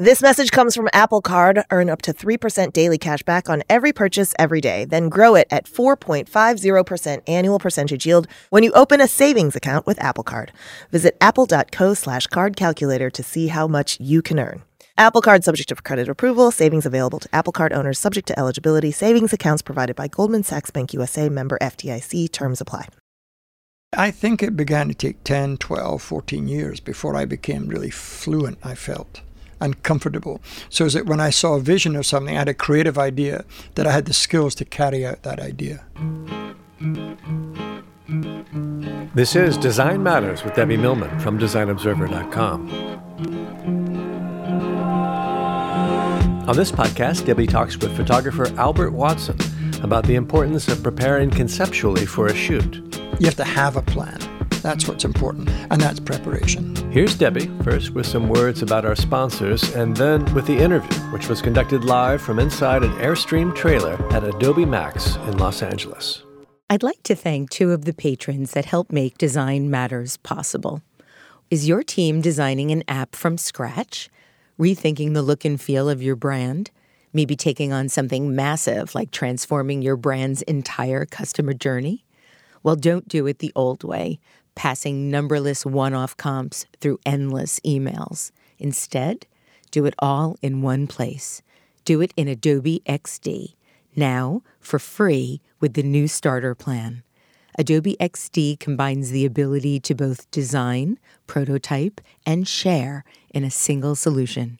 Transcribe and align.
This 0.00 0.22
message 0.22 0.52
comes 0.52 0.76
from 0.76 0.88
Apple 0.92 1.20
Card. 1.20 1.64
Earn 1.72 1.90
up 1.90 2.02
to 2.02 2.12
3% 2.12 2.72
daily 2.72 2.98
cash 2.98 3.24
back 3.24 3.48
on 3.48 3.64
every 3.68 3.92
purchase 3.92 4.32
every 4.38 4.60
day. 4.60 4.84
Then 4.84 5.08
grow 5.08 5.34
it 5.34 5.48
at 5.50 5.64
4.50% 5.64 7.22
annual 7.26 7.58
percentage 7.58 8.06
yield 8.06 8.28
when 8.50 8.62
you 8.62 8.70
open 8.74 9.00
a 9.00 9.08
savings 9.08 9.56
account 9.56 9.88
with 9.88 10.00
Apple 10.00 10.22
Card. 10.22 10.52
Visit 10.92 11.16
apple.co 11.20 11.94
slash 11.94 12.28
card 12.28 12.54
calculator 12.54 13.10
to 13.10 13.24
see 13.24 13.48
how 13.48 13.66
much 13.66 13.98
you 13.98 14.22
can 14.22 14.38
earn. 14.38 14.62
Apple 14.96 15.20
Card 15.20 15.42
subject 15.42 15.68
to 15.70 15.74
credit 15.74 16.08
approval. 16.08 16.52
Savings 16.52 16.86
available 16.86 17.18
to 17.18 17.28
Apple 17.34 17.52
Card 17.52 17.72
owners 17.72 17.98
subject 17.98 18.28
to 18.28 18.38
eligibility. 18.38 18.92
Savings 18.92 19.32
accounts 19.32 19.62
provided 19.62 19.96
by 19.96 20.06
Goldman 20.06 20.44
Sachs 20.44 20.70
Bank 20.70 20.94
USA 20.94 21.28
member 21.28 21.58
FDIC. 21.60 22.30
Terms 22.30 22.60
apply. 22.60 22.86
I 23.92 24.12
think 24.12 24.44
it 24.44 24.56
began 24.56 24.86
to 24.86 24.94
take 24.94 25.24
10, 25.24 25.56
12, 25.56 26.00
14 26.00 26.46
years 26.46 26.78
before 26.78 27.16
I 27.16 27.24
became 27.24 27.66
really 27.66 27.90
fluent, 27.90 28.58
I 28.62 28.76
felt 28.76 29.22
and 29.60 29.82
comfortable. 29.82 30.40
So 30.68 30.88
that 30.88 31.06
when 31.06 31.20
I 31.20 31.30
saw 31.30 31.54
a 31.54 31.60
vision 31.60 31.96
of 31.96 32.06
something, 32.06 32.34
I 32.34 32.38
had 32.38 32.48
a 32.48 32.54
creative 32.54 32.98
idea, 32.98 33.44
that 33.74 33.86
I 33.86 33.92
had 33.92 34.06
the 34.06 34.12
skills 34.12 34.54
to 34.56 34.64
carry 34.64 35.06
out 35.06 35.22
that 35.22 35.40
idea. 35.40 35.84
This 39.14 39.34
is 39.34 39.56
Design 39.56 40.02
Matters 40.02 40.44
with 40.44 40.54
Debbie 40.54 40.76
Millman 40.76 41.18
from 41.18 41.38
DesignObserver.com. 41.38 42.70
On 46.48 46.56
this 46.56 46.72
podcast, 46.72 47.26
Debbie 47.26 47.46
talks 47.46 47.76
with 47.76 47.94
photographer 47.96 48.46
Albert 48.56 48.92
Watson 48.92 49.36
about 49.82 50.06
the 50.06 50.14
importance 50.14 50.66
of 50.68 50.82
preparing 50.82 51.30
conceptually 51.30 52.06
for 52.06 52.28
a 52.28 52.34
shoot. 52.34 52.76
You 53.18 53.26
have 53.26 53.36
to 53.36 53.44
have 53.44 53.76
a 53.76 53.82
plan. 53.82 54.37
That's 54.62 54.88
what's 54.88 55.04
important, 55.04 55.48
and 55.70 55.80
that's 55.80 56.00
preparation. 56.00 56.74
Here's 56.90 57.14
Debbie, 57.14 57.50
first 57.62 57.90
with 57.90 58.06
some 58.06 58.28
words 58.28 58.62
about 58.62 58.84
our 58.84 58.96
sponsors, 58.96 59.74
and 59.74 59.96
then 59.96 60.24
with 60.34 60.46
the 60.46 60.58
interview, 60.58 60.98
which 61.12 61.28
was 61.28 61.40
conducted 61.40 61.84
live 61.84 62.20
from 62.20 62.38
inside 62.38 62.82
an 62.82 62.92
Airstream 62.94 63.54
trailer 63.54 63.94
at 64.12 64.24
Adobe 64.24 64.64
Max 64.64 65.16
in 65.16 65.38
Los 65.38 65.62
Angeles. 65.62 66.22
I'd 66.70 66.82
like 66.82 67.02
to 67.04 67.14
thank 67.14 67.50
two 67.50 67.72
of 67.72 67.84
the 67.84 67.94
patrons 67.94 68.50
that 68.50 68.66
help 68.66 68.92
make 68.92 69.16
Design 69.16 69.70
Matters 69.70 70.18
possible. 70.18 70.82
Is 71.50 71.66
your 71.66 71.82
team 71.82 72.20
designing 72.20 72.70
an 72.72 72.84
app 72.88 73.16
from 73.16 73.38
scratch? 73.38 74.10
Rethinking 74.58 75.14
the 75.14 75.22
look 75.22 75.46
and 75.46 75.58
feel 75.58 75.88
of 75.88 76.02
your 76.02 76.16
brand? 76.16 76.70
Maybe 77.14 77.36
taking 77.36 77.72
on 77.72 77.88
something 77.88 78.36
massive 78.36 78.94
like 78.94 79.12
transforming 79.12 79.80
your 79.80 79.96
brand's 79.96 80.42
entire 80.42 81.06
customer 81.06 81.54
journey? 81.54 82.04
Well, 82.62 82.76
don't 82.76 83.08
do 83.08 83.26
it 83.26 83.38
the 83.38 83.52
old 83.54 83.82
way 83.82 84.18
passing 84.58 85.08
numberless 85.08 85.64
one 85.64 85.94
off 85.94 86.16
comps 86.16 86.66
through 86.80 86.98
endless 87.06 87.60
emails. 87.60 88.32
Instead, 88.58 89.24
do 89.70 89.86
it 89.86 89.94
all 90.00 90.36
in 90.42 90.62
one 90.62 90.88
place. 90.88 91.42
Do 91.84 92.00
it 92.00 92.12
in 92.16 92.26
Adobe 92.26 92.82
XD, 92.84 93.54
now 93.94 94.42
for 94.58 94.80
free 94.80 95.40
with 95.60 95.74
the 95.74 95.84
new 95.84 96.08
starter 96.08 96.56
plan. 96.56 97.04
Adobe 97.56 97.96
XD 98.00 98.58
combines 98.58 99.12
the 99.12 99.24
ability 99.24 99.78
to 99.78 99.94
both 99.94 100.28
design, 100.32 100.98
prototype, 101.28 102.00
and 102.26 102.48
share 102.48 103.04
in 103.30 103.44
a 103.44 103.52
single 103.52 103.94
solution. 103.94 104.58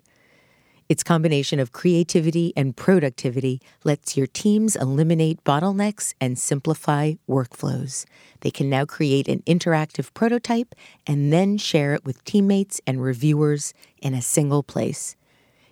Its 0.89 1.03
combination 1.03 1.61
of 1.61 1.71
creativity 1.71 2.51
and 2.57 2.75
productivity 2.75 3.61
lets 3.85 4.17
your 4.17 4.27
teams 4.27 4.75
eliminate 4.75 5.45
bottlenecks 5.45 6.15
and 6.19 6.39
simplify 6.39 7.13
workflows. 7.29 8.07
They 8.41 8.51
can 8.51 8.71
now 8.71 8.87
create 8.87 9.29
an 9.29 9.43
interactive 9.47 10.15
prototype 10.15 10.75
and 11.07 11.31
then 11.31 11.59
share 11.59 11.93
it 11.93 12.07
with 12.07 12.25
teammates 12.25 12.81
and 12.87 13.03
reviewers 13.03 13.75
in 14.01 14.15
a 14.15 14.23
single 14.23 14.63
place. 14.63 15.15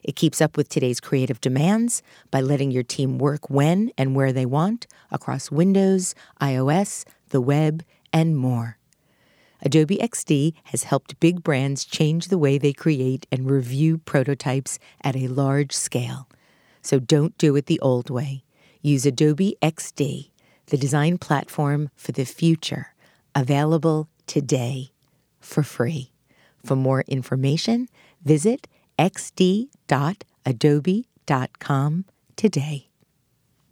It 0.03 0.17
keeps 0.17 0.43
up 0.43 0.55
with 0.55 0.69
today's 0.69 1.01
creative 1.01 1.41
demands 1.41 2.03
by 2.31 2.43
letting 2.43 2.71
your 2.71 2.83
team 2.83 3.19
work 3.19 3.49
when 3.49 3.93
and 3.97 4.15
where 4.15 4.35
they 4.35 4.47
want 4.47 4.87
across 5.11 5.51
Windows, 5.51 6.15
iOS, 6.43 7.07
the 7.31 7.41
web, 7.41 7.83
and 8.13 8.37
more. 8.37 8.77
Adobe 9.67 9.99
XD 9.99 10.55
has 10.67 10.85
helped 10.85 11.19
big 11.19 11.43
brands 11.43 11.85
change 11.85 12.29
the 12.29 12.39
way 12.39 12.57
they 12.57 12.73
create 12.73 13.27
and 13.33 13.51
review 13.51 13.99
prototypes 13.99 14.79
at 15.03 15.17
a 15.17 15.27
large 15.27 15.73
scale. 15.73 16.29
So 16.83 17.01
don't 17.01 17.37
do 17.37 17.57
it 17.57 17.67
the 17.67 17.81
old 17.81 18.09
way. 18.09 18.45
Use 18.81 19.05
Adobe 19.05 19.57
XD, 19.61 20.31
the 20.67 20.77
design 20.77 21.19
platform 21.19 21.91
for 21.97 22.13
the 22.13 22.25
future, 22.25 22.95
available 23.35 24.09
today 24.29 24.93
for 25.41 25.65
free. 25.65 26.13
For 26.65 26.77
more 26.77 27.03
information, 27.09 27.89
visit 28.25 28.69
xd.adobe.com 29.01 29.65
today. 32.37 32.86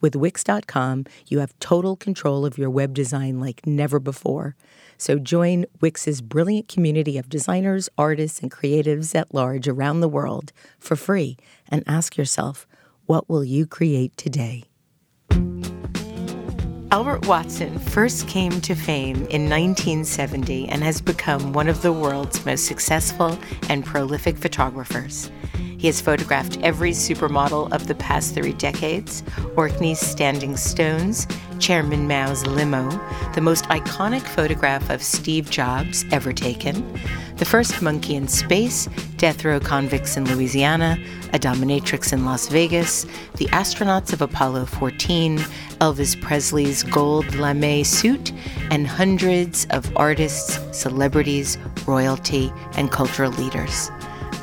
With 0.00 0.14
Wix.com, 0.14 1.06
you 1.26 1.38
have 1.38 1.58
total 1.58 1.96
control 1.96 2.44
of 2.44 2.58
your 2.58 2.70
web 2.70 2.94
design 2.94 3.40
like 3.40 3.66
never 3.66 3.98
before. 3.98 4.56
So 4.98 5.18
join 5.18 5.66
Wix's 5.80 6.20
brilliant 6.20 6.68
community 6.68 7.18
of 7.18 7.28
designers, 7.28 7.88
artists, 7.98 8.40
and 8.40 8.50
creatives 8.50 9.14
at 9.14 9.34
large 9.34 9.68
around 9.68 10.00
the 10.00 10.08
world 10.08 10.52
for 10.78 10.96
free 10.96 11.36
and 11.68 11.82
ask 11.86 12.16
yourself, 12.16 12.66
what 13.06 13.28
will 13.28 13.44
you 13.44 13.66
create 13.66 14.16
today? 14.16 14.64
Albert 16.92 17.26
Watson 17.26 17.78
first 17.78 18.28
came 18.28 18.60
to 18.60 18.74
fame 18.74 19.16
in 19.26 19.50
1970 19.50 20.68
and 20.68 20.82
has 20.82 21.00
become 21.00 21.52
one 21.52 21.68
of 21.68 21.82
the 21.82 21.92
world's 21.92 22.46
most 22.46 22.64
successful 22.64 23.38
and 23.68 23.84
prolific 23.84 24.36
photographers. 24.36 25.30
He 25.78 25.86
has 25.88 26.00
photographed 26.00 26.58
every 26.62 26.92
supermodel 26.92 27.72
of 27.72 27.86
the 27.86 27.94
past 27.94 28.34
three 28.34 28.54
decades 28.54 29.22
Orkney's 29.56 30.00
Standing 30.00 30.56
Stones, 30.56 31.26
Chairman 31.58 32.08
Mao's 32.08 32.46
limo, 32.46 32.88
the 33.34 33.40
most 33.40 33.64
iconic 33.66 34.22
photograph 34.22 34.88
of 34.90 35.02
Steve 35.02 35.50
Jobs 35.50 36.04
ever 36.12 36.32
taken, 36.32 36.98
the 37.36 37.44
first 37.44 37.82
monkey 37.82 38.14
in 38.14 38.28
space, 38.28 38.88
death 39.16 39.44
row 39.44 39.60
convicts 39.60 40.16
in 40.16 40.24
Louisiana, 40.24 40.98
a 41.34 41.38
dominatrix 41.38 42.12
in 42.12 42.24
Las 42.24 42.48
Vegas, 42.48 43.04
the 43.36 43.46
astronauts 43.46 44.12
of 44.12 44.22
Apollo 44.22 44.66
14, 44.66 45.38
Elvis 45.80 46.20
Presley's 46.20 46.82
gold 46.82 47.34
lame 47.34 47.84
suit, 47.84 48.32
and 48.70 48.86
hundreds 48.86 49.66
of 49.70 49.94
artists, 49.96 50.58
celebrities, 50.76 51.58
royalty, 51.86 52.50
and 52.76 52.90
cultural 52.90 53.32
leaders. 53.32 53.90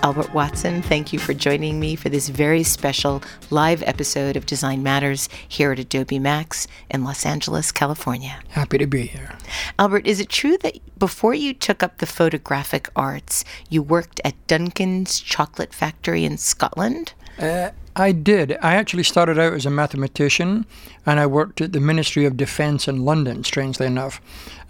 Albert 0.04 0.34
Watson, 0.34 0.82
thank 0.82 1.14
you 1.14 1.18
for 1.18 1.34
joining 1.34 1.80
me 1.80 1.96
for 1.96 2.10
this 2.10 2.28
very 2.28 2.62
special 2.62 3.24
live 3.50 3.82
episode 3.84 4.36
of 4.36 4.46
Design 4.46 4.84
Matters 4.84 5.30
here 5.48 5.72
at 5.72 5.80
Adobe 5.80 6.20
Max 6.20 6.68
in 6.90 7.06
Los 7.06 7.26
Angeles, 7.26 7.72
California. 7.72 8.42
Happy 8.50 8.78
to 8.78 8.86
be 8.86 9.04
here. 9.04 9.38
Albert, 9.80 10.06
is 10.06 10.20
it 10.20 10.28
true 10.28 10.58
that 10.58 10.78
before 11.00 11.34
you 11.34 11.54
took 11.54 11.82
up 11.82 12.00
the 12.00 12.06
photographic 12.06 12.90
arts, 12.98 13.46
you 13.70 13.82
worked 13.82 14.20
at 14.26 14.36
Duncan's 14.46 15.22
Chocolate 15.22 15.74
Factory 15.74 16.26
in 16.26 16.38
Scotland? 16.38 17.14
Uh, 17.40 17.70
I 17.96 18.12
did. 18.12 18.58
I 18.62 18.76
actually 18.76 19.04
started 19.04 19.40
out 19.40 19.54
as 19.54 19.66
a 19.66 19.70
mathematician 19.70 20.66
and 21.06 21.20
I 21.20 21.26
worked 21.26 21.62
at 21.62 21.74
the 21.74 21.80
Ministry 21.80 22.26
of 22.26 22.38
Defence 22.38 22.88
in 22.88 23.04
London, 23.04 23.44
strangely 23.44 23.86
enough. 23.86 24.22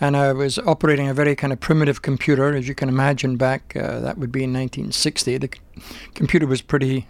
And 0.01 0.17
I 0.17 0.33
was 0.33 0.57
operating 0.59 1.07
a 1.07 1.13
very 1.13 1.35
kind 1.35 1.53
of 1.53 1.59
primitive 1.59 2.01
computer, 2.01 2.55
as 2.55 2.67
you 2.67 2.75
can 2.75 2.89
imagine 2.89 3.37
back, 3.37 3.75
uh, 3.75 3.99
that 3.99 4.17
would 4.17 4.31
be 4.31 4.43
in 4.43 4.51
1960. 4.51 5.37
The 5.37 5.49
c- 5.53 5.81
computer 6.15 6.47
was 6.47 6.61
pretty, 6.61 7.07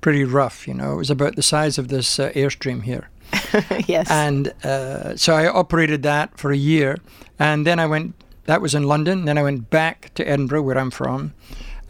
pretty 0.00 0.24
rough, 0.24 0.66
you 0.66 0.74
know. 0.74 0.94
It 0.94 0.96
was 0.96 1.10
about 1.10 1.36
the 1.36 1.42
size 1.42 1.78
of 1.78 1.88
this 1.88 2.18
uh, 2.18 2.30
Airstream 2.30 2.82
here. 2.82 3.10
yes. 3.86 4.10
And 4.10 4.48
uh, 4.64 5.16
so 5.16 5.34
I 5.34 5.48
operated 5.48 6.02
that 6.04 6.38
for 6.38 6.50
a 6.50 6.56
year. 6.56 6.98
And 7.38 7.66
then 7.66 7.78
I 7.78 7.86
went, 7.86 8.14
that 8.44 8.62
was 8.62 8.74
in 8.74 8.84
London. 8.84 9.26
Then 9.26 9.38
I 9.38 9.42
went 9.42 9.70
back 9.70 10.12
to 10.14 10.26
Edinburgh, 10.26 10.62
where 10.62 10.78
I'm 10.78 10.90
from. 10.90 11.34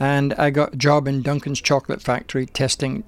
And 0.00 0.34
I 0.34 0.50
got 0.50 0.75
a 0.75 0.76
job 0.76 1.06
in 1.06 1.23
Duncan's 1.23 1.61
Chocolate 1.61 2.02
Factory 2.02 2.46
testing 2.46 3.05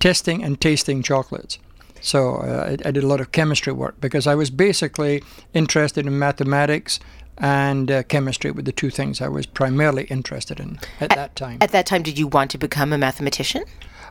testing 0.00 0.42
and 0.42 0.60
tasting 0.60 1.02
chocolates. 1.02 1.58
So 2.00 2.36
uh, 2.36 2.76
I, 2.84 2.88
I, 2.88 2.90
did 2.90 3.04
a 3.04 3.06
lot 3.06 3.20
of 3.20 3.32
chemistry 3.32 3.72
work 3.72 4.00
because 4.00 4.26
I 4.26 4.34
was 4.34 4.50
basically 4.50 5.22
interested 5.52 6.06
in 6.06 6.18
mathematics 6.18 6.98
and 7.38 7.90
uh, 7.90 8.02
chemistry 8.04 8.50
were 8.50 8.62
the 8.62 8.72
two 8.72 8.90
things 8.90 9.20
I 9.20 9.28
was 9.28 9.46
primarily 9.46 10.04
interested 10.04 10.60
in 10.60 10.78
at, 11.00 11.10
at, 11.12 11.16
that 11.16 11.36
time. 11.36 11.58
At 11.60 11.72
that 11.72 11.86
time, 11.86 12.02
did 12.02 12.18
you 12.18 12.26
want 12.26 12.50
to 12.52 12.58
become 12.58 12.92
a 12.92 12.98
mathematician? 12.98 13.64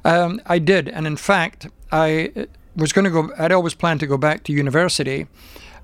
Um, 0.04 0.42
I 0.46 0.60
did, 0.60 0.90
and 0.90 1.06
in 1.06 1.18
fact, 1.18 1.68
I 1.92 2.32
uh, 2.36 2.46
was 2.76 2.92
going 2.92 3.06
to 3.06 3.12
go. 3.12 3.32
I'd 3.38 3.52
always 3.52 3.74
planned 3.74 4.00
to 4.00 4.08
go 4.08 4.18
back 4.18 4.44
to 4.46 4.54
university, 4.54 5.28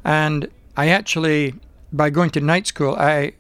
and 0.04 0.48
I 0.76 0.90
actually, 0.90 1.56
by 1.92 2.10
going 2.10 2.32
to 2.32 2.42
night 2.42 2.66
school, 2.68 2.96
I 2.96 3.34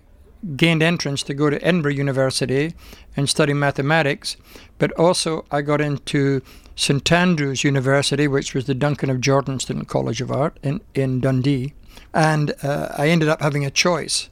gained 0.55 0.83
entrance 0.83 1.23
to 1.23 1.33
go 1.33 1.49
to 1.49 1.61
Edinburgh 1.65 1.93
University 1.93 2.75
and 3.17 3.27
study 3.27 3.53
mathematics, 3.53 4.37
but 4.77 4.91
also 4.91 5.45
I 5.49 5.61
got 5.61 5.81
into 5.81 6.41
St 6.75 7.09
Andrews 7.11 7.63
University, 7.63 8.27
which 8.27 8.53
was 8.53 8.65
the 8.65 8.75
Duncan 8.75 9.09
of 9.09 9.21
Jordanstone 9.21 9.87
College 9.87 10.21
of 10.21 10.31
Art 10.31 10.59
in, 10.61 10.81
in 10.93 11.21
Dundee, 11.21 11.73
and 12.13 12.53
uh, 12.63 12.89
I 12.97 13.07
ended 13.07 13.29
up 13.29 13.41
having 13.41 13.65
a 13.65 13.71
choice. 13.71 14.29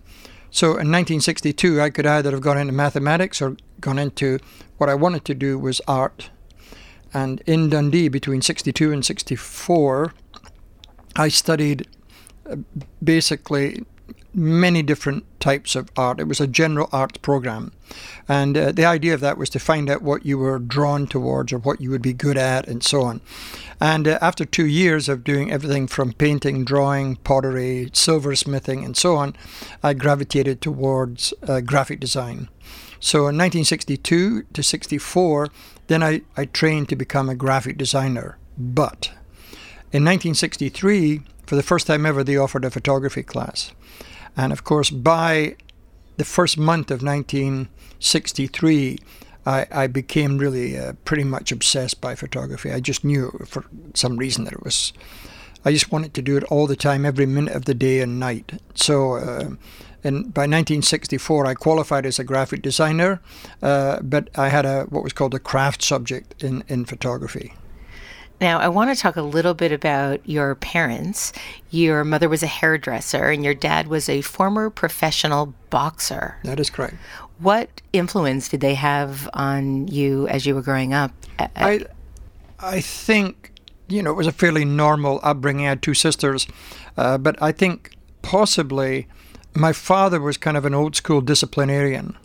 So 0.52 0.68
in 0.68 0.92
1962, 0.92 1.82
I 1.82 1.90
could 1.90 2.06
either 2.06 2.32
have 2.32 2.42
gone 2.42 2.58
into 2.58 2.74
mathematics 2.74 3.42
or 3.42 3.58
gone 3.80 3.98
into 3.98 4.40
what 4.78 4.90
I 4.90 4.94
wanted 4.94 5.26
to 5.26 5.34
do 5.34 5.58
was 5.58 5.82
art. 5.88 6.30
And 7.14 7.42
in 7.46 7.70
Dundee, 7.70 8.08
between 8.08 8.42
62 8.42 8.92
and 8.92 9.04
64, 9.04 10.14
I 11.16 11.28
studied 11.30 11.88
uh, 12.50 12.58
basically 13.04 13.86
many 14.34 14.82
different 14.82 15.26
types 15.40 15.76
of 15.76 15.92
art. 15.96 16.20
It 16.20 16.28
was 16.28 16.42
a 16.42 16.48
general 16.48 16.90
arts 16.92 17.18
program. 17.18 17.72
And 18.28 18.58
uh, 18.58 18.72
the 18.72 18.86
idea 18.86 19.14
of 19.14 19.20
that 19.22 19.38
was 19.38 19.50
to 19.52 19.60
find 19.60 19.90
out 19.90 20.02
what 20.02 20.26
you 20.26 20.38
were 20.38 20.60
drawn 20.60 21.08
towards 21.08 21.54
or 21.54 21.58
what 21.58 21.82
you 21.82 21.90
would 21.92 22.02
be 22.02 22.14
good 22.14 22.38
at 22.38 22.68
and 22.68 22.84
so 22.84 23.04
on. 23.04 23.22
And 23.80 24.08
uh, 24.08 24.18
after 24.22 24.46
two 24.46 24.66
years 24.66 25.10
of 25.10 25.24
doing 25.24 25.52
everything 25.52 25.88
from 25.88 26.14
painting, 26.14 26.66
drawing, 26.66 27.18
pottery, 27.18 27.90
silversmithing, 27.94 28.86
and 28.86 28.96
so 28.96 29.16
on, 29.16 29.36
I 29.84 29.94
gravitated 29.94 30.62
towards 30.62 31.34
uh, 31.44 31.62
graphic 31.62 32.00
design. 32.00 32.50
So 33.00 33.20
in 33.20 33.38
1962 33.38 34.44
to 34.44 34.64
64, 34.64 35.50
then 35.88 36.02
I, 36.02 36.22
I 36.38 36.46
trained 36.46 36.88
to 36.90 36.96
become 36.96 37.28
a 37.28 37.36
graphic 37.36 37.78
designer. 37.78 38.38
But 38.58 39.12
in 39.92 40.06
1963, 40.06 41.22
for 41.46 41.56
the 41.56 41.64
first 41.64 41.88
time 41.88 42.06
ever, 42.06 42.24
they 42.24 42.38
offered 42.38 42.64
a 42.64 42.72
photography 42.72 43.24
class. 43.24 43.74
And 44.36 44.52
of 44.52 44.64
course, 44.64 44.90
by 44.90 45.56
the 46.18 46.26
first 46.26 46.58
month 46.58 46.92
of 46.92 47.04
1963, 47.04 49.00
I, 49.46 49.68
I 49.72 49.88
became 49.88 50.38
really 50.38 50.78
uh, 50.78 50.94
pretty 51.06 51.24
much 51.24 51.52
obsessed 51.52 52.00
by 52.02 52.16
photography. 52.16 52.72
I 52.72 52.80
just 52.80 53.04
knew 53.04 53.46
for 53.46 53.66
some 53.94 54.18
reason 54.18 54.46
that 54.46 54.54
it 54.54 54.64
was, 54.64 54.94
I 55.66 55.72
just 55.72 55.92
wanted 55.92 56.14
to 56.14 56.22
do 56.22 56.38
it 56.38 56.44
all 56.46 56.68
the 56.68 56.76
time, 56.76 57.06
every 57.06 57.26
minute 57.26 57.54
of 57.54 57.66
the 57.66 57.74
day 57.74 58.00
and 58.00 58.20
night. 58.20 58.54
So, 58.74 59.16
uh, 59.16 59.56
and 60.06 60.34
by 60.34 60.44
1964, 60.44 61.46
I 61.46 61.54
qualified 61.54 62.06
as 62.06 62.20
a 62.20 62.24
graphic 62.24 62.62
designer, 62.62 63.22
uh, 63.62 64.02
but 64.02 64.30
I 64.38 64.50
had 64.50 64.66
a 64.66 64.84
what 64.84 65.04
was 65.04 65.14
called 65.14 65.34
a 65.34 65.40
craft 65.40 65.82
subject 65.82 66.44
in, 66.44 66.64
in 66.68 66.86
photography. 66.86 67.54
Now, 68.42 68.60
I 68.60 68.68
want 68.68 68.94
to 68.94 69.02
talk 69.02 69.16
a 69.16 69.22
little 69.22 69.54
bit 69.54 69.72
about 69.72 70.28
your 70.28 70.56
parents. 70.56 71.32
Your 71.70 72.04
mother 72.04 72.28
was 72.28 72.44
a 72.44 72.48
hairdresser, 72.48 73.30
and 73.30 73.44
your 73.44 73.54
dad 73.54 73.88
was 73.88 74.10
a 74.10 74.22
former 74.22 74.70
professional 74.70 75.54
boxer. 75.70 76.38
That 76.44 76.60
is 76.60 76.70
correct. 76.70 76.96
What 77.40 77.82
influence 77.94 78.50
did 78.50 78.60
they 78.60 78.76
have 78.76 79.30
on 79.34 79.88
you 79.88 80.28
as 80.28 80.46
you 80.46 80.56
were 80.56 80.62
growing 80.62 80.94
up? 80.94 81.12
I, 81.40 81.86
I 82.60 82.82
think, 82.82 83.52
you 83.88 84.04
know, 84.04 84.12
it 84.12 84.16
was 84.16 84.28
a 84.28 84.32
fairly 84.32 84.66
normal 84.66 85.20
upbringing. 85.24 85.66
I 85.66 85.70
had 85.70 85.82
two 85.82 85.94
sisters, 85.94 86.48
uh, 86.98 87.18
but 87.18 87.42
I 87.42 87.52
think 87.52 87.96
possibly 88.22 89.08
my 89.56 89.72
father 89.72 90.20
was 90.20 90.38
kind 90.38 90.58
of 90.58 90.66
an 90.66 90.74
old 90.74 90.96
school 90.96 91.22
disciplinarian. 91.22 92.18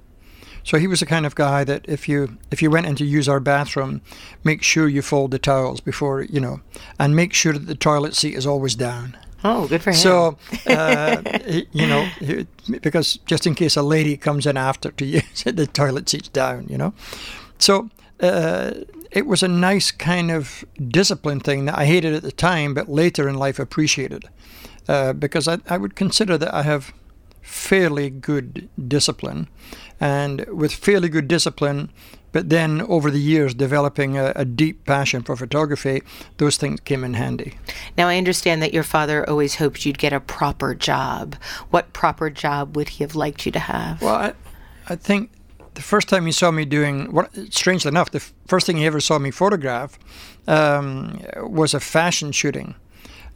So 0.68 0.76
he 0.76 0.86
was 0.86 1.00
the 1.00 1.06
kind 1.06 1.24
of 1.24 1.34
guy 1.34 1.64
that 1.64 1.86
if 1.88 2.10
you 2.10 2.36
if 2.50 2.60
you 2.60 2.70
went 2.70 2.84
in 2.84 2.94
to 2.96 3.04
use 3.06 3.26
our 3.26 3.40
bathroom, 3.40 4.02
make 4.44 4.62
sure 4.62 4.86
you 4.86 5.00
fold 5.00 5.30
the 5.30 5.38
towels 5.38 5.80
before 5.80 6.20
you 6.20 6.40
know, 6.40 6.60
and 6.98 7.16
make 7.16 7.32
sure 7.32 7.54
that 7.54 7.66
the 7.66 7.74
toilet 7.74 8.14
seat 8.14 8.34
is 8.34 8.46
always 8.46 8.74
down. 8.74 9.16
Oh, 9.42 9.66
good 9.66 9.82
for 9.82 9.92
him. 9.92 9.96
So, 9.96 10.36
uh, 10.66 11.22
you 11.72 11.86
know, 11.86 12.06
because 12.82 13.16
just 13.24 13.46
in 13.46 13.54
case 13.54 13.76
a 13.76 13.82
lady 13.82 14.18
comes 14.18 14.44
in 14.44 14.58
after 14.58 14.90
to 14.90 15.06
use 15.20 15.42
it, 15.46 15.56
the 15.56 15.66
toilet 15.66 16.06
seat's 16.06 16.28
down, 16.28 16.66
you 16.68 16.76
know. 16.76 16.92
So 17.58 17.88
uh, 18.20 18.72
it 19.10 19.26
was 19.26 19.42
a 19.42 19.48
nice 19.48 19.90
kind 19.90 20.30
of 20.30 20.66
discipline 20.88 21.40
thing 21.40 21.64
that 21.64 21.78
I 21.78 21.86
hated 21.86 22.12
at 22.12 22.22
the 22.22 22.30
time, 22.30 22.74
but 22.74 22.90
later 22.90 23.26
in 23.26 23.36
life 23.36 23.58
appreciated. 23.58 24.26
Uh, 24.86 25.14
because 25.14 25.48
I, 25.48 25.60
I 25.66 25.78
would 25.78 25.96
consider 25.96 26.36
that 26.36 26.52
I 26.52 26.62
have 26.62 26.92
fairly 27.48 28.10
good 28.10 28.68
discipline 28.88 29.48
and 29.98 30.46
with 30.48 30.72
fairly 30.72 31.08
good 31.08 31.26
discipline, 31.26 31.90
but 32.30 32.50
then 32.50 32.82
over 32.82 33.10
the 33.10 33.18
years 33.18 33.54
developing 33.54 34.18
a, 34.18 34.32
a, 34.36 34.44
deep 34.44 34.84
passion 34.84 35.22
for 35.22 35.34
photography, 35.34 36.02
those 36.36 36.58
things 36.58 36.78
came 36.80 37.02
in 37.04 37.14
handy. 37.14 37.54
Now, 37.96 38.08
I 38.08 38.18
understand 38.18 38.62
that 38.62 38.74
your 38.74 38.82
father 38.82 39.28
always 39.28 39.56
hoped 39.56 39.86
you'd 39.86 39.98
get 39.98 40.12
a 40.12 40.20
proper 40.20 40.74
job. 40.74 41.36
What 41.70 41.92
proper 41.94 42.28
job 42.28 42.76
would 42.76 42.90
he 42.90 43.04
have 43.04 43.16
liked 43.16 43.46
you 43.46 43.52
to 43.52 43.58
have? 43.58 44.02
Well, 44.02 44.14
I, 44.14 44.34
I 44.86 44.94
think 44.94 45.30
the 45.74 45.82
first 45.82 46.08
time 46.08 46.26
he 46.26 46.32
saw 46.32 46.50
me 46.50 46.66
doing, 46.66 47.12
what, 47.12 47.34
strangely 47.50 47.88
enough, 47.88 48.10
the 48.10 48.20
first 48.46 48.66
thing 48.66 48.76
he 48.76 48.86
ever 48.86 49.00
saw 49.00 49.18
me 49.18 49.30
photograph 49.30 49.98
um, 50.46 51.20
was 51.36 51.72
a 51.72 51.80
fashion 51.80 52.30
shooting. 52.30 52.74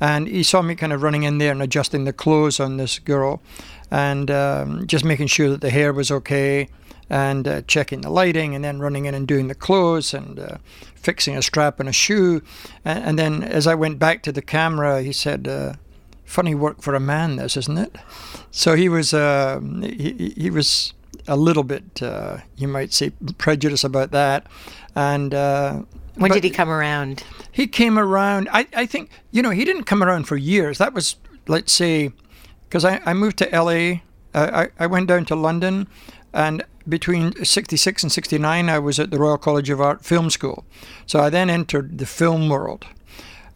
And 0.00 0.26
he 0.26 0.42
saw 0.42 0.62
me 0.62 0.74
kind 0.74 0.92
of 0.92 1.02
running 1.02 1.22
in 1.22 1.38
there 1.38 1.52
and 1.52 1.62
adjusting 1.62 2.04
the 2.04 2.12
clothes 2.12 2.58
on 2.58 2.76
this 2.76 2.98
girl 2.98 3.40
and 3.92 4.30
um, 4.30 4.86
just 4.86 5.04
making 5.04 5.26
sure 5.26 5.50
that 5.50 5.60
the 5.60 5.68
hair 5.68 5.92
was 5.92 6.10
okay 6.10 6.66
and 7.10 7.46
uh, 7.46 7.60
checking 7.66 8.00
the 8.00 8.08
lighting 8.08 8.54
and 8.54 8.64
then 8.64 8.80
running 8.80 9.04
in 9.04 9.14
and 9.14 9.28
doing 9.28 9.48
the 9.48 9.54
clothes 9.54 10.14
and 10.14 10.38
uh, 10.38 10.56
fixing 10.94 11.36
a 11.36 11.42
strap 11.42 11.78
and 11.78 11.90
a 11.90 11.92
shoe. 11.92 12.40
And, 12.86 13.04
and, 13.04 13.18
then 13.18 13.42
as 13.42 13.66
I 13.66 13.74
went 13.74 13.98
back 13.98 14.22
to 14.22 14.32
the 14.32 14.40
camera, 14.40 15.02
he 15.02 15.12
said, 15.12 15.46
uh, 15.46 15.74
funny 16.24 16.54
work 16.54 16.80
for 16.80 16.94
a 16.94 17.00
man, 17.00 17.36
this, 17.36 17.54
isn't 17.54 17.76
it? 17.76 17.94
So 18.50 18.74
he 18.76 18.88
was, 18.88 19.12
uh, 19.12 19.60
he, 19.82 20.32
he 20.38 20.48
was 20.48 20.94
a 21.28 21.36
little 21.36 21.62
bit, 21.62 22.02
uh, 22.02 22.38
you 22.56 22.68
might 22.68 22.94
say, 22.94 23.10
prejudiced 23.36 23.84
about 23.84 24.10
that. 24.12 24.46
And 24.94 25.34
uh, 25.34 25.82
when 26.14 26.30
did 26.30 26.44
he 26.44 26.50
come 26.50 26.70
around? 26.70 27.24
He 27.50 27.66
came 27.66 27.98
around, 27.98 28.48
I, 28.50 28.66
I 28.74 28.86
think, 28.86 29.10
you 29.32 29.42
know, 29.42 29.50
he 29.50 29.66
didn't 29.66 29.84
come 29.84 30.02
around 30.02 30.24
for 30.24 30.36
years. 30.36 30.78
That 30.78 30.94
was, 30.94 31.16
let's 31.46 31.74
say, 31.74 32.12
because 32.72 32.86
I, 32.86 33.02
I 33.04 33.12
moved 33.12 33.36
to 33.36 33.50
LA. 33.52 34.00
Uh, 34.32 34.64
I, 34.64 34.84
I 34.84 34.86
went 34.86 35.06
down 35.06 35.26
to 35.26 35.36
London, 35.36 35.88
and 36.32 36.64
between 36.88 37.44
66 37.44 38.02
and 38.02 38.10
69, 38.10 38.70
I 38.70 38.78
was 38.78 38.98
at 38.98 39.10
the 39.10 39.18
Royal 39.18 39.36
College 39.36 39.68
of 39.68 39.78
Art 39.78 40.02
Film 40.06 40.30
School. 40.30 40.64
So 41.04 41.20
I 41.20 41.28
then 41.28 41.50
entered 41.50 41.98
the 41.98 42.06
film 42.06 42.48
world. 42.48 42.86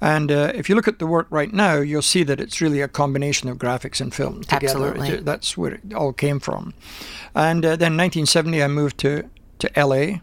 And 0.03 0.31
uh, 0.31 0.53
if 0.55 0.69
you 0.69 0.75
look 0.75 0.87
at 0.87 0.99
the 0.99 1.07
work 1.07 1.29
right 1.31 1.51
now, 1.51 1.77
you'll 1.77 2.03
see 2.03 2.25
that 2.25 2.39
it's 2.41 2.61
really 2.61 2.83
a 2.83 2.89
combination 2.89 3.49
of 3.49 3.57
graphics 3.57 4.03
and 4.03 4.15
film 4.15 4.43
together. 4.43 4.89
Absolutely. 4.89 5.17
That's 5.23 5.57
where 5.57 5.73
it 5.73 5.95
all 5.95 6.13
came 6.13 6.39
from. 6.39 6.75
And 7.35 7.65
uh, 7.65 7.71
then 7.77 7.93
in 7.93 7.99
1970, 7.99 8.63
I 8.63 8.69
moved 8.69 8.99
to, 8.99 9.31
to 9.61 9.71
LA. 9.75 10.19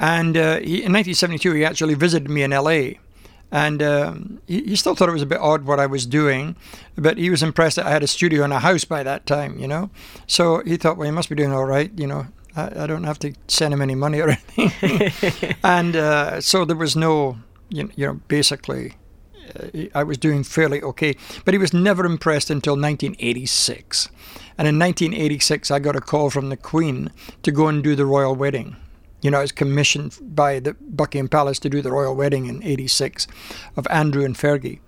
And 0.00 0.36
uh, 0.36 0.56
he, 0.56 0.82
in 0.82 0.92
1972, 0.92 1.52
he 1.52 1.64
actually 1.64 1.94
visited 1.94 2.28
me 2.28 2.42
in 2.42 2.50
LA. 2.50 2.98
And 3.50 3.82
um, 3.82 4.40
he, 4.46 4.62
he, 4.62 4.76
still 4.76 4.94
thought 4.94 5.08
it 5.08 5.12
was 5.12 5.22
a 5.22 5.26
bit 5.26 5.40
odd 5.40 5.64
what 5.64 5.80
I 5.80 5.86
was 5.86 6.04
doing, 6.04 6.54
but 6.96 7.16
he 7.16 7.30
was 7.30 7.42
impressed 7.42 7.76
that 7.76 7.86
I 7.86 7.90
had 7.90 8.02
a 8.02 8.06
studio 8.06 8.44
and 8.44 8.52
a 8.52 8.58
house 8.58 8.84
by 8.84 9.02
that 9.02 9.24
time, 9.24 9.58
you 9.58 9.66
know. 9.66 9.90
So 10.26 10.62
he 10.64 10.76
thought, 10.76 10.98
well, 10.98 11.06
he 11.06 11.12
must 11.12 11.30
be 11.30 11.34
doing 11.34 11.52
all 11.52 11.64
right, 11.64 11.90
you 11.96 12.06
know. 12.06 12.26
I, 12.54 12.84
I 12.84 12.86
don't 12.86 13.04
have 13.04 13.18
to 13.20 13.32
send 13.46 13.72
him 13.72 13.80
any 13.80 13.94
money 13.94 14.20
or 14.20 14.28
anything. 14.56 15.54
and 15.64 15.96
uh, 15.96 16.40
so 16.42 16.66
there 16.66 16.76
was 16.76 16.94
no, 16.94 17.38
you 17.70 17.88
know, 17.96 18.20
basically, 18.28 18.96
uh, 19.58 19.86
I 19.94 20.02
was 20.02 20.18
doing 20.18 20.44
fairly 20.44 20.82
okay. 20.82 21.16
But 21.46 21.54
he 21.54 21.58
was 21.58 21.72
never 21.72 22.04
impressed 22.04 22.50
until 22.50 22.74
1986. 22.74 24.10
And 24.58 24.68
in 24.68 24.78
1986, 24.78 25.70
I 25.70 25.78
got 25.78 25.96
a 25.96 26.00
call 26.00 26.28
from 26.28 26.50
the 26.50 26.56
Queen 26.56 27.12
to 27.44 27.52
go 27.52 27.68
and 27.68 27.82
do 27.82 27.94
the 27.96 28.04
royal 28.04 28.34
wedding 28.34 28.76
you 29.20 29.30
know, 29.30 29.38
I 29.38 29.42
was 29.42 29.52
commissioned 29.52 30.16
by 30.22 30.60
the 30.60 30.74
Buckingham 30.80 31.28
Palace 31.28 31.58
to 31.60 31.68
do 31.68 31.82
the 31.82 31.92
royal 31.92 32.14
wedding 32.14 32.46
in 32.46 32.62
'86 32.62 33.26
of 33.76 33.86
Andrew 33.90 34.24
and 34.24 34.36
Fergie, 34.36 34.80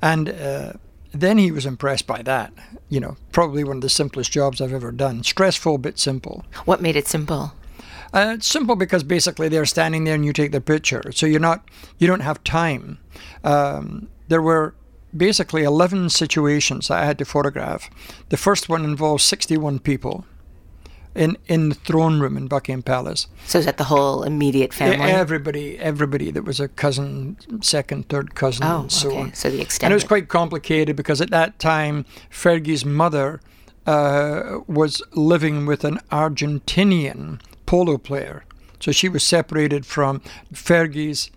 and 0.00 0.28
uh, 0.28 0.72
then 1.12 1.38
he 1.38 1.50
was 1.50 1.66
impressed 1.66 2.06
by 2.06 2.22
that. 2.22 2.52
You 2.88 3.00
know, 3.00 3.16
probably 3.32 3.64
one 3.64 3.76
of 3.76 3.82
the 3.82 3.88
simplest 3.88 4.32
jobs 4.32 4.60
I've 4.60 4.72
ever 4.72 4.92
done. 4.92 5.22
Stressful, 5.22 5.78
but 5.78 5.98
simple. 5.98 6.44
What 6.64 6.82
made 6.82 6.96
it 6.96 7.06
simple? 7.06 7.52
Uh, 8.12 8.34
it's 8.36 8.46
simple 8.46 8.76
because 8.76 9.02
basically 9.02 9.48
they're 9.48 9.66
standing 9.66 10.04
there 10.04 10.14
and 10.14 10.24
you 10.24 10.32
take 10.32 10.52
the 10.52 10.60
picture, 10.60 11.02
so 11.12 11.26
you're 11.26 11.40
not, 11.40 11.68
you 11.98 12.06
don't 12.06 12.20
have 12.20 12.44
time. 12.44 12.98
Um, 13.42 14.08
there 14.28 14.40
were 14.40 14.76
basically 15.16 15.64
11 15.64 16.10
situations 16.10 16.90
I 16.90 17.04
had 17.04 17.18
to 17.18 17.24
photograph. 17.24 17.90
The 18.28 18.36
first 18.36 18.68
one 18.68 18.84
involved 18.84 19.22
61 19.22 19.80
people 19.80 20.24
in 21.14 21.36
in 21.46 21.68
the 21.68 21.74
throne 21.74 22.20
room 22.20 22.36
in 22.36 22.48
Buckingham 22.48 22.82
Palace. 22.82 23.26
So 23.46 23.58
is 23.58 23.64
that 23.64 23.76
the 23.76 23.84
whole 23.84 24.22
immediate 24.22 24.72
family? 24.74 25.10
Everybody, 25.10 25.78
everybody 25.78 26.30
that 26.30 26.44
was 26.44 26.60
a 26.60 26.68
cousin, 26.68 27.36
second, 27.62 28.08
third 28.08 28.34
cousin, 28.34 28.64
oh, 28.64 28.80
and 28.82 28.92
so 28.92 29.08
okay. 29.08 29.20
on. 29.20 29.34
So 29.34 29.50
the 29.50 29.60
extent. 29.60 29.84
And 29.84 29.92
it 29.92 29.96
was 29.96 30.04
quite 30.04 30.28
complicated 30.28 30.96
because 30.96 31.20
at 31.20 31.30
that 31.30 31.58
time, 31.58 32.04
Fergie's 32.30 32.84
mother 32.84 33.40
uh, 33.86 34.60
was 34.66 35.02
living 35.12 35.66
with 35.66 35.84
an 35.84 36.00
Argentinian 36.10 37.40
polo 37.66 37.98
player. 37.98 38.44
So 38.80 38.92
she 38.92 39.08
was 39.08 39.22
separated 39.22 39.86
from 39.86 40.20
Fergie's 40.52 41.30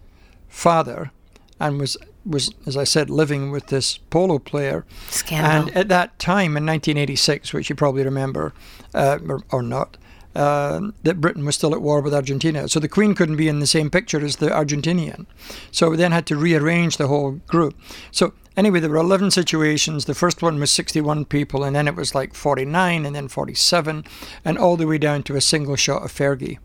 father 0.48 1.12
and 1.60 1.80
was 1.80 1.98
was, 2.28 2.54
as 2.66 2.76
I 2.76 2.84
said, 2.84 3.10
living 3.10 3.52
with 3.52 3.68
this 3.68 3.98
polo 3.98 4.38
player. 4.40 4.86
Scandal. 5.10 5.70
And 5.70 5.78
at 5.78 5.88
that 5.90 6.20
time 6.20 6.58
in 6.58 6.66
1986, 6.66 7.54
which 7.54 7.70
you 7.70 7.76
probably 7.76 8.04
remember, 8.04 8.54
uh, 8.98 9.20
or, 9.52 9.62
not, 9.62 9.98
uh, 10.36 10.92
that 11.04 11.22
Britain 11.22 11.46
was 11.46 11.56
still 11.56 11.74
at 11.74 11.82
war 11.82 12.02
with 12.02 12.14
Argentina. 12.14 12.68
So 12.68 12.80
the 12.80 12.88
Queen 12.88 13.16
couldn't 13.16 13.38
be 13.38 13.48
in 13.48 13.60
the 13.60 13.68
same 13.68 13.90
picture 13.90 14.24
as 14.24 14.38
the 14.38 14.48
Argentinian. 14.48 15.26
So 15.72 15.92
we 15.92 15.98
then 15.98 16.12
had 16.12 16.26
to 16.28 16.36
rearrange 16.36 16.98
the 16.98 17.08
whole 17.08 17.34
group. 17.48 17.76
So 18.12 18.34
anyway, 18.56 18.80
there 18.80 18.90
were 18.90 18.98
11 18.98 19.32
situations. 19.32 20.06
The 20.06 20.14
first 20.14 20.42
one 20.42 20.60
was 20.60 20.72
61 20.72 21.26
people, 21.26 21.64
and 21.64 21.76
then 21.76 21.88
it 21.88 21.96
was 21.96 22.14
like 22.14 22.34
49, 22.34 23.06
and 23.06 23.16
then 23.16 23.28
47, 23.28 24.04
and 24.44 24.58
all 24.58 24.78
the 24.78 24.88
way 24.88 24.98
down 24.98 25.24
to 25.24 25.36
a 25.36 25.42
single 25.42 25.76
shot 25.76 26.04
of 26.04 26.12
Fergie. 26.12 26.58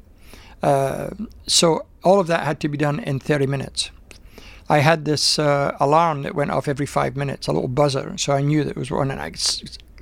Uh, 0.62 1.10
so 1.46 1.86
all 2.04 2.20
of 2.20 2.26
that 2.28 2.44
had 2.44 2.60
to 2.60 2.68
be 2.68 2.78
done 2.78 3.00
in 3.00 3.18
30 3.18 3.46
minutes. 3.46 3.90
I 4.68 4.78
had 4.78 5.04
this 5.04 5.38
uh, 5.38 5.76
alarm 5.80 6.22
that 6.22 6.34
went 6.34 6.50
off 6.50 6.68
every 6.68 6.86
five 6.86 7.16
minutes, 7.16 7.46
a 7.46 7.52
little 7.52 7.68
buzzer. 7.68 8.16
So 8.16 8.32
I 8.32 8.42
knew 8.42 8.64
that 8.64 8.70
it 8.70 8.76
was 8.76 8.90
one, 8.90 9.10
and 9.10 9.20
I 9.20 9.32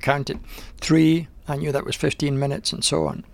counted 0.01 0.39
three. 0.79 1.27
I 1.47 1.55
knew 1.55 1.71
that 1.71 1.85
was 1.85 1.95
15 1.95 2.37
minutes, 2.39 2.73
and 2.73 2.83
so 2.83 3.07
on. 3.07 3.25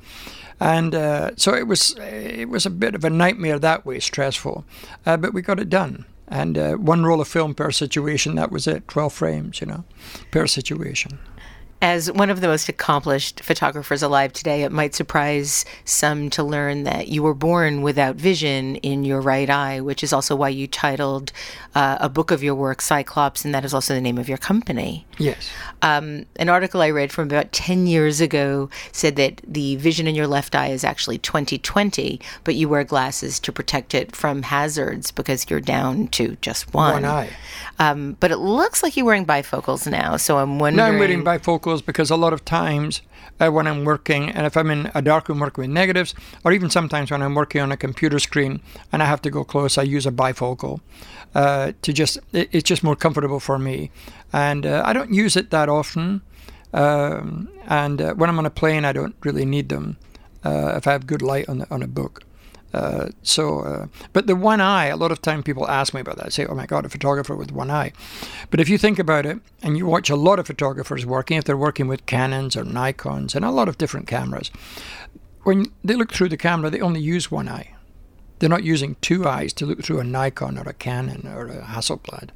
And 0.60 0.96
uh, 0.96 1.32
so 1.36 1.54
it 1.54 1.68
was 1.68 1.96
it 2.00 2.50
was 2.50 2.66
a 2.66 2.72
bit 2.72 2.96
of 2.96 3.04
a 3.04 3.10
nightmare 3.10 3.60
that 3.60 3.86
way, 3.86 4.00
stressful, 4.00 4.66
uh, 5.06 5.18
but 5.18 5.34
we 5.34 5.42
got 5.42 5.60
it 5.60 5.70
done. 5.70 6.06
And 6.28 6.58
uh, 6.58 6.74
one 6.74 7.06
roll 7.06 7.22
of 7.22 7.28
film 7.28 7.56
per 7.56 7.72
situation, 7.72 8.36
that 8.36 8.52
was 8.52 8.68
it, 8.68 8.88
12 8.90 9.14
frames, 9.14 9.62
you 9.62 9.68
know, 9.68 9.86
per 10.32 10.46
situation. 10.46 11.20
As 11.80 12.12
one 12.12 12.32
of 12.32 12.42
the 12.42 12.48
most 12.48 12.70
accomplished 12.70 13.44
photographers 13.44 14.02
alive 14.02 14.34
today, 14.34 14.64
it 14.64 14.72
might 14.72 14.96
surprise 14.96 15.64
some 15.86 16.32
to 16.32 16.44
learn 16.44 16.86
that 16.86 17.08
you 17.08 17.22
were 17.22 17.36
born 17.36 17.84
without 17.84 18.16
vision 18.16 18.78
in 18.78 19.04
your 19.04 19.22
right 19.22 19.48
eye, 19.48 19.80
which 19.80 20.04
is 20.04 20.12
also 20.12 20.36
why 20.36 20.50
you 20.50 20.66
titled 20.66 21.32
uh, 21.76 21.98
a 22.00 22.10
book 22.10 22.32
of 22.32 22.42
your 22.42 22.56
work 22.56 22.82
Cyclops, 22.82 23.46
and 23.46 23.54
that 23.54 23.64
is 23.64 23.76
also 23.76 23.94
the 23.94 24.02
name 24.02 24.18
of 24.18 24.28
your 24.28 24.40
company. 24.40 25.06
Yes. 25.20 25.52
Um, 25.84 26.26
an 26.38 26.50
article 26.50 26.82
I 26.82 26.90
read 26.90 27.12
from 27.12 27.28
about 27.28 27.52
10 27.52 27.86
years 27.86 28.22
ago 28.22 28.72
said 28.92 29.16
that 29.18 29.42
the 29.48 29.76
vision 29.76 30.08
in 30.08 30.16
your 30.16 30.28
left 30.28 30.56
eye 30.56 30.70
is 30.70 30.84
actually 30.84 31.20
20 31.20 31.60
20, 31.60 32.20
but 32.44 32.56
you 32.56 32.68
wear 32.68 32.84
glasses 32.84 33.40
to 33.42 33.52
protect 33.52 33.94
it 33.94 34.16
from 34.16 34.42
hazards 34.42 35.12
because 35.12 35.48
you're 35.48 35.60
down 35.60 36.08
to 36.08 36.38
just 36.42 36.74
one. 36.74 37.04
One 37.04 37.06
eye. 37.06 37.30
Um, 37.78 38.18
but 38.20 38.32
it 38.32 38.38
looks 38.38 38.82
like 38.82 38.98
you're 38.98 39.06
wearing 39.06 39.28
bifocals 39.28 39.90
now, 39.90 40.18
so 40.18 40.40
I'm 40.40 40.58
wondering. 40.58 40.78
No, 40.78 40.92
I'm 40.92 41.00
wearing 41.00 41.24
bifocals 41.24 41.67
because 41.82 42.10
a 42.10 42.16
lot 42.16 42.34
of 42.34 42.46
times 42.46 43.02
uh, 43.40 43.50
when 43.50 43.68
I'm 43.68 43.84
working, 43.84 44.30
and 44.30 44.46
if 44.46 44.58
I'm 44.58 44.70
in 44.72 44.92
a 44.96 45.02
darkroom 45.02 45.40
working 45.40 45.64
with 45.64 45.72
negatives, 45.72 46.16
or 46.44 46.52
even 46.52 46.70
sometimes 46.70 47.12
when 47.12 47.22
I'm 47.22 47.36
working 47.36 47.62
on 47.62 47.72
a 47.72 47.78
computer 47.78 48.20
screen 48.20 48.62
and 48.92 49.04
I 49.04 49.06
have 49.06 49.22
to 49.24 49.30
go 49.30 49.44
close, 49.44 49.78
I 49.78 49.84
use 49.84 50.06
a 50.06 50.12
bifocal 50.12 50.80
uh, 51.36 51.74
to 51.82 51.94
just, 51.94 52.18
it, 52.34 52.50
it's 52.52 52.68
just 52.68 52.84
more 52.84 52.96
comfortable 52.96 53.40
for 53.40 53.60
me. 53.60 53.92
And 54.34 54.66
uh, 54.66 54.84
I 54.86 54.94
don't 54.94 55.14
use 55.14 55.36
it 55.36 55.50
that 55.52 55.70
often. 55.70 56.22
Um, 56.74 57.50
and 57.68 58.02
uh, 58.02 58.14
when 58.14 58.30
I'm 58.30 58.40
on 58.40 58.46
a 58.46 58.52
plane, 58.52 58.86
I 58.86 58.94
don't 58.94 59.16
really 59.24 59.46
need 59.46 59.70
them 59.70 59.98
uh, 60.44 60.74
if 60.78 60.88
I 60.88 60.92
have 60.92 61.08
good 61.08 61.22
light 61.22 61.48
on, 61.50 61.60
the, 61.60 61.68
on 61.74 61.84
a 61.84 61.88
book. 61.88 62.24
Uh, 62.74 63.10
so, 63.24 63.60
uh, 63.62 63.88
but 64.14 64.28
the 64.28 64.36
one 64.36 64.60
eye, 64.60 64.88
a 64.88 64.98
lot 64.98 65.12
of 65.12 65.22
time 65.22 65.42
people 65.42 65.68
ask 65.70 65.94
me 65.94 66.02
about 66.02 66.18
that. 66.18 66.28
I 66.28 66.30
Say, 66.30 66.46
"Oh 66.46 66.56
my 66.56 66.66
God, 66.66 66.86
a 66.86 66.90
photographer 66.90 67.36
with 67.36 67.52
one 67.52 67.72
eye." 67.72 67.94
But 68.52 68.60
if 68.60 68.70
you 68.70 68.78
think 68.78 69.00
about 69.00 69.26
it, 69.26 69.40
and 69.64 69.78
you 69.78 69.86
watch 69.86 70.10
a 70.10 70.16
lot 70.16 70.40
of 70.40 70.48
photographers 70.48 71.06
working, 71.06 71.38
if 71.38 71.46
they're 71.46 71.58
working 71.58 71.88
with 71.88 72.06
Canons 72.06 72.58
or 72.58 72.64
Nikon's 72.64 73.36
and 73.36 73.46
a 73.46 73.52
lot 73.52 73.70
of 73.70 73.78
different 73.78 74.08
cameras, 74.08 74.52
when 75.44 75.68
they 75.84 75.96
look 75.96 76.12
through 76.12 76.30
the 76.30 76.38
camera, 76.38 76.70
they 76.70 76.82
only 76.82 77.00
use 77.00 77.32
one 77.32 77.48
eye. 77.48 77.74
They're 78.40 78.50
not 78.50 78.64
using 78.64 78.98
two 79.02 79.28
eyes 79.28 79.54
to 79.54 79.66
look 79.66 79.82
through 79.82 80.00
a 80.00 80.04
Nikon 80.04 80.58
or 80.58 80.70
a 80.70 80.74
Canon 80.74 81.28
or 81.28 81.48
a 81.48 81.62
Hasselblad. 81.62 82.30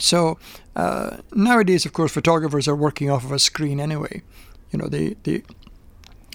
So 0.00 0.38
uh, 0.74 1.18
nowadays, 1.32 1.84
of 1.84 1.92
course, 1.92 2.12
photographers 2.12 2.66
are 2.66 2.76
working 2.76 3.10
off 3.10 3.24
of 3.24 3.32
a 3.32 3.38
screen 3.38 3.80
anyway. 3.80 4.22
You 4.72 4.78
know, 4.78 4.88
they, 4.88 5.16
they 5.24 5.42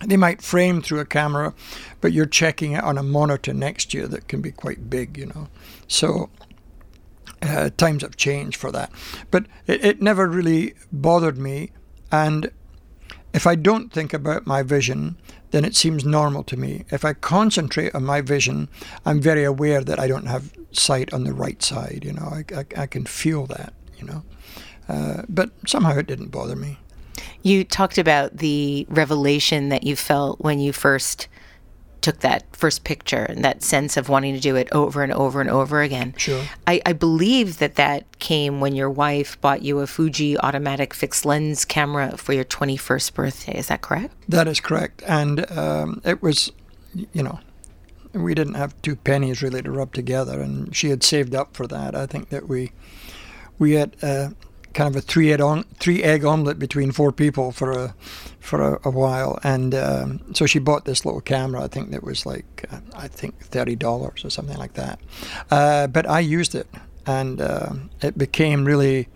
they 0.03 0.17
might 0.17 0.41
frame 0.41 0.81
through 0.81 0.99
a 0.99 1.05
camera, 1.05 1.53
but 2.01 2.11
you're 2.11 2.25
checking 2.25 2.73
it 2.73 2.83
on 2.83 2.97
a 2.97 3.03
monitor 3.03 3.53
next 3.53 3.91
to 3.91 3.97
you 3.97 4.07
that 4.07 4.27
can 4.27 4.41
be 4.41 4.51
quite 4.51 4.89
big, 4.89 5.17
you 5.17 5.27
know. 5.27 5.47
So 5.87 6.29
uh, 7.41 7.69
times 7.77 8.01
have 8.01 8.17
changed 8.17 8.57
for 8.57 8.71
that. 8.71 8.91
But 9.31 9.45
it, 9.67 9.83
it 9.83 10.01
never 10.01 10.27
really 10.27 10.73
bothered 10.91 11.37
me. 11.37 11.71
And 12.11 12.51
if 13.33 13.47
I 13.47 13.55
don't 13.55 13.91
think 13.91 14.13
about 14.13 14.47
my 14.47 14.63
vision, 14.63 15.17
then 15.51 15.65
it 15.65 15.75
seems 15.75 16.03
normal 16.03 16.43
to 16.45 16.57
me. 16.57 16.85
If 16.89 17.05
I 17.05 17.13
concentrate 17.13 17.95
on 17.95 18.03
my 18.03 18.21
vision, 18.21 18.67
I'm 19.05 19.21
very 19.21 19.43
aware 19.43 19.81
that 19.81 19.99
I 19.99 20.07
don't 20.07 20.27
have 20.27 20.51
sight 20.71 21.13
on 21.13 21.23
the 21.23 21.33
right 21.33 21.61
side. 21.63 22.03
You 22.03 22.13
know, 22.13 22.31
I, 22.31 22.43
I, 22.55 22.83
I 22.83 22.87
can 22.87 23.05
feel 23.05 23.45
that. 23.47 23.73
You 23.97 24.05
know, 24.05 24.23
uh, 24.89 25.23
but 25.29 25.51
somehow 25.65 25.97
it 25.97 26.07
didn't 26.07 26.27
bother 26.27 26.55
me. 26.55 26.79
You 27.43 27.63
talked 27.63 27.97
about 27.97 28.37
the 28.37 28.85
revelation 28.89 29.69
that 29.69 29.83
you 29.83 29.95
felt 29.95 30.39
when 30.41 30.59
you 30.59 30.73
first 30.73 31.27
took 32.05 32.19
that 32.19 32.43
first 32.55 32.83
picture 32.83 33.23
and 33.23 33.43
that 33.43 33.63
sense 33.63 33.97
of 33.97 34.09
wanting 34.09 34.35
to 34.35 34.39
do 34.39 34.55
it 34.55 34.67
over 34.71 35.01
and 35.01 35.11
over 35.11 35.41
and 35.41 35.49
over 35.49 35.81
again. 35.81 36.13
Sure. 36.17 36.43
I, 36.67 36.79
I 36.85 36.93
believe 36.93 37.57
that 37.57 37.75
that 37.75 38.19
came 38.19 38.59
when 38.59 38.75
your 38.75 38.91
wife 38.91 39.41
bought 39.41 39.63
you 39.63 39.79
a 39.79 39.87
Fuji 39.87 40.37
automatic 40.37 40.93
fixed 40.93 41.25
lens 41.25 41.65
camera 41.65 42.15
for 42.15 42.33
your 42.33 42.43
21st 42.43 43.13
birthday. 43.15 43.57
Is 43.57 43.69
that 43.69 43.81
correct? 43.81 44.13
That 44.29 44.47
is 44.47 44.59
correct. 44.59 45.01
And 45.07 45.49
um, 45.51 45.99
it 46.05 46.21
was, 46.21 46.51
you 46.93 47.23
know, 47.23 47.39
we 48.13 48.35
didn't 48.35 48.53
have 48.53 48.79
two 48.83 48.95
pennies 48.97 49.41
really 49.41 49.63
to 49.63 49.71
rub 49.71 49.91
together, 49.93 50.39
and 50.39 50.75
she 50.75 50.89
had 50.89 51.03
saved 51.03 51.33
up 51.33 51.55
for 51.55 51.67
that. 51.67 51.95
I 51.95 52.05
think 52.05 52.29
that 52.29 52.47
we 52.47 52.71
we 53.57 53.73
had 53.73 53.95
uh, 54.01 54.29
kind 54.75 54.93
of 54.93 54.95
a 54.95 55.01
three 55.01 55.31
egg 55.31 55.41
on, 55.41 55.63
three 55.79 56.03
egg 56.03 56.25
omelet 56.25 56.59
between 56.59 56.91
four 56.91 57.11
people 57.11 57.51
for 57.51 57.71
a 57.71 57.95
for 58.39 58.61
a, 58.61 58.79
a 58.83 58.91
while, 58.91 59.39
and 59.41 59.73
um, 59.73 60.19
so 60.35 60.45
she 60.45 60.59
bought 60.59 60.85
this 60.85 61.05
little 61.05 61.21
camera. 61.21 61.63
I 61.63 61.67
think 61.67 61.89
that 61.91 62.03
was 62.03 62.25
like 62.25 62.65
uh, 62.71 62.81
I 62.93 63.07
think 63.07 63.39
thirty 63.39 63.75
dollars 63.75 64.23
or 64.23 64.29
something 64.29 64.57
like 64.57 64.73
that. 64.73 64.99
Uh, 65.49 65.87
but 65.87 66.07
I 66.07 66.19
used 66.19 66.53
it, 66.53 66.67
and 67.07 67.41
uh, 67.41 67.73
it 68.01 68.17
became 68.17 68.65
really. 68.65 69.07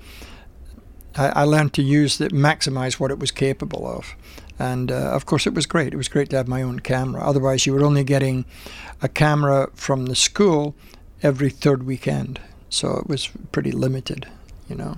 I, 1.15 1.41
I, 1.41 1.43
learned 1.43 1.73
to 1.73 1.81
use 1.81 2.21
it, 2.21 2.31
maximize 2.31 2.99
what 2.99 3.09
it 3.09 3.17
was 3.17 3.31
capable 3.31 3.85
of, 3.87 4.15
And 4.59 4.91
uh, 4.91 5.15
of 5.15 5.25
course, 5.25 5.47
it 5.47 5.55
was 5.55 5.65
great. 5.65 5.91
It 5.91 5.97
was 5.97 6.07
great 6.07 6.29
to 6.29 6.37
have 6.37 6.47
my 6.47 6.61
own 6.61 6.79
camera. 6.79 7.21
Otherwise, 7.23 7.65
you 7.65 7.73
were 7.73 7.83
only 7.83 8.03
getting 8.03 8.45
a 9.01 9.09
camera 9.09 9.69
from 9.73 10.05
the 10.05 10.15
school 10.15 10.75
every 11.23 11.49
third 11.49 11.83
weekend. 11.83 12.39
So 12.69 12.97
it 12.97 13.07
was 13.07 13.27
pretty 13.51 13.71
limited, 13.71 14.27
you 14.69 14.75
know 14.75 14.97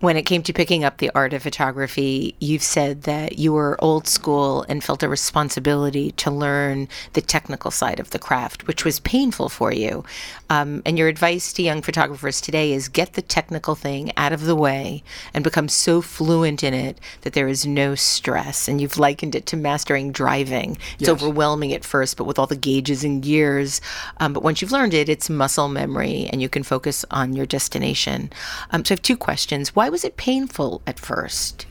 when 0.00 0.16
it 0.16 0.22
came 0.22 0.42
to 0.42 0.52
picking 0.52 0.82
up 0.82 0.96
the 0.96 1.10
art 1.14 1.34
of 1.34 1.42
photography, 1.42 2.34
you've 2.40 2.62
said 2.62 3.02
that 3.02 3.38
you 3.38 3.52
were 3.52 3.82
old 3.84 4.08
school 4.08 4.64
and 4.66 4.82
felt 4.82 5.02
a 5.02 5.08
responsibility 5.08 6.10
to 6.12 6.30
learn 6.30 6.88
the 7.12 7.20
technical 7.20 7.70
side 7.70 8.00
of 8.00 8.08
the 8.08 8.18
craft, 8.18 8.66
which 8.66 8.82
was 8.82 8.98
painful 9.00 9.50
for 9.50 9.72
you. 9.72 10.02
Um, 10.48 10.82
and 10.86 10.98
your 10.98 11.08
advice 11.08 11.52
to 11.52 11.62
young 11.62 11.82
photographers 11.82 12.40
today 12.40 12.72
is 12.72 12.88
get 12.88 13.12
the 13.12 13.20
technical 13.20 13.74
thing 13.74 14.10
out 14.16 14.32
of 14.32 14.46
the 14.46 14.56
way 14.56 15.02
and 15.34 15.44
become 15.44 15.68
so 15.68 16.00
fluent 16.00 16.64
in 16.64 16.72
it 16.72 16.98
that 17.20 17.34
there 17.34 17.46
is 17.46 17.66
no 17.66 17.94
stress. 17.94 18.68
And 18.68 18.80
you've 18.80 18.98
likened 18.98 19.34
it 19.34 19.44
to 19.46 19.56
mastering 19.56 20.12
driving. 20.12 20.78
It's 20.94 21.08
yes. 21.08 21.10
overwhelming 21.10 21.74
at 21.74 21.84
first, 21.84 22.16
but 22.16 22.24
with 22.24 22.38
all 22.38 22.46
the 22.46 22.56
gauges 22.56 23.04
and 23.04 23.22
gears. 23.22 23.82
Um, 24.16 24.32
but 24.32 24.42
once 24.42 24.62
you've 24.62 24.72
learned 24.72 24.94
it, 24.94 25.10
it's 25.10 25.28
muscle 25.28 25.68
memory 25.68 26.26
and 26.32 26.40
you 26.40 26.48
can 26.48 26.62
focus 26.62 27.04
on 27.10 27.34
your 27.34 27.46
destination. 27.46 28.32
Um, 28.70 28.82
so 28.82 28.92
I 28.92 28.94
have 28.94 29.02
two 29.02 29.18
questions. 29.18 29.76
Why 29.76 29.89
was 29.90 30.04
it 30.04 30.16
painful 30.16 30.82
at 30.86 30.98
first? 30.98 31.66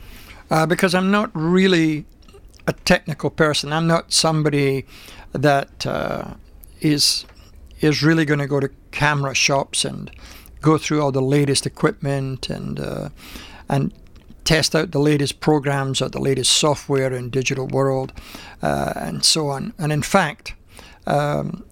Uh, 0.50 0.66
because 0.66 0.94
I'm 0.94 1.10
not 1.10 1.30
really 1.32 2.04
a 2.66 2.72
technical 2.72 3.30
person. 3.30 3.72
I'm 3.72 3.86
not 3.86 4.12
somebody 4.12 4.86
that 5.32 5.86
uh, 5.86 6.34
is 6.80 7.24
is 7.80 8.02
really 8.02 8.24
going 8.24 8.40
to 8.40 8.46
go 8.46 8.60
to 8.60 8.68
camera 8.90 9.34
shops 9.34 9.84
and 9.84 10.10
go 10.60 10.76
through 10.76 11.00
all 11.00 11.12
the 11.12 11.22
latest 11.22 11.66
equipment 11.66 12.50
and 12.50 12.80
uh, 12.80 13.08
and 13.68 13.92
test 14.44 14.74
out 14.74 14.90
the 14.90 14.98
latest 14.98 15.40
programs 15.40 16.02
or 16.02 16.08
the 16.08 16.20
latest 16.20 16.52
software 16.52 17.12
in 17.12 17.30
digital 17.30 17.66
world 17.68 18.12
uh, 18.62 18.92
and 18.96 19.24
so 19.24 19.48
on. 19.48 19.72
And 19.78 19.92
in 19.92 20.02
fact, 20.02 20.54
um, 21.06 21.64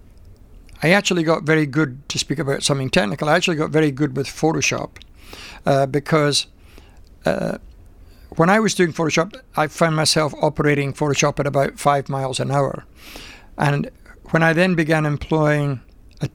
I 0.83 0.91
actually 0.91 1.25
got 1.25 1.43
very 1.43 1.67
good 1.67 2.09
to 2.09 2.19
speak 2.19 2.39
about 2.39 2.63
something 2.63 2.91
technical. 2.91 3.29
I 3.29 3.35
actually 3.35 3.57
got 3.57 3.71
very 3.71 3.91
good 3.91 4.17
with 4.17 4.29
Photoshop 4.29 4.91
uh, 5.67 5.87
because 5.87 6.47
uh, 7.25 7.59
when 8.37 8.51
I 8.51 8.61
was 8.61 8.75
doing 8.75 8.93
Photoshop, 8.93 9.41
I 9.57 9.67
found 9.67 9.97
myself 9.97 10.35
operating 10.41 10.93
Photoshop 10.93 11.41
at 11.41 11.47
about 11.47 11.79
five 11.79 12.09
miles 12.09 12.41
an 12.41 12.51
hour. 12.51 12.85
And 13.57 13.91
when 14.31 14.43
I 14.43 14.53
then 14.53 14.75
began 14.75 15.07
employing 15.07 15.81
a, 16.21 16.29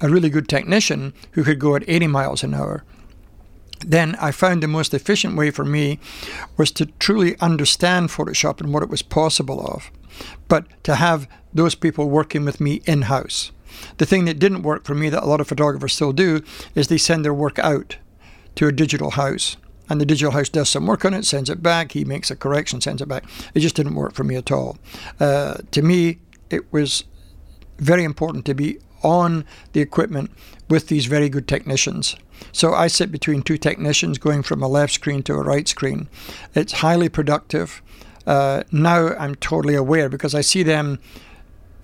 a 0.00 0.08
really 0.08 0.30
good 0.30 0.48
technician 0.48 1.12
who 1.32 1.44
could 1.44 1.58
go 1.58 1.76
at 1.76 1.88
80 1.88 2.06
miles 2.06 2.42
an 2.42 2.54
hour, 2.54 2.84
then 3.80 4.14
I 4.16 4.30
found 4.30 4.62
the 4.62 4.68
most 4.68 4.94
efficient 4.94 5.36
way 5.36 5.50
for 5.50 5.64
me 5.64 5.98
was 6.56 6.70
to 6.72 6.86
truly 6.98 7.38
understand 7.40 8.10
Photoshop 8.10 8.60
and 8.60 8.72
what 8.72 8.82
it 8.82 8.90
was 8.90 9.02
possible 9.02 9.66
of, 9.66 9.90
but 10.48 10.66
to 10.84 10.96
have 10.96 11.26
those 11.52 11.74
people 11.74 12.08
working 12.08 12.44
with 12.44 12.60
me 12.60 12.82
in 12.86 13.02
house. 13.02 13.52
The 13.98 14.06
thing 14.06 14.24
that 14.26 14.38
didn't 14.38 14.62
work 14.62 14.84
for 14.84 14.94
me 14.94 15.08
that 15.10 15.22
a 15.22 15.26
lot 15.26 15.40
of 15.40 15.48
photographers 15.48 15.94
still 15.94 16.12
do 16.12 16.42
is 16.74 16.88
they 16.88 16.98
send 16.98 17.24
their 17.24 17.34
work 17.34 17.58
out 17.58 17.96
to 18.56 18.66
a 18.66 18.72
digital 18.72 19.10
house 19.12 19.56
and 19.90 20.00
the 20.00 20.06
digital 20.06 20.30
house 20.30 20.48
does 20.48 20.68
some 20.68 20.86
work 20.86 21.04
on 21.04 21.12
it, 21.12 21.26
sends 21.26 21.50
it 21.50 21.62
back. 21.62 21.92
He 21.92 22.04
makes 22.04 22.30
a 22.30 22.36
correction, 22.36 22.80
sends 22.80 23.02
it 23.02 23.08
back. 23.08 23.24
It 23.54 23.60
just 23.60 23.74
didn't 23.74 23.96
work 23.96 24.14
for 24.14 24.22
me 24.22 24.36
at 24.36 24.52
all. 24.52 24.78
Uh, 25.18 25.58
to 25.72 25.82
me, 25.82 26.20
it 26.48 26.72
was 26.72 27.04
very 27.78 28.04
important 28.04 28.46
to 28.46 28.54
be 28.54 28.78
on 29.02 29.44
the 29.72 29.80
equipment 29.80 30.30
with 30.68 30.86
these 30.86 31.06
very 31.06 31.28
good 31.28 31.48
technicians. 31.48 32.14
So 32.52 32.72
I 32.72 32.86
sit 32.86 33.10
between 33.10 33.42
two 33.42 33.58
technicians 33.58 34.18
going 34.18 34.42
from 34.42 34.62
a 34.62 34.68
left 34.68 34.94
screen 34.94 35.22
to 35.24 35.34
a 35.34 35.42
right 35.42 35.66
screen. 35.66 36.08
It's 36.54 36.74
highly 36.74 37.08
productive. 37.08 37.82
Uh, 38.26 38.62
now 38.70 39.08
I'm 39.18 39.34
totally 39.34 39.74
aware 39.74 40.08
because 40.08 40.34
I 40.34 40.40
see 40.40 40.62
them, 40.62 41.00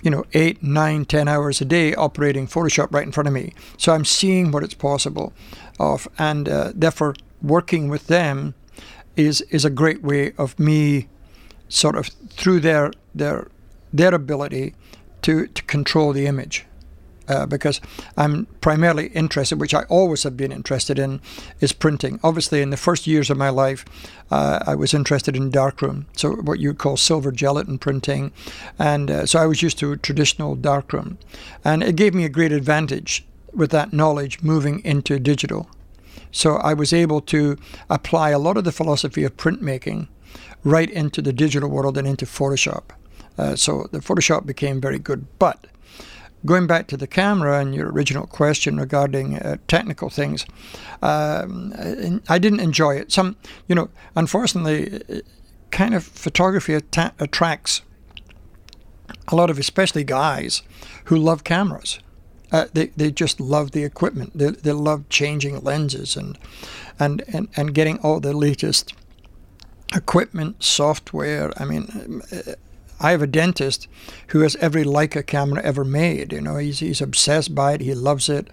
you 0.02 0.11
know, 0.11 0.25
eight, 0.32 0.62
nine, 0.62 1.06
ten 1.06 1.26
hours 1.26 1.61
a 1.61 1.64
day 1.64 1.94
operating 1.94 2.46
Photoshop 2.46 2.92
right 2.92 3.04
in 3.04 3.12
front 3.12 3.26
of 3.26 3.35
me. 3.35 3.52
So 3.78 3.92
I'm 3.92 4.04
seeing 4.04 4.52
what 4.52 4.62
it's 4.62 4.75
possible 4.75 5.32
of, 5.78 6.09
and 6.18 6.49
uh, 6.49 6.73
therefore 6.75 7.14
working 7.42 7.88
with 7.88 8.06
them 8.06 8.54
is 9.16 9.40
is 9.50 9.64
a 9.64 9.71
great 9.71 10.02
way 10.02 10.33
of 10.37 10.59
me 10.59 11.09
sort 11.68 11.97
of 11.97 12.06
through 12.30 12.61
their 12.61 12.92
their 13.14 13.49
their 13.92 14.14
ability 14.14 14.75
to 15.23 15.47
to 15.49 15.62
control 15.64 16.12
the 16.12 16.26
image. 16.26 16.66
Uh, 17.28 17.45
because 17.45 17.80
I'm 18.16 18.47
primarily 18.61 19.09
interested, 19.09 19.61
which 19.61 19.75
I 19.75 19.83
always 19.88 20.23
have 20.23 20.37
been 20.37 20.52
interested 20.52 20.97
in, 20.97 21.21
is 21.59 21.73
printing. 21.73 22.21
Obviously, 22.23 22.62
in 22.62 22.71
the 22.71 22.76
first 22.76 23.04
years 23.09 23.30
of 23.30 23.37
my 23.37 23.49
life, 23.49 23.85
uh, 24.30 24.61
I 24.64 24.76
was 24.76 24.95
interested 24.95 25.35
in 25.35 25.50
darkroom, 25.50 26.06
so 26.16 26.37
what 26.37 26.61
you 26.61 26.73
call 26.73 26.97
silver 26.97 27.33
gelatin 27.33 27.78
printing, 27.78 28.30
and 28.78 29.11
uh, 29.11 29.27
so 29.27 29.40
I 29.40 29.46
was 29.46 29.61
used 29.61 29.77
to 29.81 29.96
traditional 29.96 30.55
darkroom, 30.55 31.18
and 31.64 31.83
it 31.83 31.96
gave 31.96 32.14
me 32.14 32.24
a 32.24 32.29
great 32.29 32.53
advantage 32.53 33.24
with 33.57 33.71
that 33.71 33.92
knowledge 33.92 34.42
moving 34.42 34.85
into 34.85 35.19
digital. 35.19 35.69
So 36.31 36.57
I 36.57 36.75
was 36.75 36.92
able 36.92 37.21
to 37.23 37.57
apply 37.88 38.31
a 38.31 38.38
lot 38.38 38.57
of 38.57 38.64
the 38.64 38.73
philosophy 38.73 39.25
of 39.25 39.37
printmaking 39.37 40.09
right 40.64 40.90
into 40.90 41.23
the 41.23 41.33
digital 41.33 41.71
world 41.71 41.97
and 41.97 42.07
into 42.07 42.27
Photoshop. 42.27 42.83
Uh, 43.38 43.57
so 43.57 43.88
the 43.92 44.01
Photoshop 44.01 44.47
became 44.47 44.81
very 44.81 44.99
good. 44.99 45.27
But 45.38 45.66
going 46.45 46.66
back 46.66 46.87
to 46.88 46.97
the 46.97 47.07
camera 47.07 47.61
and 47.61 47.75
your 47.75 47.90
original 47.90 48.27
question 48.27 48.77
regarding 48.77 49.37
uh, 49.37 49.57
technical 49.69 50.11
things, 50.11 50.47
um, 51.03 51.73
I 52.29 52.38
didn't 52.38 52.61
enjoy 52.61 52.97
it. 52.97 53.12
Some, 53.12 53.37
you 53.69 53.75
know, 53.75 53.88
unfortunately, 54.14 55.03
uh, 55.09 55.21
kind 55.71 55.95
of 55.95 56.05
photography 56.05 56.75
att- 56.75 57.14
attracts 57.19 57.83
a 59.29 59.37
lot 59.37 59.51
of 59.51 59.59
especially 59.59 60.05
guys 60.05 60.62
who 61.05 61.16
love 61.16 61.45
cameras. 61.45 62.01
Uh, 62.52 62.66
they, 62.72 62.87
they 62.96 63.11
just 63.11 63.40
love 63.40 63.72
the 63.72 63.85
equipment. 63.85 64.37
They, 64.37 64.50
they 64.50 64.72
love 64.72 65.09
changing 65.09 65.61
lenses 65.62 66.16
and, 66.16 66.38
and, 66.98 67.22
and, 67.26 67.48
and 67.56 67.74
getting 67.74 67.98
all 67.98 68.20
the 68.20 68.32
latest 68.32 68.94
equipment, 69.94 70.62
software. 70.62 71.52
I 71.56 71.64
mean, 71.64 72.22
I 72.98 73.11
have 73.11 73.20
a 73.20 73.26
dentist 73.26 73.88
who 74.28 74.40
has 74.40 74.56
every 74.56 74.85
Leica 74.85 75.26
camera 75.26 75.62
ever 75.62 75.85
made. 75.85 76.32
You 76.32 76.40
know, 76.40 76.56
he's, 76.56 76.78
he's 76.78 77.00
obsessed 77.00 77.54
by 77.54 77.74
it. 77.74 77.80
He 77.82 77.94
loves 77.94 78.28
it. 78.28 78.48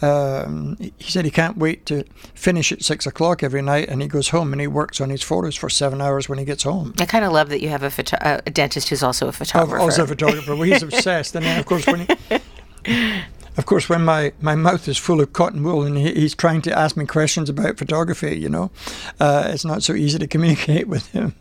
Um, 0.00 0.76
he 0.78 1.10
said 1.10 1.24
he 1.24 1.30
can't 1.30 1.58
wait 1.58 1.84
to 1.86 2.04
finish 2.34 2.72
at 2.72 2.82
six 2.82 3.06
o'clock 3.06 3.42
every 3.42 3.62
night, 3.62 3.88
and 3.88 4.00
he 4.00 4.08
goes 4.08 4.30
home 4.30 4.52
and 4.52 4.60
he 4.60 4.66
works 4.66 5.00
on 5.00 5.10
his 5.10 5.22
photos 5.22 5.56
for 5.56 5.68
seven 5.68 6.00
hours 6.00 6.28
when 6.28 6.38
he 6.38 6.44
gets 6.44 6.62
home. 6.62 6.94
I 6.98 7.06
kind 7.06 7.24
of 7.24 7.32
love 7.32 7.50
that 7.50 7.60
you 7.60 7.68
have 7.68 7.82
a, 7.82 7.90
photo- 7.90 8.16
a 8.20 8.50
dentist 8.50 8.88
who's 8.88 9.02
also 9.02 9.28
a 9.28 9.32
photographer. 9.32 9.78
Also 9.78 10.04
a 10.04 10.06
photographer. 10.06 10.54
Well, 10.54 10.62
he's 10.62 10.82
obsessed, 10.82 11.34
and 11.34 11.44
then 11.44 11.60
of 11.60 11.66
course 11.66 11.86
when 11.86 12.06
he 12.06 12.06
of 13.56 13.66
course, 13.66 13.88
when 13.88 14.04
my, 14.04 14.32
my 14.40 14.54
mouth 14.54 14.88
is 14.88 14.96
full 14.96 15.20
of 15.20 15.32
cotton 15.32 15.62
wool 15.62 15.82
and 15.82 15.96
he, 15.96 16.12
he's 16.14 16.34
trying 16.34 16.62
to 16.62 16.78
ask 16.78 16.96
me 16.96 17.04
questions 17.04 17.50
about 17.50 17.78
photography, 17.78 18.36
you 18.36 18.48
know, 18.48 18.70
uh, 19.20 19.50
it's 19.52 19.64
not 19.64 19.82
so 19.82 19.92
easy 19.94 20.18
to 20.18 20.26
communicate 20.28 20.88
with 20.88 21.08
him. 21.08 21.34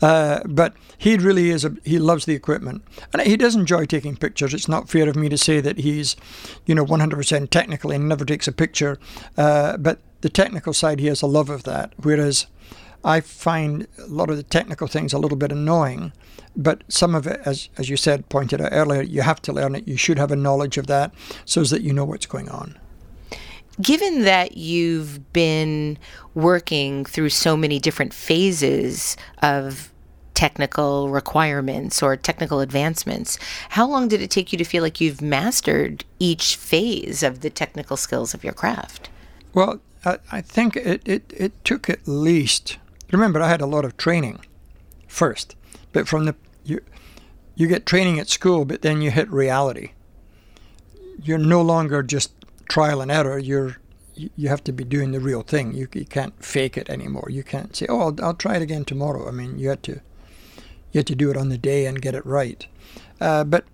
Uh, 0.00 0.40
but 0.46 0.74
he 0.96 1.16
really 1.16 1.50
is, 1.50 1.64
a, 1.64 1.76
he 1.84 1.98
loves 1.98 2.26
the 2.26 2.34
equipment. 2.34 2.82
And 3.12 3.22
he 3.22 3.36
does 3.36 3.56
enjoy 3.56 3.86
taking 3.86 4.16
pictures. 4.16 4.54
It's 4.54 4.68
not 4.68 4.88
fair 4.88 5.08
of 5.08 5.16
me 5.16 5.28
to 5.28 5.38
say 5.38 5.60
that 5.60 5.78
he's, 5.78 6.16
you 6.64 6.74
know, 6.74 6.86
100% 6.86 7.50
technical 7.50 7.90
and 7.90 8.08
never 8.08 8.24
takes 8.24 8.46
a 8.46 8.52
picture. 8.52 8.98
Uh, 9.36 9.76
but 9.78 9.98
the 10.20 10.28
technical 10.28 10.72
side, 10.72 11.00
he 11.00 11.06
has 11.06 11.22
a 11.22 11.26
love 11.26 11.50
of 11.50 11.64
that. 11.64 11.92
Whereas 11.96 12.46
I 13.04 13.20
find 13.20 13.86
a 13.98 14.06
lot 14.06 14.30
of 14.30 14.36
the 14.36 14.42
technical 14.42 14.86
things 14.86 15.12
a 15.12 15.18
little 15.18 15.36
bit 15.36 15.52
annoying. 15.52 16.12
But 16.54 16.82
some 16.88 17.14
of 17.14 17.26
it, 17.26 17.40
as, 17.44 17.68
as 17.78 17.88
you 17.88 17.96
said, 17.96 18.28
pointed 18.28 18.60
out 18.60 18.70
earlier, 18.72 19.02
you 19.02 19.22
have 19.22 19.40
to 19.42 19.52
learn 19.52 19.74
it. 19.74 19.88
You 19.88 19.96
should 19.96 20.18
have 20.18 20.30
a 20.30 20.36
knowledge 20.36 20.76
of 20.78 20.86
that 20.88 21.14
so 21.44 21.64
that 21.64 21.82
you 21.82 21.92
know 21.92 22.04
what's 22.04 22.26
going 22.26 22.48
on. 22.48 22.78
Given 23.80 24.22
that 24.22 24.56
you've 24.56 25.32
been 25.32 25.98
working 26.34 27.04
through 27.06 27.30
so 27.30 27.56
many 27.56 27.78
different 27.78 28.12
phases 28.12 29.16
of 29.40 29.90
technical 30.34 31.08
requirements 31.08 32.02
or 32.02 32.16
technical 32.16 32.60
advancements, 32.60 33.38
how 33.70 33.88
long 33.88 34.08
did 34.08 34.20
it 34.20 34.30
take 34.30 34.52
you 34.52 34.58
to 34.58 34.64
feel 34.64 34.82
like 34.82 35.00
you've 35.00 35.22
mastered 35.22 36.04
each 36.18 36.56
phase 36.56 37.22
of 37.22 37.40
the 37.40 37.50
technical 37.50 37.96
skills 37.96 38.34
of 38.34 38.44
your 38.44 38.52
craft? 38.52 39.08
Well, 39.54 39.80
I, 40.04 40.18
I 40.30 40.40
think 40.42 40.76
it, 40.76 41.00
it, 41.06 41.32
it 41.34 41.64
took 41.64 41.88
at 41.88 42.06
least, 42.06 42.76
remember, 43.12 43.40
I 43.40 43.48
had 43.48 43.60
a 43.60 43.66
lot 43.66 43.84
of 43.84 43.96
training 43.96 44.40
first. 45.06 45.54
But 45.92 46.08
from 46.08 46.24
the 46.24 46.34
you 46.64 46.80
you 47.54 47.68
get 47.68 47.86
training 47.86 48.18
at 48.18 48.28
school, 48.28 48.64
but 48.64 48.82
then 48.82 49.02
you 49.02 49.10
hit 49.10 49.30
reality. 49.30 49.92
You're 51.22 51.38
no 51.38 51.62
longer 51.62 52.02
just 52.02 52.32
trial 52.68 53.00
and 53.00 53.10
error. 53.10 53.38
You're 53.38 53.76
you 54.14 54.48
have 54.48 54.64
to 54.64 54.72
be 54.72 54.84
doing 54.84 55.12
the 55.12 55.20
real 55.20 55.42
thing. 55.42 55.72
You, 55.72 55.88
you 55.92 56.04
can't 56.04 56.44
fake 56.44 56.76
it 56.76 56.90
anymore. 56.90 57.28
You 57.30 57.42
can't 57.42 57.74
say, 57.74 57.86
"Oh, 57.88 58.00
I'll, 58.00 58.24
I'll 58.24 58.34
try 58.34 58.56
it 58.56 58.62
again 58.62 58.84
tomorrow." 58.84 59.28
I 59.28 59.30
mean, 59.30 59.58
you 59.58 59.68
had 59.68 59.82
to 59.84 60.00
you 60.92 60.98
had 60.98 61.06
to 61.06 61.14
do 61.14 61.30
it 61.30 61.36
on 61.36 61.48
the 61.48 61.58
day 61.58 61.86
and 61.86 62.02
get 62.02 62.14
it 62.14 62.24
right. 62.26 62.66
Uh, 63.20 63.44
but 63.44 63.64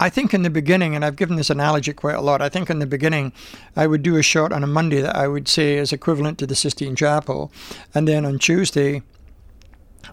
I 0.00 0.10
think 0.10 0.34
in 0.34 0.42
the 0.42 0.50
beginning, 0.50 0.94
and 0.94 1.04
I've 1.04 1.16
given 1.16 1.36
this 1.36 1.50
analogy 1.50 1.92
quite 1.92 2.16
a 2.16 2.20
lot. 2.20 2.42
I 2.42 2.48
think 2.48 2.68
in 2.68 2.80
the 2.80 2.86
beginning, 2.86 3.32
I 3.76 3.86
would 3.86 4.02
do 4.02 4.16
a 4.16 4.22
shot 4.22 4.52
on 4.52 4.64
a 4.64 4.66
Monday 4.66 5.00
that 5.00 5.14
I 5.14 5.28
would 5.28 5.48
say 5.48 5.76
is 5.76 5.92
equivalent 5.92 6.38
to 6.38 6.46
the 6.46 6.54
Sistine 6.56 6.96
Chapel, 6.96 7.52
and 7.94 8.08
then 8.08 8.24
on 8.24 8.38
Tuesday, 8.38 9.02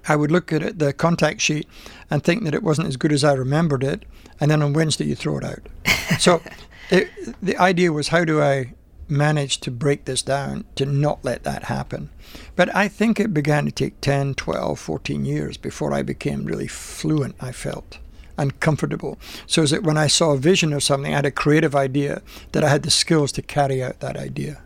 I 0.08 0.16
would 0.16 0.32
look 0.32 0.52
at 0.54 0.64
it, 0.64 0.80
the 0.80 0.94
contact 0.94 1.42
sheet 1.42 1.68
and 2.10 2.24
think 2.24 2.44
that 2.44 2.56
it 2.56 2.64
wasn't 2.64 2.88
as 2.88 2.98
good 2.98 3.12
as 3.12 3.24
I 3.24 3.34
remembered 3.34 3.84
it. 3.84 4.04
And 4.40 4.50
then 4.50 4.62
on 4.62 4.74
Wednesday, 4.74 5.06
you 5.06 5.16
throw 5.16 5.38
it 5.38 5.44
out. 5.44 5.68
so 6.20 6.42
it, 6.90 7.10
the 7.42 7.58
idea 7.58 7.92
was 7.92 8.10
how 8.10 8.26
do 8.26 8.42
I 8.42 8.74
manage 9.08 9.60
to 9.60 9.72
break 9.72 10.06
this 10.06 10.22
down 10.22 10.66
to 10.76 10.86
not 10.86 11.24
let 11.24 11.44
that 11.44 11.66
happen? 11.66 12.10
But 12.56 12.74
I 12.76 12.88
think 12.88 13.20
it 13.20 13.34
began 13.34 13.66
to 13.66 13.72
take 13.72 14.02
10, 14.02 14.36
12, 14.36 14.80
14 14.80 15.26
years 15.26 15.58
before 15.58 15.94
I 15.94 16.02
became 16.02 16.46
really 16.46 16.68
fluent, 16.68 17.36
I 17.40 17.52
felt, 17.52 18.00
and 18.38 18.60
comfortable. 18.60 19.18
So 19.46 19.66
that 19.66 19.84
when 19.84 19.98
I 19.98 20.08
saw 20.08 20.32
a 20.32 20.38
vision 20.38 20.74
of 20.74 20.84
something, 20.84 21.14
I 21.14 21.18
had 21.18 21.26
a 21.26 21.32
creative 21.32 21.76
idea, 21.76 22.22
that 22.52 22.64
I 22.64 22.70
had 22.70 22.84
the 22.84 22.92
skills 22.92 23.32
to 23.34 23.42
carry 23.42 23.84
out 23.84 24.00
that 24.00 24.18
idea. 24.18 24.62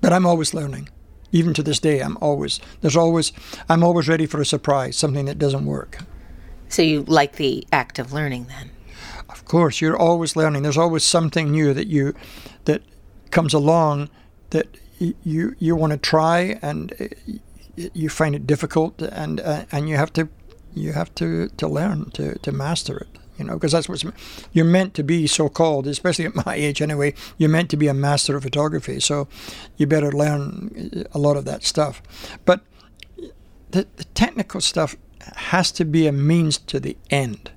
But 0.00 0.12
I'm 0.12 0.26
always 0.26 0.54
learning 0.54 0.88
even 1.32 1.52
to 1.54 1.62
this 1.62 1.78
day 1.78 2.00
i'm 2.00 2.16
always 2.20 2.60
there's 2.80 2.96
always 2.96 3.32
i'm 3.68 3.82
always 3.82 4.08
ready 4.08 4.26
for 4.26 4.40
a 4.40 4.46
surprise 4.46 4.96
something 4.96 5.26
that 5.26 5.38
doesn't 5.38 5.66
work 5.66 5.98
so 6.68 6.82
you 6.82 7.02
like 7.04 7.36
the 7.36 7.66
act 7.72 7.98
of 7.98 8.12
learning 8.12 8.46
then 8.46 8.70
of 9.28 9.44
course 9.44 9.80
you're 9.80 9.96
always 9.96 10.36
learning 10.36 10.62
there's 10.62 10.78
always 10.78 11.04
something 11.04 11.50
new 11.50 11.74
that 11.74 11.86
you 11.86 12.14
that 12.64 12.82
comes 13.30 13.52
along 13.52 14.08
that 14.50 14.66
you 14.98 15.54
you 15.58 15.76
want 15.76 15.92
to 15.92 15.98
try 15.98 16.58
and 16.62 16.92
uh, 17.00 17.06
you 17.94 18.08
find 18.08 18.34
it 18.34 18.46
difficult 18.46 19.00
and 19.02 19.40
uh, 19.40 19.64
and 19.70 19.88
you 19.88 19.96
have 19.96 20.12
to 20.12 20.28
you 20.78 20.92
have 20.92 21.14
to 21.16 21.48
to 21.48 21.68
learn 21.68 22.10
to 22.10 22.38
to 22.38 22.52
master 22.52 22.98
it 22.98 23.18
you 23.38 23.44
know, 23.44 23.54
because 23.54 23.72
that's 23.72 23.88
what 23.88 24.04
you're 24.52 24.64
meant 24.64 24.94
to 24.94 25.04
be, 25.04 25.26
so 25.26 25.48
called, 25.48 25.86
especially 25.86 26.26
at 26.26 26.34
my 26.46 26.54
age 26.54 26.82
anyway. 26.82 27.14
You're 27.38 27.48
meant 27.48 27.70
to 27.70 27.76
be 27.76 27.86
a 27.86 27.94
master 27.94 28.36
of 28.36 28.42
photography, 28.42 29.00
so 29.00 29.28
you 29.76 29.86
better 29.86 30.10
learn 30.10 31.06
a 31.12 31.18
lot 31.18 31.36
of 31.36 31.44
that 31.44 31.62
stuff. 31.62 32.02
But 32.44 32.62
the, 33.70 33.86
the 33.96 34.04
technical 34.14 34.60
stuff 34.60 34.96
has 35.36 35.70
to 35.72 35.84
be 35.84 36.06
a 36.06 36.12
means 36.12 36.58
to 36.58 36.80
the 36.80 36.96
end, 37.10 37.50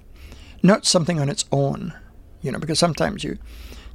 not 0.61 0.85
something 0.85 1.19
on 1.19 1.29
its 1.29 1.45
own, 1.51 1.93
you 2.41 2.51
know, 2.51 2.59
because 2.59 2.79
sometimes 2.79 3.23
you 3.23 3.37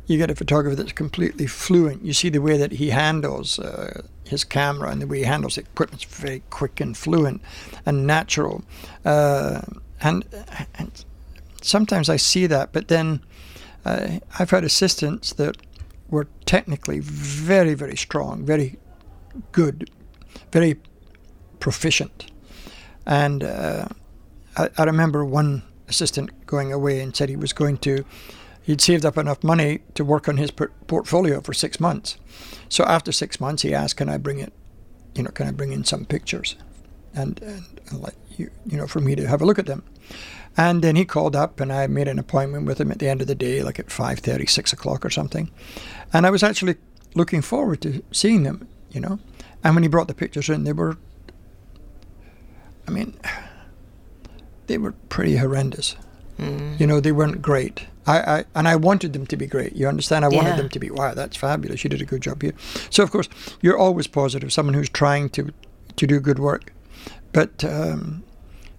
you 0.09 0.19
get 0.19 0.31
a 0.31 0.37
photographer 0.37 0.77
that's 0.77 0.93
completely 0.93 1.49
fluent. 1.49 2.05
You 2.05 2.13
see 2.13 2.29
the 2.29 2.41
way 2.41 2.57
that 2.57 2.73
he 2.73 2.91
handles 2.91 3.59
uh, 3.59 4.03
his 4.27 4.45
camera 4.45 4.91
and 4.91 5.01
the 5.01 5.07
way 5.07 5.19
he 5.19 5.25
handles 5.25 5.55
the 5.57 5.65
is 5.93 6.05
very 6.05 6.43
quick 6.51 6.81
and 6.81 6.97
fluent 6.97 7.41
and 7.85 8.07
natural. 8.07 8.63
Uh, 9.05 9.63
and, 10.01 10.25
and 10.75 11.05
sometimes 11.63 12.09
I 12.09 12.17
see 12.17 12.47
that, 12.47 12.73
but 12.73 12.89
then 12.89 13.21
uh, 13.85 14.19
I've 14.39 14.51
had 14.51 14.65
assistants 14.65 15.33
that 15.35 15.57
were 16.09 16.27
technically 16.45 17.01
very, 17.01 17.75
very 17.75 17.97
strong, 17.97 18.45
very 18.45 18.79
good, 19.53 19.91
very 20.53 20.77
proficient. 21.61 22.31
And 23.07 23.45
uh, 23.45 23.89
I, 24.57 24.69
I, 24.77 24.85
remember 24.85 25.25
one 25.25 25.63
assistant 25.89 26.47
going 26.47 26.73
away 26.73 27.01
and 27.01 27.15
said 27.15 27.29
he 27.29 27.37
was 27.37 27.53
going 27.53 27.79
to, 27.79 28.05
he'd 28.67 28.81
saved 28.81 29.07
up 29.07 29.17
enough 29.17 29.43
money 29.43 29.81
to 29.95 30.05
work 30.05 30.29
on 30.29 30.37
his 30.37 30.51
por- 30.51 30.73
portfolio 30.87 31.41
for 31.41 31.55
six 31.55 31.81
months. 31.81 32.19
So 32.69 32.85
after 32.85 33.13
six 33.13 33.41
months, 33.41 33.63
he 33.63 33.73
asked, 33.73 33.97
"Can 33.97 34.09
I 34.09 34.19
bring 34.19 34.41
it? 34.41 34.53
You 35.15 35.23
know, 35.23 35.31
can 35.31 35.47
I 35.47 35.53
bring 35.53 35.73
in 35.73 35.85
some 35.85 36.05
pictures?" 36.05 36.57
And, 37.15 37.41
and 37.43 38.03
like 38.03 38.17
you, 38.37 38.51
you 38.67 38.77
know, 38.77 38.87
for 38.87 39.01
me 39.01 39.15
to 39.15 39.27
have 39.27 39.41
a 39.41 39.47
look 39.47 39.59
at 39.59 39.67
them. 39.67 39.85
And 40.57 40.83
then 40.83 40.97
he 40.97 41.05
called 41.05 41.37
up, 41.37 41.61
and 41.61 41.73
I 41.73 41.87
made 41.87 42.09
an 42.09 42.19
appointment 42.19 42.67
with 42.67 42.81
him 42.81 42.91
at 42.91 42.99
the 42.99 43.09
end 43.09 43.21
of 43.21 43.27
the 43.27 43.35
day, 43.35 43.63
like 43.63 43.79
at 43.79 43.89
5.30, 43.89 44.49
6 44.49 44.73
o'clock 44.73 45.05
or 45.05 45.11
something. 45.11 45.51
And 46.13 46.27
I 46.27 46.31
was 46.31 46.43
actually 46.43 46.77
looking 47.15 47.43
forward 47.43 47.83
to 47.83 48.03
seeing 48.11 48.43
them, 48.43 48.67
you 48.91 49.01
know. 49.01 49.19
And 49.63 49.75
when 49.75 49.83
he 49.83 49.89
brought 49.89 50.09
the 50.09 50.15
pictures 50.15 50.49
in, 50.49 50.65
they 50.65 50.73
were, 50.73 50.97
I 52.89 52.91
mean, 52.91 53.19
they 54.67 54.79
were 54.79 54.93
pretty 54.93 55.37
horrendous. 55.37 55.97
Mm. 56.39 56.79
You 56.79 56.87
know, 56.87 57.01
they 57.01 57.13
weren't 57.13 57.41
great. 57.41 57.87
I, 58.07 58.19
I, 58.19 58.45
and 58.55 58.69
I 58.69 58.77
wanted 58.77 59.13
them 59.13 59.27
to 59.27 59.37
be 59.37 59.47
great. 59.47 59.75
You 59.75 59.89
understand? 59.89 60.25
I 60.25 60.29
wanted 60.29 60.51
yeah. 60.51 60.57
them 60.57 60.69
to 60.69 60.79
be 60.79 60.91
wow, 60.91 61.15
that's 61.15 61.37
fabulous. 61.37 61.83
You 61.83 61.91
did 61.91 62.03
a 62.03 62.05
good 62.05 62.23
job 62.23 62.43
here. 62.43 62.53
So 62.91 63.03
of 63.03 63.11
course, 63.11 63.29
you're 63.63 63.79
always 63.79 64.07
positive. 64.07 64.53
Someone 64.53 64.75
who's 64.75 64.89
trying 64.89 65.31
to 65.31 65.53
to 65.97 66.07
do 66.07 66.21
good 66.21 66.39
work, 66.39 66.73
but 67.33 67.65
um, 67.65 68.23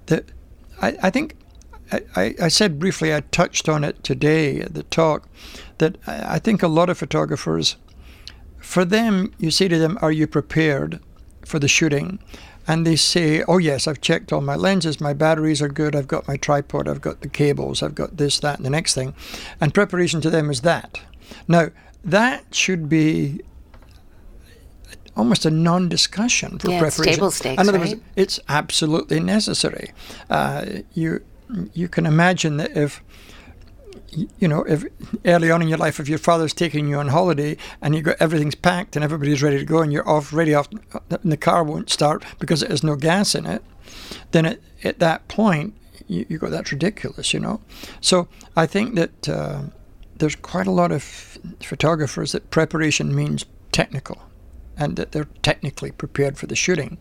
the, 0.06 0.24
I, 0.82 0.98
I 1.04 1.10
think 1.10 1.36
I, 1.92 2.36
I, 2.42 2.48
said 2.50 2.80
briefly, 2.80 3.14
I 3.14 3.22
touched 3.22 3.70
on 3.70 3.84
it 3.84 4.04
today 4.04 4.60
at 4.60 4.74
the 4.74 4.84
talk, 4.84 5.28
that 5.78 5.98
I 6.06 6.40
think 6.40 6.62
a 6.62 6.68
lot 6.68 6.90
of 6.90 6.98
photographers, 6.98 7.78
for 8.58 8.84
them, 8.84 9.34
you 9.38 9.52
say 9.52 9.68
to 9.68 9.80
them, 9.80 9.98
Are 10.02 10.12
you 10.12 10.28
prepared 10.28 11.00
for 11.46 11.60
the 11.60 11.68
shooting? 11.68 12.20
And 12.68 12.86
they 12.86 12.96
say, 12.96 13.44
Oh, 13.48 13.58
yes, 13.58 13.88
I've 13.88 14.02
checked 14.02 14.34
all 14.34 14.42
my 14.42 14.56
lenses, 14.56 15.00
my 15.00 15.14
batteries 15.14 15.62
are 15.62 15.70
good, 15.70 15.96
I've 15.96 16.08
got 16.08 16.28
my 16.28 16.38
tripod, 16.38 16.88
I've 16.88 17.02
got 17.02 17.22
the 17.22 17.30
cables, 17.30 17.82
I've 17.82 17.96
got 17.96 18.18
this, 18.18 18.40
that, 18.40 18.58
and 18.58 18.66
the 18.66 18.70
next 18.70 18.94
thing. 18.94 19.16
And 19.62 19.74
preparation 19.74 20.22
to 20.22 20.30
them 20.30 20.50
is 20.50 20.62
that. 20.62 21.00
Now, 21.48 21.70
that 22.04 22.54
should 22.54 22.90
be 22.90 23.42
almost 25.16 25.46
a 25.46 25.52
non-discussion 25.52 26.60
for 26.60 26.70
yeah, 26.70 26.80
preparation. 26.80 27.10
It's 27.10 27.16
table 27.18 27.32
stakes, 27.32 27.62
In 27.62 27.68
other 27.68 27.80
right? 27.80 27.90
words, 27.90 28.02
it's 28.16 28.40
absolutely 28.48 29.20
necessary. 29.20 29.92
Uh, 30.30 30.66
you 30.94 31.24
you 31.74 31.88
can 31.88 32.06
imagine 32.06 32.58
that 32.58 32.76
if 32.76 33.02
you 34.12 34.48
know, 34.48 34.64
if 34.64 34.84
early 35.26 35.52
on 35.52 35.62
in 35.62 35.68
your 35.68 35.78
life, 35.78 36.00
if 36.00 36.08
your 36.08 36.18
father's 36.18 36.54
taking 36.54 36.88
you 36.88 36.98
on 36.98 37.10
holiday 37.10 37.58
and 37.82 37.96
you 37.96 38.02
got 38.02 38.18
everything's 38.20 38.56
packed 38.56 38.96
and 38.96 39.04
everybody's 39.04 39.44
ready 39.44 39.58
to 39.58 39.66
go 39.66 39.82
and 39.82 39.92
you're 39.92 40.08
off, 40.08 40.34
ready 40.34 40.54
off, 40.54 40.70
and 41.10 41.32
the 41.32 41.38
car 41.38 41.64
won't 41.64 41.90
start 41.90 42.24
because 42.40 42.62
has 42.62 42.84
no 42.84 42.96
gas 42.96 43.36
in 43.36 43.46
it, 43.46 43.64
then 44.32 44.46
at, 44.46 44.60
at 44.84 45.00
that 45.00 45.28
point, 45.28 45.74
you, 46.08 46.26
you 46.30 46.38
go, 46.38 46.50
that's 46.50 46.72
ridiculous, 46.72 47.34
you 47.34 47.40
know. 47.40 47.62
So 48.02 48.28
I 48.56 48.66
think 48.66 48.96
that 48.96 49.30
uh, 49.30 49.64
there's 50.18 50.36
quite 50.36 50.68
a 50.68 50.72
lot 50.72 50.92
of 50.92 51.04
photographers 51.62 52.32
that 52.32 52.50
preparation 52.50 53.14
means 53.14 53.46
technical 53.72 54.22
and 54.78 54.96
that 54.96 55.12
they're 55.12 55.28
technically 55.42 55.92
prepared 55.92 56.38
for 56.38 56.48
the 56.48 56.56
shooting. 56.56 56.98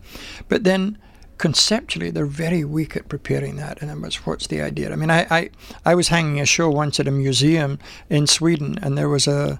But 0.49 0.63
then 0.63 0.97
conceptually 1.37 2.09
they're 2.09 2.25
very 2.25 2.63
weak 2.63 2.95
at 2.95 3.09
preparing 3.09 3.57
that 3.57 3.81
and 3.81 4.01
was 4.01 4.15
what's 4.25 4.47
the 4.47 4.61
idea 4.61 4.91
i 4.91 4.95
mean 4.95 5.11
I, 5.11 5.27
I 5.29 5.49
i 5.85 5.95
was 5.95 6.07
hanging 6.07 6.39
a 6.39 6.45
show 6.45 6.69
once 6.69 6.99
at 6.99 7.07
a 7.07 7.11
museum 7.11 7.79
in 8.09 8.27
sweden 8.27 8.79
and 8.81 8.97
there 8.97 9.09
was 9.09 9.27
a 9.27 9.59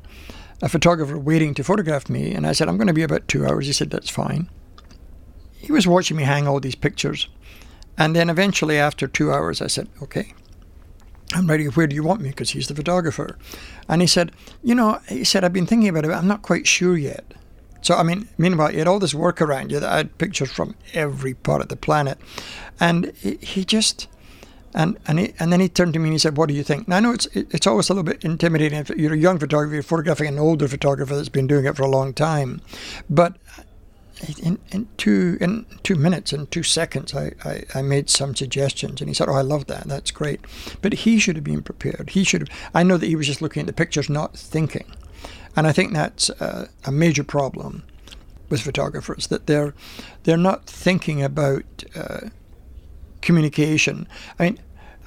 a 0.61 0.69
photographer 0.69 1.19
waiting 1.19 1.53
to 1.53 1.63
photograph 1.63 2.09
me 2.09 2.33
and 2.33 2.47
i 2.47 2.51
said 2.51 2.67
i'm 2.67 2.77
going 2.77 2.87
to 2.87 2.93
be 2.93 3.03
about 3.03 3.27
two 3.27 3.45
hours 3.45 3.67
he 3.67 3.73
said 3.73 3.91
that's 3.91 4.09
fine 4.09 4.49
he 5.55 5.71
was 5.71 5.87
watching 5.87 6.17
me 6.17 6.23
hang 6.23 6.47
all 6.47 6.59
these 6.59 6.75
pictures 6.75 7.27
and 7.97 8.15
then 8.15 8.29
eventually 8.29 8.77
after 8.77 9.07
two 9.07 9.31
hours 9.31 9.61
i 9.61 9.67
said 9.67 9.87
okay 10.01 10.33
I'm 11.33 11.47
ready. 11.47 11.65
Where 11.65 11.87
do 11.87 11.95
you 11.95 12.03
want 12.03 12.21
me? 12.21 12.29
Because 12.29 12.51
he's 12.51 12.67
the 12.67 12.75
photographer. 12.75 13.37
And 13.89 14.01
he 14.01 14.07
said, 14.07 14.31
You 14.63 14.75
know, 14.75 15.01
he 15.09 15.23
said, 15.23 15.43
I've 15.43 15.53
been 15.53 15.65
thinking 15.65 15.89
about 15.89 16.05
it. 16.05 16.11
I'm 16.11 16.27
not 16.27 16.41
quite 16.41 16.65
sure 16.65 16.97
yet. 16.97 17.33
So, 17.81 17.95
I 17.95 18.03
mean, 18.03 18.27
meanwhile, 18.37 18.71
you 18.71 18.79
had 18.79 18.87
all 18.87 18.99
this 18.99 19.13
work 19.13 19.41
around 19.41 19.71
you 19.71 19.79
that 19.79 19.91
had 19.91 20.17
pictures 20.17 20.51
from 20.51 20.75
every 20.93 21.33
part 21.33 21.61
of 21.61 21.69
the 21.69 21.75
planet. 21.75 22.17
And 22.79 23.13
he, 23.17 23.35
he 23.35 23.65
just, 23.65 24.07
and 24.73 24.97
and, 25.07 25.19
he, 25.19 25.33
and 25.39 25.51
then 25.51 25.59
he 25.59 25.69
turned 25.69 25.93
to 25.93 25.99
me 25.99 26.05
and 26.05 26.13
he 26.13 26.19
said, 26.19 26.37
What 26.37 26.49
do 26.49 26.55
you 26.55 26.63
think? 26.63 26.87
Now, 26.87 26.97
I 26.97 26.99
know 26.99 27.11
it's, 27.11 27.27
it's 27.33 27.67
always 27.67 27.89
a 27.89 27.93
little 27.93 28.03
bit 28.03 28.23
intimidating 28.23 28.79
if 28.79 28.89
you're 28.89 29.13
a 29.13 29.17
young 29.17 29.39
photographer, 29.39 29.73
you're 29.73 29.83
photographing 29.83 30.27
an 30.27 30.39
older 30.39 30.67
photographer 30.67 31.15
that's 31.15 31.29
been 31.29 31.47
doing 31.47 31.65
it 31.65 31.75
for 31.75 31.83
a 31.83 31.89
long 31.89 32.13
time. 32.13 32.61
But 33.09 33.35
in, 34.41 34.59
in 34.71 34.87
two 34.97 35.37
in 35.39 35.65
two 35.83 35.95
minutes 35.95 36.33
in 36.33 36.47
two 36.47 36.63
seconds 36.63 37.13
I, 37.13 37.33
I, 37.43 37.63
I, 37.75 37.81
made 37.81 38.09
some 38.09 38.35
suggestions 38.35 38.99
and 38.99 39.09
he 39.09 39.13
said 39.13 39.29
oh 39.29 39.33
I 39.33 39.41
love 39.41 39.67
that 39.67 39.87
that's 39.87 40.11
great 40.11 40.41
but 40.81 40.93
he 40.93 41.19
should 41.19 41.35
have 41.35 41.43
been 41.43 41.61
prepared 41.61 42.09
he 42.11 42.23
should 42.23 42.47
have 42.47 42.71
I 42.73 42.83
know 42.83 42.97
that 42.97 43.05
he 43.05 43.15
was 43.15 43.27
just 43.27 43.41
looking 43.41 43.61
at 43.61 43.67
the 43.67 43.73
pictures 43.73 44.09
not 44.09 44.35
thinking 44.35 44.91
and 45.57 45.65
I 45.67 45.73
think 45.73 45.91
that's 45.91 46.29
a, 46.29 46.69
a 46.85 46.91
major 46.91 47.23
problem 47.23 47.83
with 48.49 48.61
photographers 48.61 49.27
that 49.27 49.47
they're 49.47 49.73
they're 50.23 50.37
not 50.37 50.67
thinking 50.67 51.21
about 51.23 51.83
uh, 51.95 52.29
communication. 53.21 54.07
I 54.39 54.43
mean, 54.43 54.59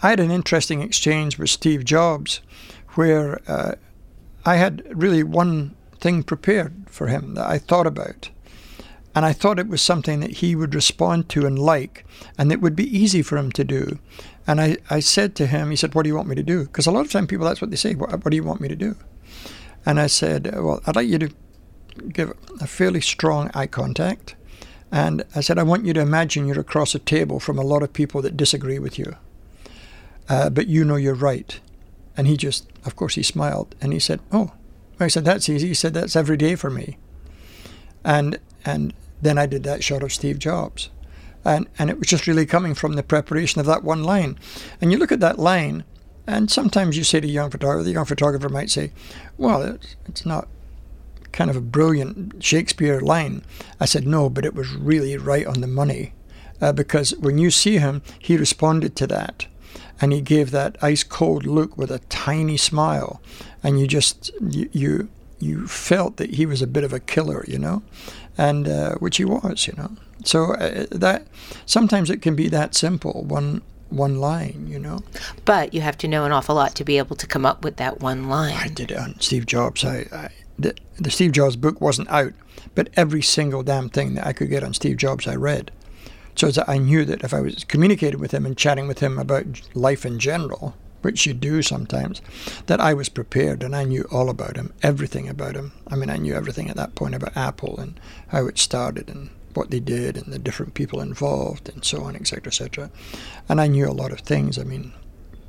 I 0.03 0.11
had 0.11 0.21
an 0.21 0.31
interesting 0.31 0.83
exchange 0.83 1.39
with 1.39 1.51
Steve 1.51 1.85
Jobs, 1.85 2.41
where 2.95 3.41
uh, 3.47 3.77
I 4.45 4.57
had 4.57 4.83
really 4.93 5.23
one 5.23 5.77
thing 6.01 6.23
prepared 6.25 6.75
for 6.87 7.07
him 7.07 7.35
that 7.35 7.47
I 7.47 7.59
thought 7.59 7.87
about. 7.87 8.31
And 9.15 9.27
I 9.27 9.33
thought 9.33 9.59
it 9.59 9.69
was 9.69 9.83
something 9.83 10.21
that 10.21 10.31
he 10.31 10.55
would 10.55 10.75
respond 10.75 11.29
to 11.31 11.45
and 11.45 11.59
like, 11.59 12.05
and 12.39 12.53
it 12.53 12.61
would 12.61 12.77
be 12.77 12.97
easy 12.97 13.23
for 13.23 13.37
him 13.37 13.51
to 13.53 13.65
do. 13.65 13.99
And 14.47 14.61
I, 14.61 14.77
I 14.89 15.01
said 15.01 15.35
to 15.37 15.47
him, 15.47 15.71
he 15.71 15.77
said, 15.77 15.95
What 15.95 16.05
do 16.05 16.09
you 16.09 16.15
want 16.15 16.29
me 16.29 16.37
to 16.37 16.43
do? 16.43 16.65
Because 16.65 16.87
a 16.87 16.93
lot 16.93 17.05
of 17.05 17.13
time 17.13 17.27
people, 17.27 17.47
that's 17.47 17.61
what 17.61 17.71
they 17.71 17.77
say, 17.77 17.95
what, 17.95 18.11
what 18.11 18.31
do 18.31 18.37
you 18.37 18.45
want 18.45 18.61
me 18.61 18.69
to 18.69 18.77
do? 18.77 18.97
And 19.87 19.99
I 20.01 20.07
said, 20.07 20.51
Well, 20.55 20.81
I'd 20.87 20.97
like 20.97 21.09
you 21.09 21.19
to 21.19 21.31
give 22.13 22.33
a 22.61 22.67
fairly 22.67 23.01
strong 23.01 23.51
eye 23.55 23.67
contact. 23.67 24.35
And 24.93 25.25
I 25.35 25.41
said, 25.41 25.59
I 25.59 25.63
want 25.63 25.85
you 25.85 25.93
to 25.93 26.01
imagine 26.01 26.47
you're 26.47 26.61
across 26.61 26.95
a 26.95 26.99
table 26.99 27.39
from 27.39 27.59
a 27.59 27.63
lot 27.65 27.83
of 27.83 27.93
people 27.93 28.23
that 28.23 28.37
disagree 28.37 28.79
with 28.79 28.99
you, 28.99 29.17
uh, 30.29 30.51
but 30.51 30.67
you 30.67 30.85
know 30.85 30.97
you're 30.97 31.15
right. 31.15 31.61
And 32.17 32.27
he 32.27 32.37
just, 32.37 32.67
of 32.85 32.97
course, 32.97 33.15
he 33.15 33.23
smiled 33.23 33.75
and 33.81 33.93
he 33.93 33.99
said, 33.99 34.21
Oh, 34.33 34.53
I 34.99 35.09
said, 35.09 35.25
That's 35.25 35.49
easy. 35.49 35.69
He 35.69 35.75
said, 35.75 35.95
That's 35.95 36.17
every 36.17 36.37
day 36.37 36.57
for 36.57 36.71
me. 36.71 36.99
And, 38.05 38.39
and 38.65 38.93
then 39.23 39.39
I 39.39 39.47
did 39.47 39.63
that 39.65 39.85
shot 39.85 40.03
of 40.03 40.13
Steve 40.13 40.39
Jobs. 40.39 40.91
And, 41.45 41.69
and 41.79 41.89
it 41.89 41.99
was 41.99 42.09
just 42.09 42.27
really 42.27 42.45
coming 42.45 42.75
from 42.75 42.95
the 42.95 43.03
preparation 43.03 43.61
of 43.61 43.67
that 43.67 43.85
one 43.85 44.05
line. 44.05 44.39
And 44.81 44.93
you 44.93 44.99
look 44.99 45.13
at 45.13 45.21
that 45.21 45.39
line, 45.39 45.85
and 46.31 46.51
sometimes 46.51 46.97
you 46.97 47.03
say 47.03 47.21
to 47.21 47.29
young 47.29 47.51
photographer, 47.51 47.83
the 47.83 47.93
young 47.93 48.05
photographer 48.05 48.49
might 48.49 48.71
say, 48.71 48.93
well, 49.37 49.63
it's, 49.63 49.97
it's 50.07 50.25
not 50.25 50.47
kind 51.33 51.51
of 51.51 51.57
a 51.57 51.61
brilliant 51.61 52.43
Shakespeare 52.43 53.01
line. 53.01 53.43
I 53.81 53.85
said, 53.85 54.07
no, 54.07 54.31
but 54.31 54.45
it 54.45 54.55
was 54.55 54.71
really 54.71 55.17
right 55.17 55.47
on 55.47 55.61
the 55.61 55.67
money. 55.67 56.13
Uh, 56.61 56.73
because 56.73 57.17
when 57.17 57.39
you 57.39 57.51
see 57.51 57.79
him, 57.79 58.03
he 58.19 58.37
responded 58.37 58.95
to 58.97 59.07
that. 59.09 59.47
And 60.01 60.13
he 60.13 60.21
gave 60.21 60.51
that 60.51 60.77
ice 60.81 61.03
cold 61.03 61.47
look 61.47 61.77
with 61.77 61.91
a 61.91 61.99
tiny 62.09 62.57
smile. 62.57 63.21
And 63.63 63.81
you 63.81 63.89
just, 63.89 64.31
you, 64.41 64.69
you, 64.73 65.09
you 65.41 65.67
felt 65.67 66.17
that 66.19 66.35
he 66.35 66.47
was 66.47 66.63
a 66.63 66.67
bit 66.67 66.85
of 66.85 66.93
a 66.93 67.01
killer, 67.01 67.45
you 67.49 67.59
know, 67.59 67.83
and 68.39 68.69
uh, 68.69 68.95
which 68.97 69.17
he 69.17 69.25
was, 69.25 69.67
you 69.67 69.75
know. 69.77 69.91
So 70.25 70.55
uh, 70.55 70.87
that 70.93 71.27
sometimes 71.67 72.09
it 72.09 72.23
can 72.23 72.37
be 72.37 72.49
that 72.49 72.75
simple. 72.75 73.25
One 73.25 73.63
one 73.91 74.21
line, 74.21 74.67
you 74.69 74.79
know. 74.79 75.01
But 75.45 75.75
you 75.75 75.81
have 75.81 75.99
to 75.99 76.09
know 76.09 76.25
an 76.25 76.33
awful 76.33 76.55
lot 76.55 76.75
to 76.77 76.85
be 76.85 76.99
able 76.99 77.17
to 77.17 77.27
come 77.27 77.45
up 77.45 77.65
with 77.65 77.77
that 77.77 78.01
one 78.01 78.29
line. 78.29 78.57
I 78.57 78.69
did 78.69 78.91
it 78.91 78.99
on 78.99 79.19
Steve 79.21 79.47
Jobs. 79.47 79.85
I, 79.85 80.07
I 80.13 80.29
the, 80.59 80.75
the 80.97 81.11
Steve 81.11 81.33
Jobs 81.33 81.57
book 81.57 81.81
wasn't 81.81 82.11
out, 82.11 82.33
but 82.75 82.91
every 82.95 83.23
single 83.23 83.63
damn 83.63 83.89
thing 83.89 84.15
that 84.15 84.27
I 84.27 84.33
could 84.33 84.51
get 84.51 84.63
on 84.63 84.75
Steve 84.75 84.97
Jobs, 84.97 85.27
I 85.27 85.35
read. 85.35 85.71
So 86.37 86.51
that 86.51 86.69
I 86.69 86.79
knew 86.79 87.05
that 87.05 87.25
if 87.25 87.35
I 87.35 87.41
was 87.41 87.65
communicating 87.65 88.21
with 88.21 88.33
him 88.33 88.47
and 88.47 88.57
chatting 88.57 88.87
with 88.87 89.01
him 89.01 89.19
about 89.19 89.63
life 89.75 90.07
in 90.07 90.19
general, 90.19 90.75
which 91.03 91.27
you 91.27 91.35
do 91.35 91.63
sometimes, 91.63 92.21
that 92.67 92.81
I 92.81 92.95
was 92.95 93.09
prepared 93.09 93.63
and 93.63 93.75
I 93.75 93.85
knew 93.85 94.07
all 94.11 94.29
about 94.29 94.57
him, 94.57 94.73
everything 94.83 95.29
about 95.29 95.57
him. 95.57 95.73
I 95.89 95.97
mean, 95.97 96.11
I 96.11 96.19
knew 96.19 96.35
everything 96.35 96.71
at 96.71 96.77
that 96.77 96.95
point 96.95 97.15
about 97.15 97.37
Apple 97.37 97.79
and 97.79 97.99
how 98.29 98.47
it 98.47 98.59
started 98.59 99.09
and 99.09 99.31
what 99.55 99.71
they 99.71 99.81
did 99.81 100.17
and 100.17 100.33
the 100.33 100.39
different 100.39 100.75
people 100.75 101.01
involved 101.01 101.69
and 101.69 101.85
so 101.85 102.03
on, 102.03 102.17
etc., 102.17 102.49
etc. 102.49 102.91
And 103.49 103.61
I 103.61 103.67
knew 103.67 103.89
a 103.89 103.93
lot 103.93 104.13
of 104.13 104.21
things. 104.21 104.59
I 104.59 104.65
mean, 104.65 104.93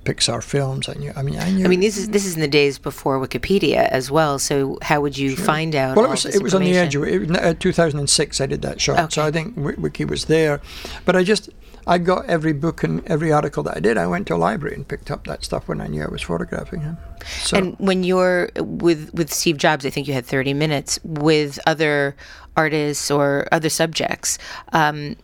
Pixar 0.04 0.42
films. 0.44 0.90
I 0.90 0.94
knew. 0.94 1.14
I 1.16 1.22
mean, 1.22 1.38
I 1.38 1.52
knew. 1.52 1.66
I 1.66 1.68
mean, 1.68 1.80
this 1.80 1.98
is 1.98 2.10
this 2.10 2.26
is 2.26 2.34
in 2.36 2.42
the 2.42 2.48
days 2.48 2.80
before 2.80 3.20
Wikipedia 3.20 3.88
as 3.90 4.10
well. 4.10 4.40
So 4.40 4.80
how 4.82 5.02
would 5.02 5.18
you 5.18 5.36
sure. 5.36 5.46
find 5.46 5.76
out? 5.76 5.96
Well, 5.96 6.06
it 6.06 6.10
was 6.10 6.26
it 6.26 6.42
was 6.42 6.56
on 6.56 6.64
the 6.64 6.76
edge. 6.76 6.96
Of, 6.96 7.04
it, 7.04 7.32
uh, 7.32 7.54
2006, 7.54 8.42
I 8.42 8.46
did 8.48 8.62
that 8.64 8.82
shot. 8.82 9.00
Okay. 9.00 9.08
So 9.12 9.24
I 9.24 9.32
think 9.32 9.56
Wiki 9.56 10.06
was 10.06 10.26
there, 10.26 10.60
but 11.06 11.16
I 11.16 11.24
just 11.24 11.50
I 11.86 11.98
got 11.98 12.26
every 12.26 12.54
book 12.54 12.84
and 12.84 13.06
every 13.08 13.32
article 13.32 13.64
that 13.64 13.78
I 13.78 13.80
did. 13.80 13.98
I 13.98 14.08
went 14.08 14.28
to 14.28 14.36
a 14.36 14.38
library 14.38 14.76
and 14.76 14.88
picked 14.88 15.12
up 15.12 15.26
that 15.26 15.44
stuff 15.44 15.68
when 15.68 15.82
I 15.82 15.88
knew 15.88 16.04
I 16.04 16.10
was 16.10 16.22
photographing 16.22 16.82
him. 16.82 16.98
So. 17.44 17.58
And 17.58 17.76
when 17.78 18.04
you're 18.04 18.50
with 18.56 19.14
with 19.14 19.32
Steve 19.32 19.58
Jobs, 19.58 19.86
I 19.86 19.90
think 19.90 20.08
you 20.08 20.14
had 20.14 20.26
30 20.26 20.54
minutes 20.54 21.00
with 21.04 21.60
other 21.68 22.16
artists 22.58 23.10
or 23.10 23.48
other 23.52 23.70
subjects. 23.70 24.38
Um, 24.74 25.16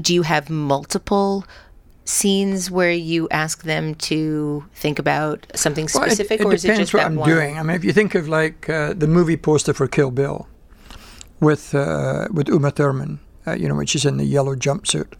do 0.00 0.14
you 0.14 0.22
have 0.22 0.50
multiple? 0.50 1.44
scenes 2.08 2.70
where 2.70 2.92
you 2.92 3.28
ask 3.30 3.64
them 3.64 3.94
to 3.96 4.64
think 4.74 4.98
about 4.98 5.44
something 5.54 5.88
specific, 5.88 6.38
well, 6.38 6.50
it, 6.50 6.52
it 6.52 6.54
or 6.54 6.54
is 6.54 6.64
it 6.64 6.76
just 6.76 6.94
what 6.94 7.00
that 7.00 7.06
I'm 7.06 7.16
one? 7.16 7.28
doing. 7.28 7.58
I 7.58 7.64
mean, 7.64 7.76
if 7.76 7.84
you 7.84 7.92
think 7.92 8.14
of 8.14 8.28
like 8.28 8.68
uh, 8.70 8.94
the 8.94 9.08
movie 9.08 9.36
poster 9.36 9.74
for 9.74 9.88
Kill 9.88 10.10
Bill 10.10 10.46
with 11.40 11.74
uh, 11.74 12.28
with 12.32 12.48
Uma 12.48 12.70
Thurman, 12.70 13.18
uh, 13.46 13.54
you 13.54 13.68
know, 13.68 13.74
when 13.74 13.86
she's 13.86 14.04
in 14.04 14.16
the 14.18 14.24
yellow 14.24 14.54
jumpsuit, 14.54 15.18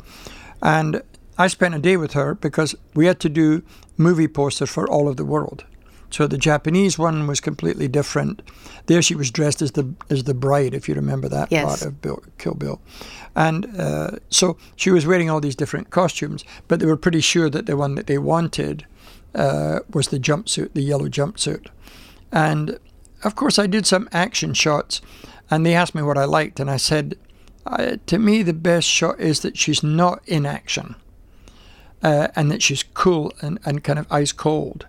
and 0.62 1.02
I 1.36 1.48
spent 1.48 1.74
a 1.74 1.78
day 1.78 1.96
with 1.96 2.12
her 2.12 2.34
because 2.34 2.74
we 2.94 3.06
had 3.06 3.20
to 3.20 3.28
do 3.28 3.62
movie 3.96 4.28
posters 4.28 4.70
for 4.70 4.88
all 4.88 5.08
of 5.08 5.16
the 5.16 5.24
world. 5.24 5.64
So 6.10 6.26
the 6.26 6.38
Japanese 6.38 6.98
one 6.98 7.26
was 7.26 7.40
completely 7.40 7.88
different. 7.88 8.42
There 8.86 9.02
she 9.02 9.14
was 9.14 9.30
dressed 9.30 9.62
as 9.62 9.72
the 9.72 9.94
as 10.08 10.24
the 10.24 10.34
bride, 10.34 10.74
if 10.74 10.88
you 10.88 10.94
remember 10.94 11.28
that 11.28 11.50
yes. 11.50 11.64
part 11.64 11.82
of 11.82 12.00
Bill, 12.00 12.22
Kill 12.38 12.54
Bill. 12.54 12.80
And 13.34 13.78
uh, 13.78 14.12
so 14.28 14.56
she 14.76 14.90
was 14.90 15.06
wearing 15.06 15.28
all 15.28 15.40
these 15.40 15.56
different 15.56 15.90
costumes, 15.90 16.44
but 16.68 16.80
they 16.80 16.86
were 16.86 16.96
pretty 16.96 17.20
sure 17.20 17.50
that 17.50 17.66
the 17.66 17.76
one 17.76 17.96
that 17.96 18.06
they 18.06 18.18
wanted 18.18 18.86
uh, 19.34 19.80
was 19.92 20.08
the 20.08 20.18
jumpsuit, 20.18 20.72
the 20.72 20.82
yellow 20.82 21.08
jumpsuit. 21.08 21.66
And 22.32 22.78
of 23.24 23.34
course, 23.34 23.58
I 23.58 23.66
did 23.66 23.86
some 23.86 24.08
action 24.12 24.54
shots, 24.54 25.02
and 25.50 25.66
they 25.66 25.74
asked 25.74 25.94
me 25.94 26.02
what 26.02 26.18
I 26.18 26.24
liked, 26.24 26.60
and 26.60 26.70
I 26.70 26.76
said 26.76 27.16
uh, 27.66 27.96
to 28.06 28.18
me, 28.18 28.42
the 28.42 28.52
best 28.52 28.88
shot 28.88 29.18
is 29.18 29.40
that 29.40 29.58
she's 29.58 29.82
not 29.82 30.22
in 30.26 30.46
action 30.46 30.94
uh, 32.02 32.28
and 32.36 32.50
that 32.50 32.62
she's 32.62 32.84
cool 32.94 33.32
and, 33.40 33.58
and 33.64 33.82
kind 33.82 33.98
of 33.98 34.06
ice 34.10 34.32
cold. 34.32 34.86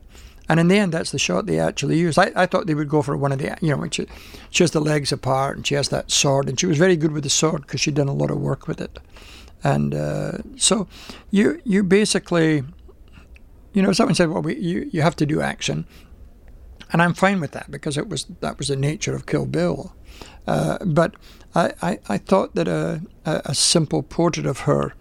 And 0.49 0.59
in 0.59 0.67
the 0.67 0.77
end, 0.77 0.93
that's 0.93 1.11
the 1.11 1.19
shot 1.19 1.45
they 1.45 1.59
actually 1.59 1.97
used. 1.97 2.17
I, 2.17 2.31
I 2.35 2.45
thought 2.45 2.67
they 2.67 2.75
would 2.75 2.89
go 2.89 3.01
for 3.01 3.17
one 3.17 3.31
of 3.31 3.39
the, 3.39 3.57
you 3.61 3.75
know, 3.75 3.87
she, 3.91 4.07
she 4.49 4.63
has 4.63 4.71
the 4.71 4.79
legs 4.79 5.11
apart 5.11 5.57
and 5.57 5.67
she 5.67 5.75
has 5.75 5.89
that 5.89 6.09
sword, 6.09 6.47
and 6.47 6.59
she 6.59 6.65
was 6.65 6.77
very 6.77 6.95
good 6.95 7.11
with 7.11 7.23
the 7.23 7.29
sword 7.29 7.63
because 7.63 7.81
she'd 7.81 7.95
done 7.95 8.07
a 8.07 8.13
lot 8.13 8.31
of 8.31 8.39
work 8.39 8.67
with 8.67 8.79
it. 8.79 8.99
And 9.63 9.93
uh, 9.93 10.37
so 10.55 10.87
you 11.31 11.59
you 11.65 11.83
basically, 11.83 12.63
you 13.73 13.81
know, 13.81 13.91
someone 13.91 14.15
said, 14.15 14.29
well, 14.29 14.41
we, 14.41 14.55
you 14.57 14.89
you 14.91 15.01
have 15.01 15.15
to 15.17 15.25
do 15.25 15.41
action, 15.41 15.85
and 16.91 17.01
I'm 17.01 17.13
fine 17.13 17.39
with 17.39 17.51
that 17.51 17.69
because 17.71 17.97
it 17.97 18.07
was 18.07 18.25
that 18.41 18.57
was 18.57 18.67
the 18.67 18.75
nature 18.75 19.15
of 19.15 19.25
Kill 19.25 19.45
Bill. 19.45 19.93
Uh, 20.45 20.77
but 20.85 21.15
I, 21.55 21.73
I, 21.81 21.99
I, 22.07 22.17
thought 22.17 22.55
that 22.55 22.67
a, 22.67 23.01
a, 23.25 23.53
simple 23.53 24.01
portrait 24.01 24.45
of 24.45 24.61
her, 24.61 24.95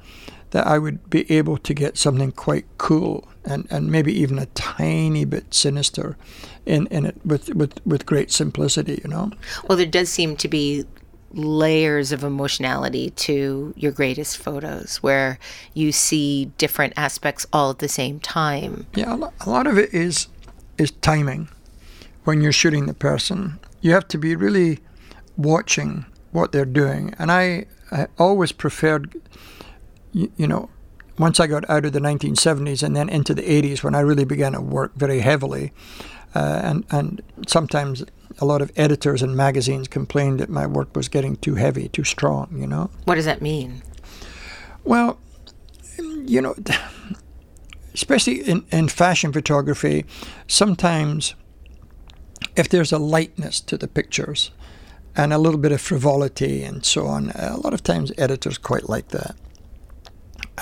that 0.50 0.66
I 0.66 0.78
would 0.78 1.08
be 1.08 1.30
able 1.30 1.56
to 1.58 1.72
get 1.72 1.96
something 1.96 2.32
quite 2.32 2.66
cool 2.78 3.28
and, 3.46 3.66
and 3.70 3.90
maybe 3.90 4.12
even 4.12 4.38
a 4.38 4.46
tiny 4.46 5.24
bit 5.24 5.54
sinister 5.54 6.16
in, 6.66 6.86
in 6.88 7.06
it 7.06 7.16
with, 7.24 7.54
with, 7.54 7.84
with 7.86 8.04
great 8.04 8.30
simplicity, 8.30 9.00
you 9.02 9.08
know? 9.08 9.30
Well, 9.68 9.78
there 9.78 9.86
does 9.86 10.10
seem 10.10 10.36
to 10.36 10.48
be 10.48 10.84
layers 11.32 12.12
of 12.12 12.24
emotionality 12.24 13.10
to 13.10 13.74
your 13.76 13.92
greatest 13.92 14.38
photos 14.38 14.96
where 14.96 15.38
you 15.74 15.92
see 15.92 16.46
different 16.58 16.94
aspects 16.96 17.46
all 17.52 17.70
at 17.70 17.78
the 17.78 17.88
same 17.88 18.20
time. 18.20 18.86
Yeah, 18.94 19.16
a 19.40 19.50
lot 19.50 19.66
of 19.66 19.78
it 19.78 19.92
is 19.92 20.28
is 20.78 20.90
timing 20.90 21.48
when 22.24 22.40
you're 22.40 22.52
shooting 22.52 22.86
the 22.86 22.94
person. 22.94 23.58
You 23.80 23.92
have 23.92 24.08
to 24.08 24.18
be 24.18 24.36
really 24.36 24.80
watching 25.36 26.06
what 26.32 26.52
they're 26.52 26.64
doing. 26.64 27.14
And 27.18 27.30
I, 27.32 27.66
I 27.90 28.06
always 28.18 28.52
preferred, 28.52 29.14
you, 30.12 30.30
you, 30.36 30.46
know, 30.46 30.68
once 31.18 31.40
I 31.40 31.46
got 31.46 31.68
out 31.68 31.84
of 31.84 31.92
the 31.92 32.00
1970s 32.00 32.82
and 32.82 32.94
then 32.94 33.08
into 33.08 33.34
the 33.34 33.42
80s 33.42 33.82
when 33.82 33.94
I 33.94 34.00
really 34.00 34.24
began 34.24 34.52
to 34.52 34.60
work 34.60 34.94
very 34.94 35.20
heavily, 35.20 35.72
uh, 36.34 36.60
and 36.62 36.84
and 36.90 37.22
sometimes 37.46 38.04
a 38.38 38.44
lot 38.44 38.60
of 38.60 38.70
editors 38.76 39.22
and 39.22 39.36
magazines 39.36 39.88
complained 39.88 40.40
that 40.40 40.50
my 40.50 40.66
work 40.66 40.94
was 40.94 41.08
getting 41.08 41.36
too 41.36 41.54
heavy, 41.54 41.88
too 41.88 42.04
strong. 42.04 42.48
You 42.56 42.66
know. 42.66 42.90
What 43.04 43.14
does 43.14 43.24
that 43.24 43.40
mean? 43.40 43.82
Well, 44.84 45.18
you 45.98 46.40
know, 46.40 46.54
especially 47.94 48.40
in, 48.40 48.64
in 48.70 48.88
fashion 48.88 49.32
photography, 49.32 50.04
sometimes 50.46 51.34
if 52.54 52.68
there's 52.68 52.92
a 52.92 52.98
lightness 52.98 53.60
to 53.62 53.76
the 53.76 53.88
pictures, 53.88 54.50
and 55.16 55.32
a 55.32 55.38
little 55.38 55.58
bit 55.58 55.72
of 55.72 55.80
frivolity 55.80 56.62
and 56.62 56.84
so 56.84 57.06
on. 57.06 57.30
A 57.30 57.56
lot 57.56 57.72
of 57.72 57.82
times 57.82 58.12
editors 58.18 58.58
quite 58.58 58.88
like 58.88 59.08
that. 59.08 59.34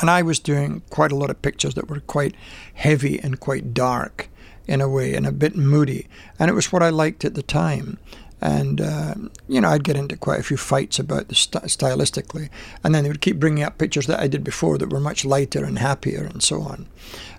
And 0.00 0.10
I 0.10 0.22
was 0.22 0.38
doing 0.38 0.82
quite 0.90 1.12
a 1.12 1.16
lot 1.16 1.30
of 1.30 1.42
pictures 1.42 1.74
that 1.74 1.88
were 1.88 2.00
quite 2.00 2.34
heavy 2.74 3.18
and 3.20 3.40
quite 3.40 3.74
dark 3.74 4.28
in 4.66 4.80
a 4.80 4.88
way 4.88 5.14
and 5.14 5.26
a 5.26 5.32
bit 5.32 5.56
moody. 5.56 6.08
And 6.38 6.50
it 6.50 6.54
was 6.54 6.72
what 6.72 6.82
I 6.82 6.90
liked 6.90 7.24
at 7.24 7.34
the 7.34 7.42
time. 7.42 7.98
And, 8.40 8.80
uh, 8.80 9.14
you 9.48 9.60
know, 9.60 9.68
I'd 9.68 9.84
get 9.84 9.96
into 9.96 10.16
quite 10.16 10.40
a 10.40 10.42
few 10.42 10.58
fights 10.58 10.98
about 10.98 11.28
the 11.28 11.34
st- 11.34 11.64
stylistically. 11.64 12.50
And 12.82 12.94
then 12.94 13.02
they 13.02 13.10
would 13.10 13.22
keep 13.22 13.38
bringing 13.38 13.64
up 13.64 13.78
pictures 13.78 14.06
that 14.06 14.20
I 14.20 14.26
did 14.26 14.44
before 14.44 14.76
that 14.78 14.92
were 14.92 15.00
much 15.00 15.24
lighter 15.24 15.64
and 15.64 15.78
happier 15.78 16.24
and 16.24 16.42
so 16.42 16.60
on. 16.60 16.86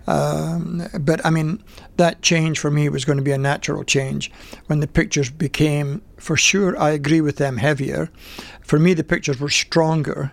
Um, 0.07 0.87
but 0.99 1.23
I 1.25 1.29
mean, 1.29 1.63
that 1.97 2.21
change 2.21 2.59
for 2.59 2.71
me 2.71 2.89
was 2.89 3.05
going 3.05 3.17
to 3.17 3.23
be 3.23 3.31
a 3.31 3.37
natural 3.37 3.83
change 3.83 4.31
when 4.67 4.79
the 4.79 4.87
pictures 4.87 5.29
became, 5.29 6.01
for 6.17 6.37
sure, 6.37 6.79
I 6.79 6.91
agree 6.91 7.21
with 7.21 7.37
them, 7.37 7.57
heavier. 7.57 8.09
For 8.61 8.79
me, 8.79 8.93
the 8.93 9.03
pictures 9.03 9.39
were 9.39 9.49
stronger, 9.49 10.31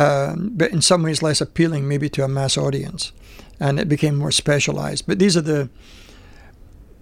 uh, 0.00 0.34
but 0.38 0.70
in 0.70 0.80
some 0.80 1.02
ways 1.02 1.22
less 1.22 1.42
appealing, 1.42 1.86
maybe 1.86 2.08
to 2.08 2.24
a 2.24 2.28
mass 2.28 2.56
audience, 2.56 3.12
and 3.60 3.78
it 3.78 3.86
became 3.86 4.16
more 4.16 4.30
specialized. 4.30 5.06
But 5.06 5.18
these 5.18 5.36
are 5.36 5.42
the 5.42 5.68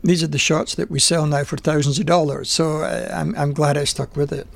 these 0.03 0.23
are 0.25 0.29
the 0.29 0.39
shots 0.39 0.75
that 0.75 0.91
we 0.91 0.99
sell 0.99 1.27
now 1.27 1.45
for 1.45 1.57
thousands 1.57 2.01
of 2.01 2.07
dollars. 2.07 2.51
So 2.51 2.83
uh, 2.83 3.09
I'm 3.15 3.37
I'm 3.37 3.53
glad 3.53 3.79
I 3.79 3.85
stuck 3.85 4.17
with 4.17 4.33
it. 4.33 4.49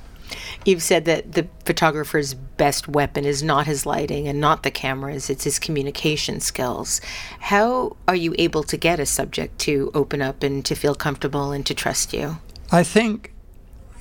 You've 0.65 0.83
said 0.83 1.05
that 1.05 1.33
the 1.33 1.47
photographer's 1.65 2.35
best 2.35 2.89
weapon 2.89 3.25
is 3.25 3.43
not 3.45 3.67
his 3.67 3.87
lighting 3.87 4.27
and 4.27 4.41
not 4.41 4.65
the 4.65 4.71
cameras, 4.71 5.31
it's 5.31 5.45
his 5.45 5.59
communication 5.59 6.41
skills. 6.41 7.01
How 7.39 7.97
are 8.09 8.17
you 8.17 8.35
able 8.39 8.63
to 8.65 8.77
get 8.77 8.99
a 8.99 9.07
subject 9.07 9.59
to 9.61 9.91
open 9.95 10.23
up 10.23 10.43
and 10.43 10.65
to 10.65 10.75
feel 10.75 10.95
comfortable 10.95 11.53
and 11.53 11.65
to 11.67 11.75
trust 11.75 12.13
you? 12.13 12.39
I 12.73 12.83
think 12.83 13.35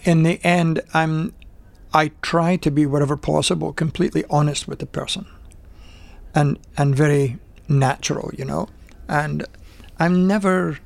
in 0.03 0.23
the 0.23 0.39
end, 0.43 0.81
I'm, 0.93 1.33
I 1.93 2.11
try 2.21 2.55
to 2.57 2.71
be 2.71 2.85
whatever 2.85 3.17
possible, 3.17 3.73
completely 3.73 4.23
honest 4.29 4.67
with 4.67 4.79
the 4.79 4.85
person 4.85 5.25
and, 6.33 6.57
and 6.77 6.95
very 6.95 7.37
natural, 7.67 8.31
you 8.37 8.45
know. 8.45 8.69
And 9.07 9.45
I'm 9.99 10.27
never 10.27 10.79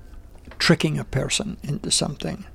tricking 0.57 0.97
a 0.97 1.03
person 1.03 1.57
into 1.63 1.91
something. 1.91 2.45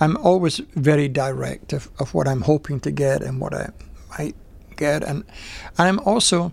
I'm 0.00 0.16
always 0.18 0.58
very 0.74 1.08
direct 1.08 1.72
of, 1.72 1.88
of 1.98 2.14
what 2.14 2.28
I'm 2.28 2.42
hoping 2.42 2.80
to 2.80 2.90
get 2.90 3.22
and 3.22 3.40
what 3.40 3.54
I 3.54 3.70
might 4.18 4.36
get. 4.76 5.02
And, 5.02 5.24
and 5.78 5.88
I'm 5.88 5.98
also, 6.00 6.52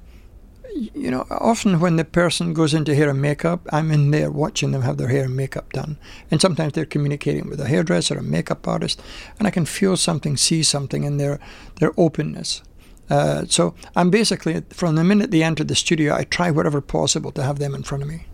you 0.76 1.12
know, 1.12 1.26
often 1.30 1.80
when 1.80 1.96
the 1.96 2.06
person 2.06 2.54
goes 2.54 2.74
into 2.74 2.96
hair 2.96 3.10
and 3.10 3.22
makeup, 3.22 3.68
I'm 3.72 3.92
in 3.92 4.12
there 4.12 4.32
watching 4.32 4.72
them 4.72 4.82
have 4.82 4.98
their 4.98 5.10
hair 5.10 5.26
and 5.26 5.36
makeup 5.36 5.72
done. 5.74 5.98
And 6.30 6.42
sometimes 6.42 6.74
they're 6.74 6.86
communicating 6.86 7.50
with 7.50 7.60
a 7.60 7.68
hairdresser, 7.68 8.18
a 8.18 8.24
makeup 8.24 8.68
artist, 8.68 9.02
and 9.38 9.48
I 9.48 9.52
can 9.52 9.66
feel 9.66 9.98
something, 9.98 10.38
see 10.38 10.64
something 10.64 11.04
in 11.04 11.18
their, 11.18 11.40
their 11.80 11.92
openness. 11.98 12.62
Uh, 13.10 13.46
so 13.48 13.76
I'm 13.96 14.10
basically, 14.10 14.64
from 14.70 14.96
the 14.96 15.04
minute 15.04 15.32
they 15.32 15.44
enter 15.44 15.64
the 15.64 15.76
studio, 15.76 16.16
I 16.16 16.24
try 16.24 16.52
whatever 16.52 16.80
possible 16.80 17.32
to 17.34 17.44
have 17.44 17.60
them 17.60 17.76
in 17.76 17.84
front 17.84 18.04
of 18.04 18.10
me. 18.10 18.26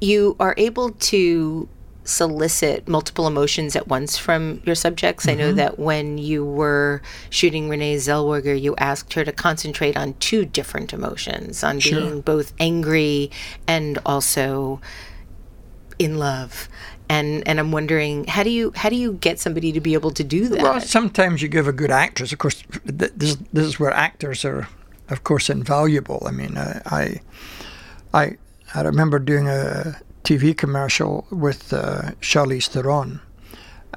You 0.00 0.36
are 0.40 0.54
able 0.56 0.90
to 0.90 1.68
solicit 2.04 2.86
multiple 2.86 3.26
emotions 3.26 3.74
at 3.74 3.88
once 3.88 4.16
from 4.16 4.60
your 4.64 4.74
subjects. 4.74 5.26
Mm-hmm. 5.26 5.40
I 5.40 5.42
know 5.42 5.48
mm-hmm. 5.48 5.56
that 5.56 5.78
when 5.78 6.18
you 6.18 6.44
were 6.44 7.02
shooting 7.30 7.68
Renee 7.68 7.96
Zellweger, 7.96 8.60
you 8.60 8.76
asked 8.76 9.14
her 9.14 9.24
to 9.24 9.32
concentrate 9.32 9.96
on 9.96 10.14
two 10.14 10.44
different 10.44 10.92
emotions, 10.92 11.64
on 11.64 11.80
sure. 11.80 12.00
being 12.00 12.20
both 12.20 12.52
angry 12.60 13.30
and 13.66 13.98
also 14.04 14.80
in 15.98 16.18
love 16.18 16.68
and 17.08 17.46
and 17.46 17.60
I'm 17.60 17.70
wondering 17.70 18.24
how 18.24 18.42
do 18.42 18.50
you 18.50 18.72
how 18.74 18.88
do 18.88 18.96
you 18.96 19.14
get 19.14 19.38
somebody 19.38 19.72
to 19.72 19.80
be 19.80 19.94
able 19.94 20.10
to 20.12 20.24
do 20.24 20.48
that? 20.48 20.62
Well, 20.62 20.80
sometimes 20.80 21.42
you 21.42 21.48
give 21.48 21.68
a 21.68 21.72
good 21.72 21.90
actress. 21.90 22.32
Of 22.32 22.38
course, 22.38 22.62
this 22.84 23.36
this 23.52 23.66
is 23.66 23.78
where 23.78 23.92
actors 23.92 24.44
are, 24.44 24.68
of 25.10 25.24
course, 25.24 25.50
invaluable. 25.50 26.22
I 26.26 26.30
mean, 26.30 26.56
uh, 26.56 26.80
I 26.86 27.20
I 28.12 28.36
I 28.74 28.82
remember 28.82 29.18
doing 29.18 29.48
a 29.48 30.00
TV 30.24 30.56
commercial 30.56 31.26
with 31.30 31.72
uh, 31.72 32.12
Charlize 32.20 32.68
Theron, 32.68 33.20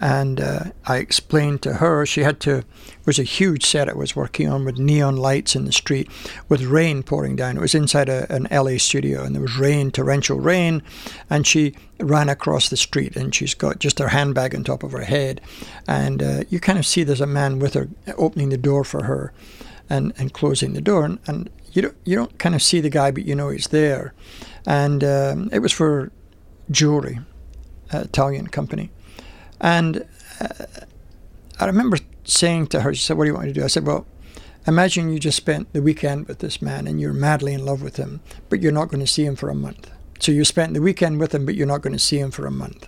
and 0.01 0.41
uh, 0.41 0.59
I 0.85 0.97
explained 0.97 1.61
to 1.63 1.75
her 1.75 2.05
she 2.05 2.21
had 2.21 2.39
to. 2.41 2.57
It 2.57 3.05
was 3.05 3.17
a 3.17 3.23
huge 3.23 3.65
set 3.65 3.87
I 3.87 3.93
was 3.93 4.15
working 4.15 4.49
on 4.49 4.65
with 4.65 4.77
neon 4.77 5.15
lights 5.15 5.55
in 5.55 5.63
the 5.63 5.71
street, 5.71 6.09
with 6.49 6.63
rain 6.63 7.01
pouring 7.01 7.37
down. 7.37 7.55
It 7.57 7.61
was 7.61 7.73
inside 7.73 8.09
a, 8.09 8.31
an 8.31 8.47
LA 8.51 8.77
studio, 8.77 9.23
and 9.23 9.33
there 9.33 9.41
was 9.41 9.57
rain, 9.57 9.89
torrential 9.89 10.39
rain, 10.39 10.83
and 11.29 11.47
she 11.47 11.73
ran 11.99 12.27
across 12.27 12.67
the 12.67 12.77
street, 12.77 13.15
and 13.15 13.33
she's 13.33 13.53
got 13.53 13.79
just 13.79 13.99
her 13.99 14.09
handbag 14.09 14.53
on 14.53 14.65
top 14.65 14.83
of 14.83 14.91
her 14.91 15.05
head, 15.05 15.39
and 15.87 16.21
uh, 16.21 16.43
you 16.49 16.59
kind 16.59 16.77
of 16.77 16.85
see 16.85 17.03
there's 17.03 17.21
a 17.21 17.25
man 17.25 17.59
with 17.59 17.73
her 17.73 17.87
opening 18.17 18.49
the 18.49 18.57
door 18.57 18.83
for 18.83 19.03
her, 19.03 19.31
and 19.89 20.13
and 20.17 20.33
closing 20.33 20.73
the 20.73 20.81
door, 20.81 21.05
and, 21.05 21.19
and 21.25 21.49
you 21.71 21.81
don't 21.81 21.97
you 22.05 22.15
don't 22.15 22.37
kind 22.39 22.55
of 22.55 22.61
see 22.61 22.81
the 22.81 22.89
guy, 22.89 23.11
but 23.11 23.25
you 23.25 23.35
know 23.35 23.49
he's 23.49 23.67
there, 23.67 24.13
and 24.65 25.03
um, 25.03 25.49
it 25.51 25.59
was 25.59 25.71
for 25.71 26.11
jewelry, 26.69 27.19
uh, 27.93 27.99
Italian 27.99 28.47
company 28.47 28.91
and 29.59 30.05
uh, 30.39 30.65
I 31.59 31.65
remember 31.65 31.97
saying 32.23 32.67
to 32.67 32.81
her, 32.81 32.93
she 32.93 33.01
said, 33.01 33.17
What 33.17 33.25
do 33.25 33.29
you 33.29 33.35
want 33.35 33.47
to 33.47 33.53
do? 33.53 33.63
I 33.63 33.67
said, 33.67 33.85
Well, 33.85 34.05
imagine 34.65 35.11
you 35.11 35.19
just 35.19 35.37
spent 35.37 35.71
the 35.73 35.81
weekend 35.81 36.27
with 36.27 36.39
this 36.39 36.61
man 36.61 36.87
and 36.87 36.99
you're 36.99 37.13
madly 37.13 37.53
in 37.53 37.65
love 37.65 37.81
with 37.81 37.97
him, 37.97 38.21
but 38.49 38.61
you're 38.61 38.71
not 38.71 38.89
going 38.89 38.99
to 38.99 39.07
see 39.07 39.25
him 39.25 39.35
for 39.35 39.49
a 39.49 39.55
month. 39.55 39.89
So 40.19 40.31
you 40.31 40.45
spent 40.45 40.73
the 40.73 40.81
weekend 40.81 41.19
with 41.19 41.33
him, 41.33 41.45
but 41.45 41.55
you're 41.55 41.67
not 41.67 41.81
going 41.81 41.93
to 41.93 41.99
see 41.99 42.19
him 42.19 42.31
for 42.31 42.45
a 42.45 42.51
month. 42.51 42.87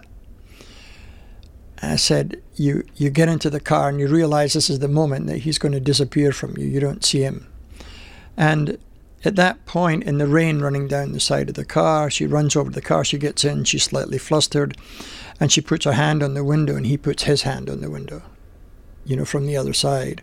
I 1.82 1.96
said, 1.96 2.42
you, 2.56 2.84
you 2.96 3.10
get 3.10 3.30
into 3.30 3.50
the 3.50 3.62
car 3.62 3.88
and 3.88 4.00
you 4.00 4.08
realize 4.10 4.52
this 4.52 4.70
is 4.70 4.80
the 4.80 4.90
moment 4.90 5.28
that 5.28 5.40
he's 5.40 5.58
going 5.58 5.72
to 5.72 5.80
disappear 5.80 6.34
from 6.34 6.58
you. 6.58 6.66
You 6.66 6.82
don't 6.82 7.06
see 7.06 7.22
him. 7.22 7.48
And 8.40 8.78
at 9.26 9.36
that 9.36 9.66
point, 9.66 10.06
in 10.06 10.18
the 10.18 10.26
rain 10.26 10.62
running 10.62 10.88
down 10.88 11.12
the 11.12 11.20
side 11.20 11.50
of 11.50 11.56
the 11.56 11.66
car, 11.66 12.10
she 12.10 12.26
runs 12.26 12.56
over 12.56 12.72
to 12.72 12.76
the 12.76 12.82
car, 12.82 13.04
she 13.04 13.18
gets 13.18 13.44
in, 13.44 13.66
she's 13.66 13.84
slightly 13.84 14.18
flustered, 14.18 14.78
and 15.42 15.52
she 15.52 15.60
puts 15.60 15.84
her 15.84 15.92
hand 15.92 16.24
on 16.24 16.36
the 16.36 16.44
window, 16.44 16.78
and 16.78 16.86
he 16.86 16.98
puts 16.98 17.24
his 17.24 17.42
hand 17.42 17.70
on 17.70 17.82
the 17.82 17.92
window, 17.92 18.22
you 19.06 19.18
know, 19.18 19.26
from 19.26 19.46
the 19.46 19.58
other 19.58 19.74
side. 19.74 20.22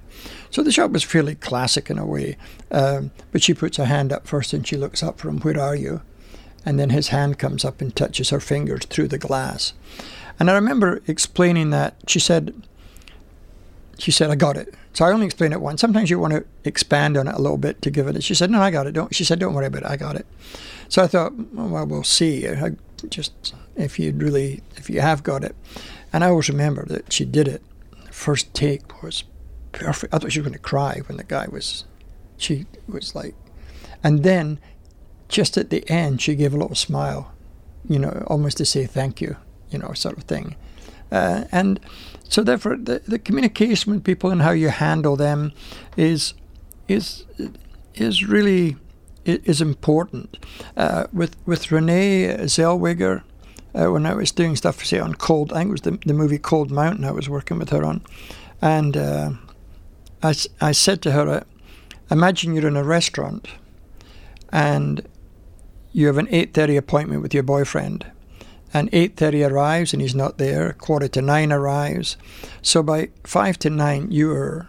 So 0.51 0.63
the 0.63 0.73
shot 0.73 0.93
was 0.93 1.05
fairly 1.05 1.35
classic 1.35 1.91
in 1.91 1.99
a 1.99 2.07
way, 2.07 2.39
um, 2.71 3.11
but 3.33 3.43
she 3.43 3.53
puts 3.53 3.77
her 3.77 3.85
hand 3.85 4.15
up 4.15 4.27
first 4.27 4.55
and 4.55 4.67
she 4.67 4.79
looks 4.79 5.03
up 5.03 5.21
from, 5.21 5.41
Where 5.41 5.61
are 5.61 5.77
you? 5.77 6.01
And 6.65 6.81
then 6.81 6.91
his 6.91 7.09
hand 7.09 7.39
comes 7.39 7.67
up 7.67 7.83
and 7.83 7.95
touches 7.95 8.31
her 8.31 8.41
fingers 8.41 8.87
through 8.87 9.09
the 9.09 9.19
glass. 9.19 9.75
And 10.41 10.51
I 10.51 10.55
remember 10.55 11.03
explaining 11.07 11.71
that. 11.71 11.97
She 12.07 12.19
said, 12.19 12.66
she 13.99 14.11
said, 14.11 14.31
I 14.31 14.35
got 14.35 14.57
it. 14.57 14.75
So 14.93 15.05
I 15.05 15.13
only 15.13 15.27
explained 15.27 15.55
it 15.55 15.61
once. 15.61 15.81
Sometimes 15.81 16.11
you 16.11 16.19
want 16.19 16.35
to 16.35 16.45
expand 16.65 17.17
on 17.17 17.29
it 17.29 17.35
a 17.35 17.41
little 17.41 17.59
bit 17.59 17.83
to 17.83 17.91
give 17.91 18.09
it. 18.09 18.23
She 18.23 18.35
said, 18.35 18.51
No, 18.51 18.61
I 18.61 18.71
got 18.71 18.87
it. 18.87 18.93
Don't. 18.93 19.15
She 19.15 19.25
said, 19.25 19.39
Don't 19.39 19.55
worry 19.55 19.67
about 19.67 19.83
it. 19.83 19.89
I 19.89 19.97
got 19.97 20.17
it. 20.17 20.27
So 20.89 21.03
I 21.03 21.07
thought, 21.07 21.33
well, 21.53 21.87
we'll 21.87 22.05
see. 22.05 22.47
I 22.49 22.73
just 23.09 23.55
if 23.77 23.99
you 23.99 24.13
really, 24.13 24.63
if 24.77 24.89
you 24.89 25.01
have 25.01 25.23
got 25.23 25.45
it. 25.45 25.55
And 26.13 26.25
I 26.25 26.29
always 26.29 26.49
remember 26.49 26.85
that 26.87 27.13
she 27.13 27.25
did 27.25 27.49
it. 27.49 27.63
First 28.11 28.55
take 28.55 29.03
was 29.03 29.25
perfect. 29.73 30.15
I 30.15 30.19
thought 30.19 30.33
she 30.33 30.41
was 30.41 30.49
going 30.49 30.59
to 30.59 30.63
cry 30.63 31.03
when 31.07 31.19
the 31.19 31.25
guy 31.25 31.47
was. 31.51 31.85
She 32.39 32.67
was 32.89 33.15
like, 33.15 33.35
and 34.03 34.23
then, 34.23 34.59
just 35.29 35.57
at 35.57 35.71
the 35.71 35.89
end, 35.91 36.23
she 36.23 36.35
gave 36.35 36.55
a 36.55 36.57
little 36.57 36.77
smile, 36.77 37.33
you 37.89 37.99
know, 37.99 38.25
almost 38.29 38.59
to 38.59 38.65
say 38.65 38.87
thank 38.87 39.21
you, 39.21 39.37
you 39.71 39.79
know, 39.79 39.93
sort 39.93 40.17
of 40.17 40.25
thing. 40.25 40.55
Uh, 41.11 41.45
and 41.53 41.81
so 42.29 42.43
therefore, 42.43 42.77
the, 42.77 43.03
the 43.07 43.19
communication 43.19 43.93
with 43.93 44.05
people 44.05 44.31
and 44.31 44.43
how 44.43 44.51
you 44.51 44.69
handle 44.69 45.17
them 45.17 45.53
is 45.97 46.35
is 46.89 47.25
is 47.95 48.25
really 48.25 48.77
is 49.25 49.61
important. 49.61 50.39
Uh, 50.77 51.07
with 51.13 51.37
with 51.47 51.71
Renee 51.71 52.37
Zellweger, 52.45 53.23
uh, 53.75 53.93
when 53.93 54.07
I 54.07 54.15
was 54.15 54.33
doing 54.33 54.57
stuff, 54.57 54.85
say 54.85 54.99
on 54.99 55.15
Cold, 55.15 55.53
I 55.53 55.59
think 55.59 55.69
it 55.69 55.73
was 55.73 55.81
the, 55.83 55.99
the 56.07 56.15
movie 56.15 56.39
Cold 56.39 56.71
Mountain. 56.71 57.05
I 57.05 57.13
was 57.13 57.29
working 57.29 57.59
with 57.59 57.71
her 57.71 57.85
on, 57.85 58.03
and 58.61 58.97
uh, 58.97 59.31
I 60.23 60.35
I 60.61 60.73
said 60.73 61.03
to 61.03 61.13
her, 61.13 61.29
uh, 61.29 61.45
imagine 62.11 62.55
you're 62.55 62.69
in 62.69 62.77
a 62.77 62.85
restaurant, 62.85 63.49
and 64.53 65.07
you 65.93 66.07
have 66.07 66.19
an 66.19 66.29
eight 66.31 66.55
thirty 66.55 66.77
appointment 66.77 67.23
with 67.23 67.35
your 67.35 67.45
boyfriend 67.45 68.07
and 68.77 68.93
8.30 68.93 69.51
arrives 69.51 69.93
and 69.95 70.03
he's 70.03 70.15
not 70.15 70.37
there. 70.37 70.75
Quarter 70.75 71.09
to 71.09 71.23
9 71.23 71.51
arrives. 71.51 72.19
So 72.61 72.83
by 72.83 73.09
5 73.25 73.59
to 73.61 73.71
9 73.71 74.09
you're 74.11 74.69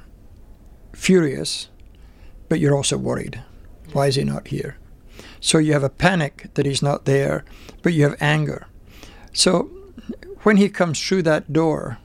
furious 0.94 1.68
but 2.48 2.60
you're 2.60 2.76
also 2.76 2.98
worried. 2.98 3.44
Why 3.92 4.08
is 4.08 4.16
he 4.16 4.24
not 4.24 4.48
here? 4.48 4.78
So 5.42 5.58
you 5.58 5.74
have 5.74 5.84
a 5.84 5.90
panic 5.90 6.50
that 6.54 6.66
he's 6.66 6.82
not 6.82 7.04
there 7.04 7.44
but 7.84 7.94
you 7.94 8.04
have 8.04 8.16
anger. 8.22 8.68
So 9.34 9.70
when 10.44 10.56
he 10.56 10.70
comes 10.70 11.06
through 11.06 11.24
that 11.24 11.52
door 11.52 11.98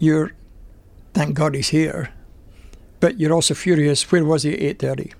you're 0.00 0.32
thank 1.14 1.36
god 1.36 1.54
he's 1.54 1.68
here 1.68 2.10
but 2.98 3.20
you're 3.20 3.32
also 3.32 3.54
furious 3.54 4.10
where 4.10 4.24
was 4.24 4.42
he 4.42 4.52
at 4.52 4.78
8.30 4.78 5.12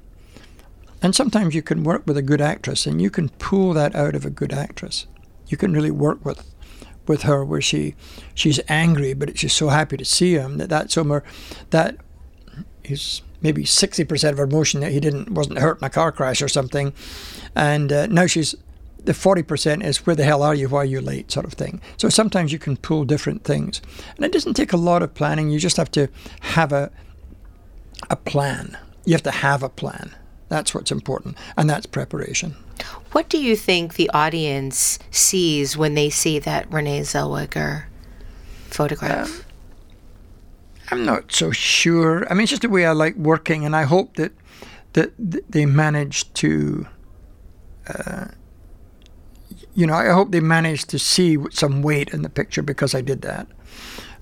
and 1.05 1.14
sometimes 1.14 1.55
you 1.55 1.61
can 1.61 1.85
work 1.85 2.07
with 2.07 2.17
a 2.17 2.23
good 2.23 2.40
actress 2.40 2.87
and 2.87 3.01
you 3.01 3.11
can 3.11 3.29
pull 3.29 3.75
that 3.75 3.95
out 3.95 4.14
of 4.14 4.25
a 4.25 4.31
good 4.31 4.55
actress. 4.55 5.07
You 5.49 5.59
can 5.59 5.75
really 5.75 5.90
work 5.90 6.25
with 6.25 6.51
with 7.07 7.25
her 7.25 7.45
where 7.45 7.61
she 7.61 7.95
she's 8.35 8.59
angry 8.67 9.12
but 9.12 9.38
she's 9.38 9.53
so 9.53 9.69
happy 9.69 9.99
to 9.99 10.05
see 10.07 10.33
him 10.33 10.57
that 10.57 10.71
that 10.71 10.90
somewhere 10.90 11.23
that 11.69 11.99
is 12.85 13.21
maybe 13.43 13.64
60% 13.64 14.31
of 14.31 14.38
her 14.38 14.45
emotion 14.45 14.81
that 14.81 14.93
he 14.93 14.99
didn't 14.99 15.31
wasn't 15.31 15.59
hurt 15.59 15.79
in 15.79 15.85
a 15.85 15.90
car 15.90 16.11
crash 16.11 16.40
or 16.40 16.49
something. 16.49 16.95
And 17.55 17.93
uh, 17.93 18.07
now 18.07 18.27
she's 18.27 18.55
the 18.97 19.12
40% 19.12 19.85
is 19.85 20.07
where 20.07 20.17
the 20.17 20.25
hell 20.25 20.43
are 20.43 20.55
you? 20.55 20.71
Why 20.71 20.79
are 20.79 20.85
you 20.87 21.03
late? 21.03 21.31
sort 21.31 21.45
of 21.45 21.53
thing. 21.53 21.83
So 21.99 22.09
sometimes 22.09 22.51
you 22.51 22.59
can 22.59 22.79
pull 22.79 23.05
different 23.05 23.45
things. 23.45 23.83
And 24.17 24.25
it 24.25 24.33
doesn't 24.33 24.55
take 24.55 24.73
a 24.73 24.79
lot 24.79 25.03
of 25.03 25.12
planning. 25.12 25.51
You 25.51 25.59
just 25.59 25.77
have 25.77 25.90
to 25.90 26.09
have 26.40 26.73
a 26.73 26.90
a 28.09 28.17
plan. 28.17 28.79
You 29.05 29.12
have 29.12 29.23
to 29.25 29.31
have 29.31 29.62
a 29.62 29.69
plan 29.69 30.14
that's 30.49 30.75
what's 30.75 30.91
important, 30.91 31.37
and 31.57 31.69
that's 31.69 31.87
preparation. 31.87 32.55
What 33.13 33.29
do 33.29 33.39
you 33.39 33.57
think 33.57 33.95
the 33.95 34.11
audience 34.11 34.99
sees 35.11 35.77
when 35.77 35.95
they 35.95 36.11
see 36.11 36.39
that 36.41 36.71
Renee 36.73 37.01
Zellweger 37.01 37.85
photograph? 38.69 39.29
Um, 39.29 39.45
I'm 40.91 41.05
not 41.05 41.33
so 41.33 41.51
sure. 41.51 42.27
I 42.31 42.35
mean, 42.35 42.43
it's 42.43 42.51
just 42.51 42.63
the 42.63 42.69
way 42.69 42.85
I 42.85 42.93
like 42.93 43.17
working, 43.17 43.65
and 43.65 43.75
I 43.75 43.85
hope 43.85 44.17
that 44.17 44.33
that 44.93 45.13
they 45.51 45.67
manage 45.67 46.33
to. 46.35 46.87
Uh, 47.87 48.27
you 49.75 49.87
know, 49.87 49.95
I 49.95 50.11
hope 50.11 50.31
they 50.31 50.41
managed 50.41 50.89
to 50.91 50.99
see 50.99 51.37
some 51.51 51.83
weight 51.83 52.11
in 52.11 52.23
the 52.23 52.29
picture 52.29 52.63
because 52.63 52.95
I 52.95 53.01
did 53.01 53.23
that. 53.23 53.49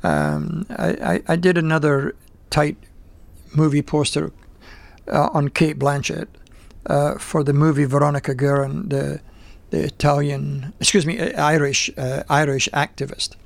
Um, 0.02 0.66
I, 0.70 0.88
I, 0.88 1.22
I, 1.28 1.36
did 1.36 1.56
another 1.56 2.16
tight 2.50 2.76
movie 3.54 3.82
poster 3.82 4.32
uh, 5.08 5.28
on 5.32 5.48
Cate 5.48 5.78
Blanchett 5.78 6.28
uh, 6.86 7.18
for 7.18 7.44
the 7.44 7.52
movie 7.52 7.84
Veronica 7.84 8.34
Guerin, 8.34 8.88
the 8.88 9.20
the 9.70 9.84
Italian, 9.84 10.74
excuse 10.80 11.06
me, 11.06 11.18
uh, 11.18 11.42
Irish 11.42 11.90
uh, 11.96 12.22
Irish 12.28 12.68
activist, 12.72 13.36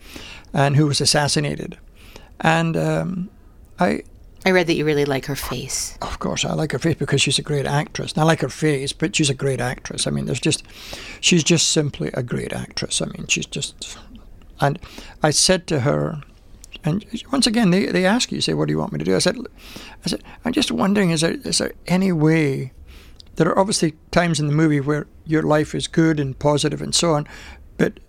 and 0.52 0.76
who 0.76 0.86
was 0.86 1.00
assassinated. 1.00 1.78
And 2.40 2.76
um, 2.76 3.30
I. 3.78 4.02
I 4.44 4.52
read 4.52 4.68
that 4.68 4.74
you 4.74 4.84
really 4.84 5.04
like 5.04 5.26
her 5.26 5.34
face. 5.34 5.98
Of 6.00 6.20
course, 6.20 6.44
I 6.44 6.52
like 6.52 6.70
her 6.70 6.78
face 6.78 6.94
because 6.94 7.20
she's 7.20 7.36
a 7.40 7.42
great 7.42 7.66
actress. 7.66 8.12
And 8.12 8.20
I 8.20 8.24
like 8.24 8.42
her 8.42 8.48
face, 8.48 8.92
but 8.92 9.16
she's 9.16 9.28
a 9.28 9.34
great 9.34 9.60
actress. 9.60 10.06
I 10.06 10.12
mean, 10.12 10.26
there's 10.26 10.38
just, 10.38 10.62
she's 11.20 11.42
just 11.42 11.68
simply 11.70 12.10
a 12.14 12.22
great 12.22 12.52
actress. 12.52 13.02
I 13.02 13.06
mean, 13.06 13.26
she's 13.26 13.46
just, 13.46 13.98
and 14.60 14.78
I 15.20 15.32
said 15.32 15.66
to 15.66 15.80
her, 15.80 16.22
and 16.86 17.04
once 17.32 17.46
again, 17.46 17.70
they, 17.70 17.86
they 17.86 18.06
ask 18.06 18.30
you, 18.30 18.40
say, 18.40 18.54
what 18.54 18.66
do 18.66 18.72
you 18.72 18.78
want 18.78 18.92
me 18.92 18.98
to 18.98 19.04
do? 19.04 19.16
I 19.16 19.18
said, 19.18 19.36
I 20.04 20.08
said, 20.08 20.22
I'm 20.44 20.52
just 20.52 20.70
wondering, 20.70 21.10
is 21.10 21.20
there, 21.20 21.36
is 21.44 21.58
there 21.58 21.72
any 21.86 22.12
way, 22.12 22.72
there 23.36 23.48
are 23.48 23.58
obviously 23.58 23.94
times 24.10 24.38
in 24.40 24.46
the 24.46 24.52
movie 24.52 24.80
where 24.80 25.06
your 25.26 25.42
life 25.42 25.74
is 25.74 25.88
good 25.88 26.20
and 26.20 26.38
positive 26.38 26.80
and 26.80 26.94
so 26.94 27.14
on, 27.14 27.26
but 27.76 28.00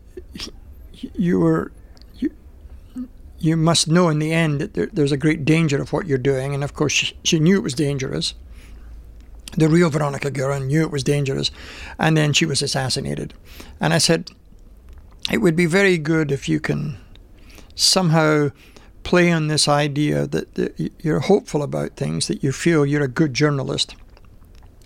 you 0.93 1.39
were, 1.39 1.71
you, 2.15 2.31
you 3.39 3.57
must 3.57 3.87
know 3.87 4.09
in 4.09 4.19
the 4.19 4.31
end 4.31 4.61
that 4.61 4.73
there, 4.73 4.87
there's 4.87 5.11
a 5.11 5.17
great 5.17 5.45
danger 5.45 5.81
of 5.81 5.91
what 5.91 6.07
you're 6.07 6.17
doing. 6.17 6.53
And 6.53 6.63
of 6.63 6.73
course, 6.73 6.93
she, 6.93 7.17
she 7.23 7.39
knew 7.39 7.57
it 7.57 7.63
was 7.63 7.73
dangerous. 7.73 8.33
The 9.55 9.69
real 9.69 9.89
Veronica 9.89 10.29
Guerin 10.29 10.67
knew 10.67 10.81
it 10.81 10.91
was 10.91 11.03
dangerous. 11.03 11.51
And 11.97 12.15
then 12.15 12.33
she 12.33 12.45
was 12.45 12.61
assassinated. 12.61 13.33
And 13.79 13.93
I 13.93 13.97
said, 13.97 14.31
it 15.31 15.39
would 15.39 15.55
be 15.55 15.65
very 15.65 15.97
good 15.97 16.31
if 16.31 16.47
you 16.47 16.59
can 16.59 16.97
somehow 17.77 18.49
play 19.03 19.31
on 19.31 19.47
this 19.47 19.69
idea 19.69 20.27
that, 20.27 20.55
that 20.55 20.91
you're 20.99 21.21
hopeful 21.21 21.63
about 21.63 21.95
things, 21.95 22.27
that 22.27 22.43
you 22.43 22.51
feel 22.51 22.85
you're 22.85 23.03
a 23.03 23.07
good 23.07 23.33
journalist, 23.33 23.95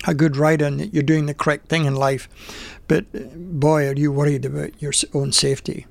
a 0.06 0.14
good 0.14 0.38
writer, 0.38 0.66
and 0.66 0.80
that 0.80 0.94
you're 0.94 1.02
doing 1.02 1.26
the 1.26 1.34
correct 1.34 1.70
thing 1.70 1.86
in 1.86 1.96
life. 1.96 2.30
But 2.88 3.06
boy, 3.60 3.88
are 3.88 3.96
you 3.96 4.12
worried 4.12 4.46
about 4.46 4.80
your 4.80 4.94
own 5.14 5.32
safety. 5.32 5.88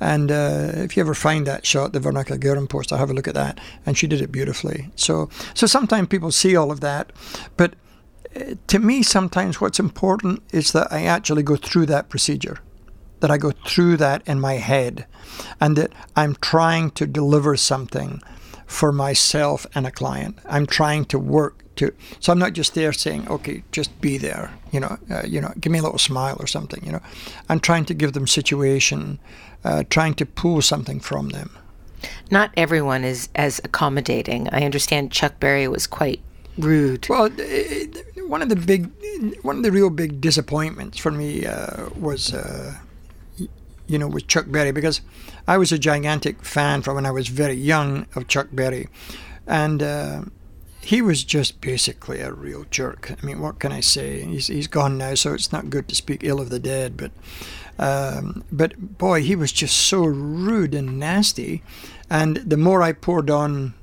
And 0.00 0.30
uh, 0.30 0.72
if 0.74 0.96
you 0.96 1.02
ever 1.02 1.14
find 1.14 1.46
that 1.46 1.66
shot, 1.66 1.92
the 1.92 2.00
Veronica 2.00 2.38
Guerin 2.38 2.68
poster, 2.68 2.96
have 2.96 3.10
a 3.10 3.14
look 3.14 3.28
at 3.28 3.34
that. 3.34 3.60
And 3.84 3.98
she 3.98 4.06
did 4.06 4.20
it 4.20 4.32
beautifully. 4.32 4.90
So, 4.96 5.28
so 5.54 5.66
sometimes 5.66 6.08
people 6.08 6.32
see 6.32 6.56
all 6.56 6.70
of 6.70 6.80
that, 6.80 7.12
but 7.56 7.74
uh, 8.34 8.54
to 8.68 8.78
me, 8.78 9.02
sometimes 9.02 9.60
what's 9.60 9.80
important 9.80 10.42
is 10.52 10.72
that 10.72 10.92
I 10.92 11.04
actually 11.04 11.42
go 11.42 11.56
through 11.56 11.86
that 11.86 12.08
procedure 12.08 12.58
that 13.20 13.30
I 13.30 13.38
go 13.38 13.50
through 13.50 13.96
that 13.98 14.22
in 14.26 14.40
my 14.40 14.54
head 14.54 15.06
and 15.60 15.76
that 15.76 15.92
I'm 16.16 16.36
trying 16.36 16.90
to 16.92 17.06
deliver 17.06 17.56
something 17.56 18.22
for 18.66 18.92
myself 18.92 19.66
and 19.74 19.86
a 19.86 19.90
client. 19.90 20.38
I'm 20.48 20.66
trying 20.66 21.06
to 21.06 21.18
work 21.18 21.64
to, 21.76 21.92
so 22.20 22.32
I'm 22.32 22.38
not 22.38 22.52
just 22.52 22.74
there 22.74 22.92
saying, 22.92 23.28
okay, 23.28 23.62
just 23.72 24.00
be 24.00 24.18
there, 24.18 24.52
you 24.72 24.80
know, 24.80 24.98
uh, 25.10 25.22
you 25.26 25.40
know, 25.40 25.52
give 25.60 25.72
me 25.72 25.78
a 25.78 25.82
little 25.82 25.98
smile 25.98 26.36
or 26.38 26.46
something, 26.46 26.84
you 26.84 26.92
know. 26.92 27.00
I'm 27.48 27.60
trying 27.60 27.84
to 27.86 27.94
give 27.94 28.12
them 28.12 28.26
situation, 28.26 29.18
uh, 29.64 29.84
trying 29.88 30.14
to 30.14 30.26
pull 30.26 30.60
something 30.60 31.00
from 31.00 31.30
them. 31.30 31.56
Not 32.30 32.50
everyone 32.56 33.04
is 33.04 33.28
as 33.34 33.60
accommodating. 33.64 34.48
I 34.50 34.64
understand 34.64 35.12
Chuck 35.12 35.40
Berry 35.40 35.66
was 35.66 35.86
quite 35.86 36.20
rude. 36.58 37.08
Well, 37.08 37.30
one 38.26 38.42
of 38.42 38.48
the 38.48 38.56
big, 38.56 38.90
one 39.42 39.56
of 39.56 39.62
the 39.62 39.72
real 39.72 39.90
big 39.90 40.20
disappointments 40.20 40.98
for 40.98 41.10
me 41.10 41.46
uh, 41.46 41.88
was 41.98 42.34
uh, 42.34 42.74
you 43.88 43.98
know, 43.98 44.06
with 44.06 44.26
Chuck 44.28 44.46
Berry 44.48 44.70
because 44.70 45.00
I 45.46 45.58
was 45.58 45.72
a 45.72 45.78
gigantic 45.78 46.44
fan 46.44 46.82
from 46.82 46.94
when 46.94 47.06
I 47.06 47.10
was 47.10 47.28
very 47.28 47.54
young 47.54 48.06
of 48.14 48.28
Chuck 48.28 48.48
Berry, 48.52 48.88
and 49.46 49.82
uh, 49.82 50.22
he 50.80 51.02
was 51.02 51.24
just 51.24 51.60
basically 51.60 52.20
a 52.20 52.32
real 52.32 52.64
jerk. 52.70 53.10
I 53.10 53.26
mean, 53.26 53.40
what 53.40 53.58
can 53.58 53.72
I 53.72 53.80
say? 53.80 54.22
He's 54.22 54.46
he's 54.46 54.68
gone 54.68 54.98
now, 54.98 55.14
so 55.14 55.34
it's 55.34 55.52
not 55.52 55.70
good 55.70 55.88
to 55.88 55.94
speak 55.94 56.22
ill 56.22 56.40
of 56.40 56.50
the 56.50 56.60
dead, 56.60 56.96
but. 56.96 57.10
Um, 57.80 58.42
but 58.50 58.98
boy, 58.98 59.22
he 59.22 59.36
was 59.36 59.52
just 59.52 59.78
so 59.78 60.04
rude 60.04 60.74
and 60.74 60.98
nasty, 60.98 61.62
and 62.10 62.38
the 62.38 62.56
more 62.56 62.82
I 62.82 62.92
poured 62.92 63.30
on 63.30 63.74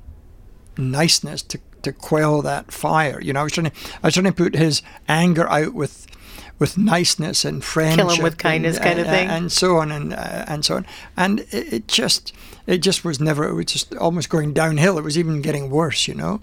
niceness 0.76 1.40
to 1.44 1.58
to 1.80 1.92
quell 1.92 2.42
that 2.42 2.72
fire, 2.72 3.20
you 3.22 3.32
know, 3.32 3.40
I 3.40 3.44
was 3.44 3.52
trying 3.52 3.70
to 3.70 3.76
I 4.02 4.08
was 4.08 4.14
trying 4.14 4.24
to 4.24 4.32
put 4.32 4.54
his 4.54 4.82
anger 5.08 5.48
out 5.48 5.72
with 5.72 6.06
with 6.58 6.78
niceness 6.78 7.44
and 7.44 7.62
friendship, 7.62 7.98
kill 7.98 8.10
him 8.10 8.22
with 8.22 8.38
kindness, 8.38 8.76
and, 8.76 8.84
kind 8.84 8.98
of 8.98 9.06
thing, 9.06 9.28
and 9.28 9.52
so 9.52 9.76
on 9.76 9.92
and 9.92 10.14
uh, 10.14 10.44
and 10.48 10.64
so 10.64 10.76
on. 10.76 10.86
And 11.16 11.40
it, 11.40 11.72
it, 11.72 11.88
just 11.88 12.32
it 12.66 12.78
just 12.78 13.04
was 13.04 13.20
never. 13.20 13.48
It 13.48 13.54
was 13.54 13.66
just 13.66 13.94
almost 13.96 14.30
going 14.30 14.52
downhill. 14.52 14.98
It 14.98 15.04
was 15.04 15.18
even 15.18 15.42
getting 15.42 15.70
worse, 15.70 16.08
you 16.08 16.14
know. 16.14 16.40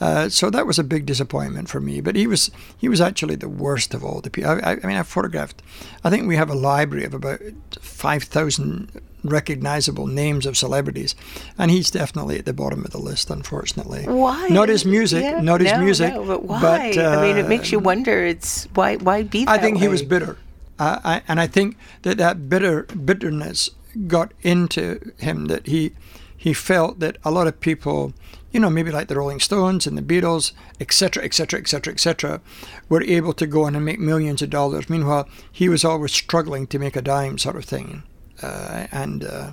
Uh, 0.00 0.28
so 0.28 0.50
that 0.50 0.66
was 0.66 0.78
a 0.78 0.84
big 0.84 1.06
disappointment 1.06 1.68
for 1.68 1.80
me. 1.80 2.00
But 2.00 2.16
he 2.16 2.26
was 2.26 2.50
he 2.76 2.88
was 2.88 3.00
actually 3.00 3.36
the 3.36 3.48
worst 3.48 3.94
of 3.94 4.04
all 4.04 4.20
the 4.20 4.30
people. 4.30 4.50
I, 4.50 4.78
I 4.82 4.86
mean, 4.86 4.96
I 4.96 5.02
photographed. 5.02 5.62
I 6.02 6.10
think 6.10 6.26
we 6.26 6.36
have 6.36 6.50
a 6.50 6.54
library 6.54 7.04
of 7.04 7.14
about 7.14 7.40
five 7.80 8.24
thousand 8.24 9.00
recognizable 9.24 10.06
names 10.06 10.46
of 10.46 10.56
celebrities, 10.56 11.14
and 11.58 11.70
he's 11.70 11.90
definitely 11.90 12.38
at 12.38 12.44
the 12.44 12.52
bottom 12.52 12.84
of 12.84 12.90
the 12.90 12.98
list, 12.98 13.30
unfortunately. 13.30 14.04
Why? 14.04 14.48
Not 14.48 14.68
his 14.68 14.84
music, 14.84 15.22
yeah, 15.22 15.40
not 15.40 15.60
his 15.60 15.72
no, 15.72 15.80
music. 15.80 16.14
No, 16.14 16.24
but 16.24 16.44
why? 16.44 16.60
But, 16.60 16.98
uh, 16.98 17.20
I 17.20 17.22
mean, 17.22 17.36
it 17.36 17.48
makes 17.48 17.72
you 17.72 17.78
wonder. 17.78 18.24
It's 18.24 18.64
why? 18.74 18.96
Why 18.96 19.22
be? 19.22 19.44
I 19.46 19.58
think 19.58 19.76
way? 19.76 19.82
he 19.82 19.88
was 19.88 20.02
bitter, 20.02 20.36
uh, 20.78 21.00
I, 21.04 21.22
and 21.28 21.40
I 21.40 21.46
think 21.46 21.76
that 22.02 22.18
that 22.18 22.48
bitter 22.48 22.84
bitterness 22.84 23.70
got 24.06 24.32
into 24.42 25.12
him. 25.18 25.46
That 25.46 25.66
he 25.66 25.92
he 26.36 26.52
felt 26.52 26.98
that 27.00 27.18
a 27.24 27.30
lot 27.30 27.46
of 27.46 27.60
people, 27.60 28.12
you 28.50 28.60
know, 28.60 28.70
maybe 28.70 28.90
like 28.90 29.08
the 29.08 29.16
Rolling 29.16 29.40
Stones 29.40 29.86
and 29.86 29.96
the 29.96 30.02
Beatles, 30.02 30.52
etc., 30.80 31.24
etc., 31.24 31.60
etc., 31.60 31.92
etc., 31.92 32.40
were 32.88 33.02
able 33.02 33.32
to 33.34 33.46
go 33.46 33.64
on 33.64 33.76
and 33.76 33.84
make 33.84 34.00
millions 34.00 34.42
of 34.42 34.50
dollars. 34.50 34.90
Meanwhile, 34.90 35.28
he 35.50 35.68
was 35.68 35.84
always 35.84 36.12
struggling 36.12 36.66
to 36.68 36.78
make 36.78 36.96
a 36.96 37.02
dime, 37.02 37.38
sort 37.38 37.56
of 37.56 37.64
thing 37.64 38.02
uh, 38.42 38.86
and 38.92 39.24
uh, 39.24 39.52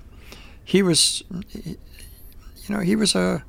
he 0.63 0.83
was, 0.83 1.23
you 1.55 1.77
know, 2.69 2.79
he 2.79 2.95
was 2.95 3.15
a 3.15 3.43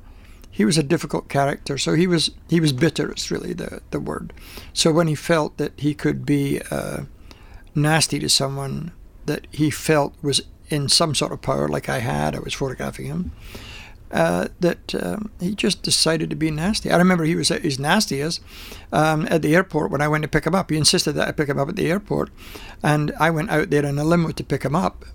he 0.51 0.65
was 0.65 0.77
a 0.77 0.83
difficult 0.83 1.29
character. 1.29 1.77
So 1.77 1.93
he 1.93 2.07
was 2.07 2.31
he 2.49 2.59
was 2.59 2.73
bitter. 2.73 3.11
It's 3.11 3.31
really 3.31 3.53
the 3.53 3.81
the 3.91 3.99
word. 3.99 4.33
So 4.73 4.91
when 4.91 5.07
he 5.07 5.15
felt 5.15 5.57
that 5.57 5.79
he 5.79 5.93
could 5.93 6.25
be 6.25 6.61
uh, 6.69 7.03
nasty 7.73 8.19
to 8.19 8.29
someone 8.29 8.91
that 9.25 9.47
he 9.51 9.69
felt 9.69 10.13
was 10.21 10.41
in 10.69 10.89
some 10.89 11.15
sort 11.15 11.31
of 11.31 11.41
power, 11.41 11.67
like 11.67 11.89
I 11.89 11.99
had, 11.99 12.35
I 12.35 12.39
was 12.39 12.53
photographing 12.53 13.05
him. 13.05 13.31
Uh, 14.11 14.49
that 14.59 14.93
um, 14.95 15.31
he 15.39 15.55
just 15.55 15.83
decided 15.83 16.29
to 16.29 16.35
be 16.35 16.51
nasty. 16.51 16.91
I 16.91 16.97
remember 16.97 17.23
he 17.23 17.35
was 17.35 17.49
as 17.49 17.79
nasty 17.79 18.19
as 18.19 18.41
um, 18.91 19.25
at 19.31 19.41
the 19.41 19.55
airport 19.55 19.89
when 19.89 20.01
I 20.01 20.09
went 20.09 20.23
to 20.23 20.27
pick 20.27 20.45
him 20.45 20.53
up. 20.53 20.69
He 20.69 20.75
insisted 20.75 21.13
that 21.13 21.29
I 21.29 21.31
pick 21.31 21.47
him 21.47 21.57
up 21.57 21.69
at 21.69 21.77
the 21.77 21.89
airport, 21.89 22.29
and 22.83 23.13
I 23.21 23.29
went 23.29 23.51
out 23.51 23.69
there 23.69 23.85
in 23.85 23.97
a 23.97 24.03
limo 24.03 24.31
to 24.31 24.43
pick 24.43 24.63
him 24.63 24.75
up. 24.75 25.05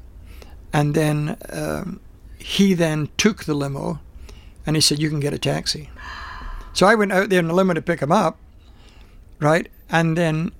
And 0.77 0.93
then 0.93 1.39
um, 1.49 2.01
he 2.37 2.75
then 2.75 3.09
took 3.17 3.45
the 3.45 3.55
limo 3.55 3.99
and 4.67 4.77
he 4.77 4.83
said, 4.83 5.01
You 5.01 5.09
can 5.09 5.21
get 5.21 5.33
a 5.33 5.39
taxi. 5.39 5.89
So 6.75 6.87
I 6.87 6.95
went 6.95 7.13
out 7.13 7.31
there 7.31 7.39
in 7.39 7.49
the 7.49 7.55
limo 7.55 7.73
to 7.73 7.81
pick 7.81 8.01
him 8.01 8.13
up, 8.13 8.37
right? 9.41 9.69
And 9.89 10.19
then, 10.19 10.53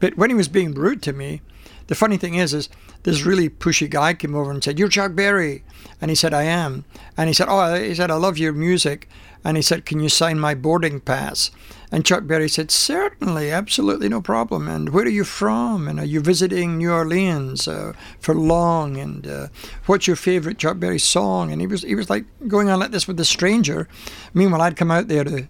but 0.00 0.18
when 0.18 0.28
he 0.28 0.36
was 0.36 0.48
being 0.48 0.74
rude 0.74 1.02
to 1.04 1.14
me, 1.14 1.40
the 1.86 1.94
funny 1.94 2.18
thing 2.18 2.34
is, 2.34 2.52
is 2.52 2.68
this 3.04 3.24
really 3.24 3.48
pushy 3.48 3.88
guy 3.88 4.12
came 4.12 4.34
over 4.34 4.50
and 4.50 4.62
said, 4.62 4.78
"You're 4.78 4.90
Chuck 4.90 5.14
Berry," 5.14 5.64
and 5.98 6.10
he 6.10 6.14
said, 6.14 6.34
"I 6.34 6.42
am," 6.42 6.84
and 7.16 7.28
he 7.28 7.32
said, 7.32 7.48
"Oh," 7.48 7.74
he 7.74 7.94
said, 7.94 8.10
"I 8.10 8.16
love 8.16 8.36
your 8.36 8.52
music," 8.52 9.08
and 9.42 9.56
he 9.56 9.62
said, 9.62 9.86
"Can 9.86 9.98
you 9.98 10.10
sign 10.10 10.38
my 10.38 10.54
boarding 10.54 11.00
pass?" 11.00 11.50
And 11.90 12.04
Chuck 12.04 12.26
Berry 12.26 12.48
said, 12.48 12.70
Certainly, 12.70 13.50
absolutely 13.50 14.08
no 14.08 14.20
problem. 14.20 14.68
And 14.68 14.90
where 14.90 15.06
are 15.06 15.08
you 15.08 15.24
from? 15.24 15.88
And 15.88 15.98
are 15.98 16.04
you 16.04 16.20
visiting 16.20 16.76
New 16.76 16.92
Orleans 16.92 17.66
uh, 17.66 17.94
for 18.20 18.34
long? 18.34 18.98
And 18.98 19.26
uh, 19.26 19.48
what's 19.86 20.06
your 20.06 20.16
favorite 20.16 20.58
Chuck 20.58 20.78
Berry 20.78 20.98
song? 20.98 21.50
And 21.50 21.60
he 21.60 21.66
was 21.66 21.82
he 21.82 21.94
was 21.94 22.10
like 22.10 22.26
going 22.46 22.68
on 22.68 22.78
like 22.80 22.90
this 22.90 23.08
with 23.08 23.18
a 23.20 23.24
stranger. 23.24 23.88
Meanwhile, 24.34 24.62
I'd 24.62 24.76
come 24.76 24.90
out 24.90 25.08
there 25.08 25.24
to 25.24 25.48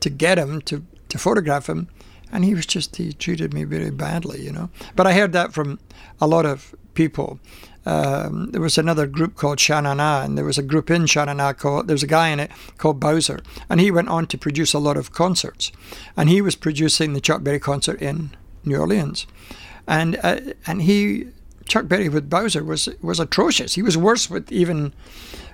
to 0.00 0.10
get 0.10 0.38
him 0.38 0.60
to 0.62 0.84
to 1.08 1.18
photograph 1.18 1.68
him, 1.68 1.88
and 2.30 2.44
he 2.44 2.54
was 2.54 2.66
just 2.66 2.96
he 2.96 3.12
treated 3.12 3.52
me 3.52 3.64
very 3.64 3.90
badly, 3.90 4.40
you 4.42 4.52
know. 4.52 4.70
But 4.94 5.08
I 5.08 5.14
heard 5.14 5.32
that 5.32 5.52
from 5.52 5.80
a 6.20 6.26
lot 6.28 6.46
of 6.46 6.74
people 6.94 7.40
um, 7.88 8.50
there 8.50 8.60
was 8.60 8.76
another 8.76 9.06
group 9.06 9.34
called 9.34 9.58
Sha 9.58 9.80
Na 9.80 9.94
Na, 9.94 10.22
and 10.22 10.36
there 10.36 10.44
was 10.44 10.58
a 10.58 10.62
group 10.62 10.90
in 10.90 11.06
Sha 11.06 11.24
Na 11.24 11.32
Na 11.32 11.54
called, 11.54 11.88
there 11.88 11.94
was 11.94 12.02
a 12.02 12.08
guy 12.08 12.28
in 12.28 12.38
it 12.38 12.50
called 12.76 13.00
Bowser, 13.00 13.40
and 13.70 13.80
he 13.80 13.90
went 13.90 14.10
on 14.10 14.26
to 14.26 14.36
produce 14.36 14.74
a 14.74 14.78
lot 14.78 14.98
of 14.98 15.10
concerts. 15.10 15.72
And 16.14 16.28
he 16.28 16.42
was 16.42 16.54
producing 16.54 17.14
the 17.14 17.20
Chuck 17.20 17.42
Berry 17.42 17.58
concert 17.58 18.02
in 18.02 18.36
New 18.62 18.76
Orleans. 18.76 19.26
And, 19.86 20.20
uh, 20.22 20.40
and 20.66 20.82
he, 20.82 21.28
Chuck 21.64 21.88
Berry 21.88 22.10
with 22.10 22.28
Bowser 22.28 22.62
was, 22.62 22.90
was 23.00 23.18
atrocious. 23.18 23.74
He 23.74 23.82
was 23.82 23.96
worse 23.96 24.28
with 24.28 24.52
even 24.52 24.92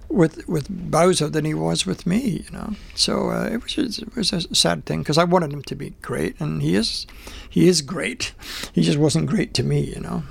with 0.08 0.46
with 0.46 0.68
Bowser 0.68 1.28
than 1.28 1.44
he 1.44 1.54
was 1.54 1.86
with 1.86 2.06
me, 2.06 2.44
you 2.44 2.50
know. 2.52 2.74
So 2.94 3.30
uh, 3.30 3.48
it 3.50 3.62
was 3.62 3.72
just, 3.72 4.02
it 4.02 4.14
was 4.14 4.32
a 4.32 4.54
sad 4.54 4.86
thing 4.86 5.00
because 5.00 5.18
I 5.18 5.24
wanted 5.24 5.52
him 5.52 5.62
to 5.62 5.74
be 5.74 5.90
great, 6.02 6.38
and 6.40 6.62
he 6.62 6.74
is 6.74 7.06
he 7.48 7.68
is 7.68 7.80
great. 7.80 8.34
He 8.72 8.82
just 8.82 8.98
wasn't 8.98 9.30
great 9.30 9.54
to 9.54 9.62
me, 9.62 9.80
you 9.80 10.00
know 10.00 10.24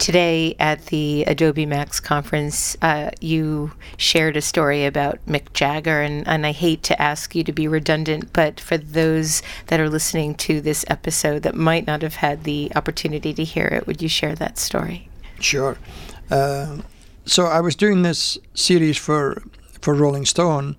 today 0.00 0.56
at 0.58 0.86
the 0.86 1.24
Adobe 1.24 1.66
Max 1.66 2.00
conference, 2.00 2.76
uh, 2.82 3.10
you 3.20 3.72
shared 3.98 4.36
a 4.36 4.40
story 4.40 4.86
about 4.86 5.24
Mick 5.26 5.52
Jagger, 5.52 6.00
and, 6.00 6.26
and 6.26 6.46
I 6.46 6.52
hate 6.52 6.82
to 6.84 7.00
ask 7.00 7.34
you 7.34 7.44
to 7.44 7.52
be 7.52 7.68
redundant, 7.68 8.32
but 8.32 8.58
for 8.58 8.78
those 8.78 9.42
that 9.66 9.78
are 9.78 9.90
listening 9.90 10.34
to 10.36 10.60
this 10.60 10.84
episode 10.88 11.42
that 11.42 11.54
might 11.54 11.86
not 11.86 12.02
have 12.02 12.16
had 12.16 12.44
the 12.44 12.72
opportunity 12.74 13.34
to 13.34 13.44
hear 13.44 13.66
it, 13.66 13.86
would 13.86 14.02
you 14.02 14.08
share 14.08 14.34
that 14.34 14.58
story? 14.58 15.08
Sure. 15.38 15.76
Uh, 16.30 16.78
so 17.26 17.46
I 17.46 17.60
was 17.60 17.76
doing 17.76 18.02
this 18.02 18.38
series 18.54 18.96
for 18.96 19.42
for 19.80 19.94
Rolling 19.94 20.26
Stone, 20.26 20.76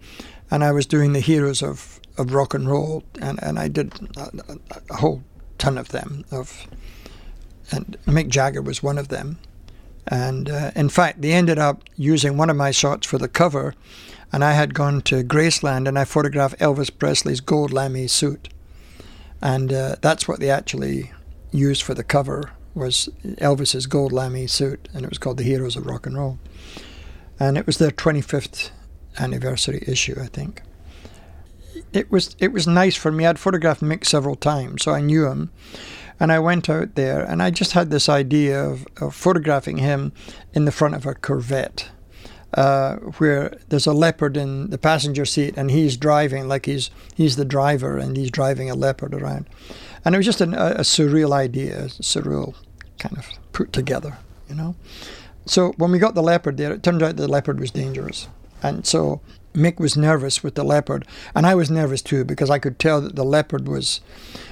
and 0.51 0.63
I 0.63 0.72
was 0.72 0.86
doing 0.86 1.13
the 1.13 1.19
heroes 1.19 1.63
of, 1.63 1.99
of 2.17 2.34
rock 2.34 2.53
and 2.53 2.69
roll, 2.69 3.03
and, 3.19 3.41
and 3.41 3.57
I 3.57 3.67
did 3.67 3.93
a, 4.15 4.30
a 4.91 4.95
whole 4.97 5.24
ton 5.57 5.78
of 5.78 5.89
them 5.89 6.24
of 6.30 6.67
and 7.72 7.97
Mick 8.05 8.28
Jagger 8.28 8.61
was 8.61 8.84
one 8.84 8.97
of 8.97 9.07
them. 9.07 9.39
And 10.07 10.49
uh, 10.49 10.72
in 10.76 10.89
fact, 10.89 11.22
they 11.22 11.32
ended 11.32 11.59
up 11.59 11.84
using 11.95 12.38
one 12.38 12.49
of 12.49 12.55
my 12.55 12.72
shots 12.72 13.07
for 13.07 13.17
the 13.17 13.28
cover, 13.28 13.76
and 14.32 14.43
I 14.43 14.53
had 14.53 14.74
gone 14.74 15.01
to 15.03 15.24
Graceland 15.24 15.88
and 15.88 15.97
I 15.97 16.05
photographed 16.05 16.59
Elvis 16.59 16.89
Presley's 16.97 17.39
gold 17.39 17.72
lame 17.72 18.07
suit, 18.07 18.49
and 19.41 19.72
uh, 19.72 19.95
that's 20.01 20.28
what 20.28 20.39
they 20.39 20.49
actually 20.49 21.11
used 21.51 21.84
for 21.84 21.93
the 21.93 22.03
cover 22.03 22.51
was 22.74 23.09
Elvis's 23.24 23.86
gold 23.86 24.11
lame 24.11 24.47
suit, 24.47 24.88
and 24.93 25.03
it 25.03 25.09
was 25.09 25.17
called 25.17 25.38
The 25.38 25.43
Heroes 25.43 25.76
of 25.76 25.86
Rock 25.86 26.05
and 26.05 26.17
Roll, 26.17 26.39
and 27.39 27.57
it 27.57 27.65
was 27.65 27.78
their 27.78 27.91
25th 27.91 28.72
anniversary 29.19 29.84
issue, 29.88 30.15
I 30.19 30.28
think. 30.28 30.61
It 31.93 32.09
was 32.09 32.36
it 32.39 32.53
was 32.53 32.67
nice 32.67 32.95
for 32.95 33.11
me. 33.11 33.26
I'd 33.26 33.39
photographed 33.39 33.82
Mick 33.82 34.05
several 34.05 34.36
times, 34.36 34.84
so 34.84 34.93
I 34.93 35.01
knew 35.01 35.28
him. 35.28 35.51
And 36.22 36.32
I 36.32 36.38
went 36.38 36.69
out 36.69 36.93
there 36.93 37.24
and 37.24 37.41
I 37.41 37.49
just 37.49 37.72
had 37.72 37.89
this 37.89 38.07
idea 38.07 38.63
of, 38.63 38.86
of 38.97 39.15
photographing 39.15 39.80
him 39.80 40.13
in 40.53 40.65
the 40.65 40.72
front 40.72 40.93
of 40.93 41.07
a 41.07 41.15
Corvette. 41.15 41.89
Uh, 42.53 42.97
where 43.17 43.57
there's 43.69 43.88
a 43.88 43.93
leopard 43.93 44.36
in 44.36 44.69
the 44.72 44.78
passenger 44.78 45.24
seat 45.24 45.53
and 45.55 45.72
he's 45.72 45.95
driving 45.95 46.49
like 46.49 46.65
he's 46.65 46.91
he's 47.15 47.38
the 47.38 47.45
driver 47.45 47.97
and 47.97 48.17
he's 48.17 48.30
driving 48.30 48.69
a 48.69 48.76
leopard 48.76 49.13
around, 49.13 49.47
and 50.03 50.13
it 50.13 50.17
was 50.17 50.26
just 50.26 50.41
an, 50.41 50.53
a, 50.53 50.72
a 50.72 50.82
surreal 50.82 51.32
idea, 51.32 51.84
surreal 52.01 52.53
kind 52.99 53.17
of 53.17 53.26
put 53.53 53.72
together, 53.72 54.17
you 54.49 54.55
know. 54.55 54.76
So 55.45 55.72
when 55.78 55.91
we 55.91 55.97
got 55.97 56.13
the 56.13 56.22
leopard 56.22 56.57
there, 56.57 56.74
it 56.74 56.84
turned 56.84 57.01
out 57.01 57.15
the 57.15 57.26
leopard 57.26 57.57
was 57.57 57.72
dangerous, 57.72 58.28
and 58.61 58.86
so 58.86 59.22
Mick 59.53 59.79
was 59.79 59.97
nervous 59.97 60.43
with 60.43 60.55
the 60.55 60.63
leopard, 60.63 61.05
and 61.35 61.45
I 61.45 61.55
was 61.55 61.69
nervous 61.69 62.01
too 62.01 62.23
because 62.23 62.49
I 62.49 62.59
could 62.59 62.79
tell 62.79 63.01
that 63.01 63.15
the 63.15 63.25
leopard 63.25 63.67
was 63.67 64.01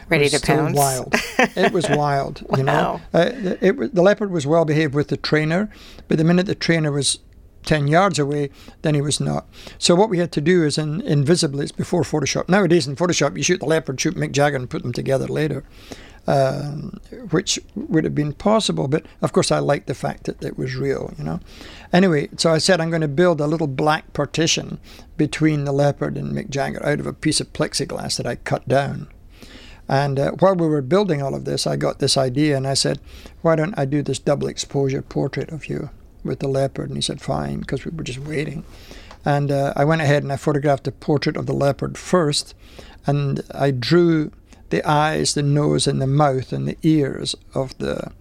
ready 0.09 0.25
was 0.25 0.33
to 0.33 0.45
pounce. 0.45 0.77
Wild, 0.77 1.13
it 1.55 1.71
was 1.71 1.89
wild. 1.89 2.45
You 2.57 2.63
know, 2.63 2.99
uh, 3.13 3.29
it, 3.61 3.77
was 3.77 3.91
the 3.91 4.01
leopard 4.01 4.31
was 4.31 4.45
well 4.45 4.65
behaved 4.65 4.93
with 4.93 5.07
the 5.07 5.17
trainer, 5.17 5.69
but 6.07 6.17
the 6.17 6.23
minute 6.23 6.45
the 6.45 6.55
trainer 6.55 6.91
was 6.91 7.19
ten 7.63 7.87
yards 7.87 8.19
away, 8.19 8.49
then 8.81 8.95
he 8.95 9.01
was 9.01 9.19
not. 9.19 9.47
So 9.77 9.95
what 9.95 10.09
we 10.09 10.17
had 10.17 10.31
to 10.33 10.41
do 10.41 10.65
is 10.65 10.77
in 10.77 11.01
invisibly, 11.01 11.63
it's 11.63 11.71
before 11.71 12.01
Photoshop. 12.01 12.49
Nowadays 12.49 12.87
in 12.87 12.95
Photoshop, 12.95 13.37
you 13.37 13.43
shoot 13.43 13.59
the 13.59 13.65
leopard, 13.65 14.01
shoot 14.01 14.15
Mick 14.15 14.31
Jagger, 14.31 14.57
and 14.57 14.69
put 14.69 14.81
them 14.83 14.93
together 14.93 15.27
later. 15.27 15.63
Um, 16.27 16.99
which 17.31 17.59
would 17.73 18.03
have 18.03 18.13
been 18.13 18.33
possible, 18.33 18.87
but 18.87 19.03
of 19.19 19.31
course 19.31 19.51
I 19.51 19.57
liked 19.57 19.87
the 19.87 19.95
fact 19.95 20.25
that 20.25 20.43
it 20.43 20.59
was 20.59 20.75
real, 20.75 21.11
you 21.17 21.23
know. 21.23 21.39
Anyway, 21.91 22.29
so 22.37 22.51
I 22.51 22.59
said 22.59 22.79
I'm 22.79 22.91
going 22.91 23.01
to 23.01 23.07
build 23.07 23.41
a 23.41 23.47
little 23.47 23.65
black 23.65 24.13
partition 24.13 24.79
between 25.17 25.63
the 25.63 25.71
leopard 25.71 26.17
and 26.17 26.31
Mick 26.31 26.51
Jagger 26.51 26.85
out 26.85 26.99
of 26.99 27.07
a 27.07 27.13
piece 27.13 27.41
of 27.41 27.51
plexiglass 27.53 28.17
that 28.17 28.27
I 28.27 28.35
cut 28.35 28.67
down. 28.67 29.07
And 29.87 30.19
uh, 30.19 30.31
while 30.33 30.55
we 30.55 30.67
were 30.67 30.83
building 30.83 31.23
all 31.23 31.33
of 31.33 31.45
this, 31.45 31.65
I 31.65 31.75
got 31.75 31.97
this 31.97 32.15
idea 32.15 32.55
and 32.55 32.67
I 32.67 32.75
said, 32.75 32.99
why 33.41 33.55
don't 33.55 33.77
I 33.77 33.85
do 33.85 34.03
this 34.03 34.19
double 34.19 34.47
exposure 34.47 35.01
portrait 35.01 35.49
of 35.49 35.67
you 35.67 35.89
with 36.23 36.39
the 36.39 36.47
leopard? 36.47 36.89
And 36.89 36.97
he 36.97 37.01
said, 37.01 37.21
fine, 37.21 37.61
because 37.61 37.85
we 37.85 37.91
were 37.91 38.03
just 38.03 38.19
waiting. 38.19 38.63
And 39.25 39.51
uh, 39.51 39.73
I 39.75 39.83
went 39.83 40.03
ahead 40.03 40.21
and 40.21 40.31
I 40.31 40.37
photographed 40.37 40.83
the 40.83 40.91
portrait 40.91 41.35
of 41.35 41.47
the 41.47 41.53
leopard 41.53 41.97
first, 41.97 42.53
and 43.07 43.41
I 43.51 43.71
drew 43.71 44.31
the 44.69 44.87
eyes, 44.87 45.33
the 45.33 45.43
nose, 45.43 45.87
and 45.87 46.01
the 46.01 46.07
mouth 46.07 46.53
and 46.53 46.67
the 46.67 46.77
ears 46.83 47.35
of 47.53 47.77
the 47.77 48.11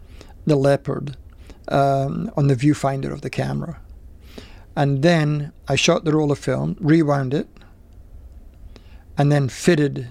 the 0.47 0.57
leopard 0.57 1.17
um, 1.69 2.31
on 2.37 2.47
the 2.47 2.57
viewfinder 2.57 3.13
of 3.13 3.21
the 3.21 3.31
camera. 3.31 3.79
And 4.75 5.03
then 5.03 5.53
I 5.67 5.77
shot 5.77 6.05
the 6.05 6.13
roll 6.13 6.33
of 6.33 6.39
film, 6.39 6.77
rewound 6.81 7.35
it, 7.35 7.49
and 9.17 9.31
then 9.31 9.49
fitted 9.49 10.09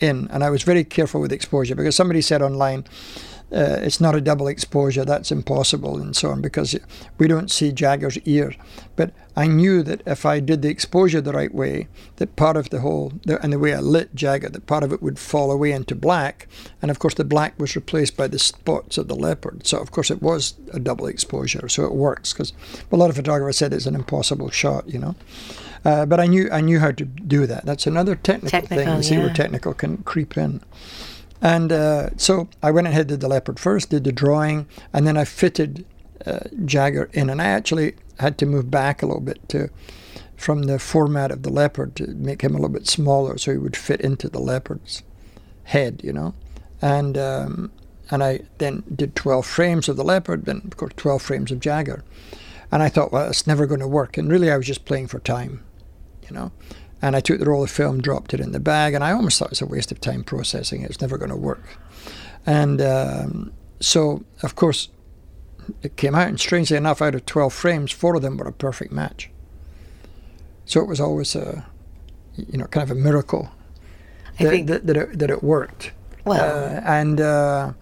in. 0.00 0.28
And 0.30 0.42
I 0.44 0.50
was 0.50 0.62
very 0.62 0.84
careful 0.84 1.20
with 1.20 1.32
exposure 1.32 1.74
because 1.74 1.96
somebody 1.96 2.20
said 2.20 2.42
online, 2.42 2.84
uh, 3.50 3.78
it's 3.80 4.00
not 4.00 4.14
a 4.14 4.20
double 4.20 4.46
exposure, 4.46 5.04
that's 5.04 5.32
impossible, 5.32 5.98
and 5.98 6.14
so 6.14 6.30
on, 6.30 6.42
because 6.42 6.78
we 7.16 7.26
don't 7.26 7.50
see 7.50 7.72
Jagger's 7.72 8.18
ear. 8.18 8.54
But 8.94 9.12
I 9.36 9.46
knew 9.46 9.82
that 9.84 10.02
if 10.06 10.26
I 10.26 10.40
did 10.40 10.62
the 10.62 10.68
exposure 10.68 11.20
the 11.20 11.32
right 11.32 11.54
way, 11.54 11.88
that 12.16 12.36
part 12.36 12.56
of 12.56 12.70
the 12.70 12.80
whole, 12.80 13.12
the, 13.24 13.40
and 13.42 13.52
the 13.52 13.58
way 13.58 13.72
I 13.72 13.80
lit 13.80 14.14
Jagger, 14.14 14.50
that 14.50 14.66
part 14.66 14.82
of 14.82 14.92
it 14.92 15.02
would 15.02 15.18
fall 15.18 15.50
away 15.50 15.72
into 15.72 15.94
black. 15.94 16.46
And 16.82 16.90
of 16.90 16.98
course, 16.98 17.14
the 17.14 17.24
black 17.24 17.58
was 17.58 17.76
replaced 17.76 18.16
by 18.16 18.26
the 18.26 18.38
spots 18.38 18.98
of 18.98 19.08
the 19.08 19.14
leopard. 19.16 19.66
So, 19.66 19.78
of 19.78 19.92
course, 19.92 20.10
it 20.10 20.20
was 20.20 20.54
a 20.72 20.80
double 20.80 21.06
exposure. 21.06 21.68
So 21.68 21.84
it 21.84 21.94
works, 21.94 22.32
because 22.32 22.52
a 22.92 22.96
lot 22.96 23.10
of 23.10 23.16
photographers 23.16 23.56
said 23.56 23.72
it's 23.72 23.86
an 23.86 23.94
impossible 23.94 24.50
shot, 24.50 24.88
you 24.88 24.98
know. 24.98 25.14
Uh, 25.84 26.04
but 26.04 26.18
I 26.18 26.26
knew 26.26 26.50
I 26.50 26.60
knew 26.60 26.80
how 26.80 26.90
to 26.90 27.04
do 27.04 27.46
that. 27.46 27.64
That's 27.64 27.86
another 27.86 28.16
technical, 28.16 28.60
thing. 28.60 28.68
Technical, 28.68 28.96
You 28.96 29.02
see 29.04 29.18
where 29.18 29.32
technical 29.32 29.74
can 29.74 29.98
creep 29.98 30.36
in. 30.36 30.60
And 31.40 31.72
uh, 31.72 32.10
so 32.16 32.48
I 32.62 32.70
went 32.70 32.88
ahead 32.88 33.06
did 33.08 33.20
the 33.20 33.28
leopard 33.28 33.60
first, 33.60 33.90
did 33.90 34.04
the 34.04 34.12
drawing, 34.12 34.66
and 34.92 35.06
then 35.06 35.16
I 35.16 35.24
fitted 35.24 35.84
uh, 36.26 36.40
Jagger 36.64 37.10
in. 37.12 37.30
And 37.30 37.40
I 37.40 37.46
actually 37.46 37.94
had 38.18 38.38
to 38.38 38.46
move 38.46 38.70
back 38.70 39.02
a 39.02 39.06
little 39.06 39.22
bit 39.22 39.48
to 39.50 39.70
from 40.36 40.64
the 40.64 40.78
format 40.78 41.32
of 41.32 41.42
the 41.42 41.50
leopard 41.50 41.96
to 41.96 42.06
make 42.14 42.42
him 42.42 42.52
a 42.52 42.58
little 42.58 42.68
bit 42.68 42.86
smaller 42.86 43.36
so 43.36 43.50
he 43.50 43.58
would 43.58 43.76
fit 43.76 44.00
into 44.00 44.28
the 44.28 44.38
leopard's 44.38 45.02
head, 45.64 46.00
you 46.04 46.12
know. 46.12 46.34
And 46.80 47.18
um, 47.18 47.72
and 48.10 48.22
I 48.22 48.40
then 48.58 48.84
did 48.94 49.14
12 49.14 49.44
frames 49.44 49.88
of 49.88 49.96
the 49.96 50.04
leopard, 50.04 50.44
then 50.46 50.62
of 50.64 50.76
course 50.76 50.92
12 50.96 51.22
frames 51.22 51.50
of 51.50 51.60
Jagger. 51.60 52.04
And 52.70 52.82
I 52.82 52.88
thought, 52.88 53.12
well, 53.12 53.28
it's 53.28 53.46
never 53.46 53.66
going 53.66 53.80
to 53.80 53.88
work. 53.88 54.18
And 54.18 54.30
really, 54.30 54.50
I 54.50 54.56
was 54.56 54.66
just 54.66 54.84
playing 54.84 55.08
for 55.08 55.18
time, 55.20 55.64
you 56.28 56.34
know. 56.34 56.52
And 57.00 57.14
I 57.14 57.20
took 57.20 57.38
the 57.38 57.46
roll 57.46 57.62
of 57.62 57.70
film, 57.70 58.00
dropped 58.00 58.34
it 58.34 58.40
in 58.40 58.52
the 58.52 58.60
bag, 58.60 58.94
and 58.94 59.04
I 59.04 59.12
almost 59.12 59.38
thought 59.38 59.46
it 59.46 59.50
was 59.52 59.60
a 59.62 59.66
waste 59.66 59.92
of 59.92 60.00
time 60.00 60.24
processing 60.24 60.82
it. 60.82 60.90
It's 60.90 61.00
never 61.00 61.16
going 61.18 61.30
to 61.30 61.36
work. 61.36 61.62
And 62.44 62.80
um, 62.80 63.52
so, 63.80 64.24
of 64.42 64.56
course, 64.56 64.88
it 65.82 65.96
came 65.96 66.14
out, 66.14 66.28
and 66.28 66.40
strangely 66.40 66.76
enough, 66.76 67.00
out 67.00 67.14
of 67.14 67.24
12 67.26 67.52
frames, 67.52 67.92
four 67.92 68.16
of 68.16 68.22
them 68.22 68.36
were 68.36 68.48
a 68.48 68.52
perfect 68.52 68.90
match. 68.90 69.30
So 70.64 70.80
it 70.80 70.88
was 70.88 71.00
always 71.00 71.36
a, 71.36 71.64
you 72.36 72.58
know, 72.58 72.66
kind 72.66 72.90
of 72.90 72.96
a 72.96 73.00
miracle 73.00 73.50
I 74.40 74.44
that, 74.44 74.50
think- 74.50 74.66
that, 74.68 74.86
that, 74.86 74.96
it, 74.96 75.18
that 75.18 75.30
it 75.30 75.42
worked. 75.42 75.92
Well- 76.24 76.40
Uh, 76.76 76.80
and 76.84 77.20
uh, 77.20 77.72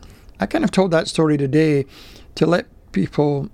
I 0.40 0.46
kind 0.46 0.62
of 0.64 0.70
told 0.72 0.90
that 0.90 1.08
story 1.08 1.36
today 1.38 1.86
to 2.34 2.44
let 2.46 2.66
people 2.92 3.48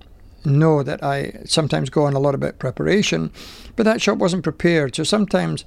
know 0.45 0.83
that 0.83 1.03
I 1.03 1.41
sometimes 1.45 1.89
go 1.89 2.05
on 2.05 2.13
a 2.13 2.19
lot 2.19 2.35
about 2.35 2.59
preparation, 2.59 3.31
but 3.75 3.83
that 3.83 4.01
shot 4.01 4.17
wasn't 4.17 4.43
prepared. 4.43 4.95
So 4.95 5.03
sometimes 5.03 5.65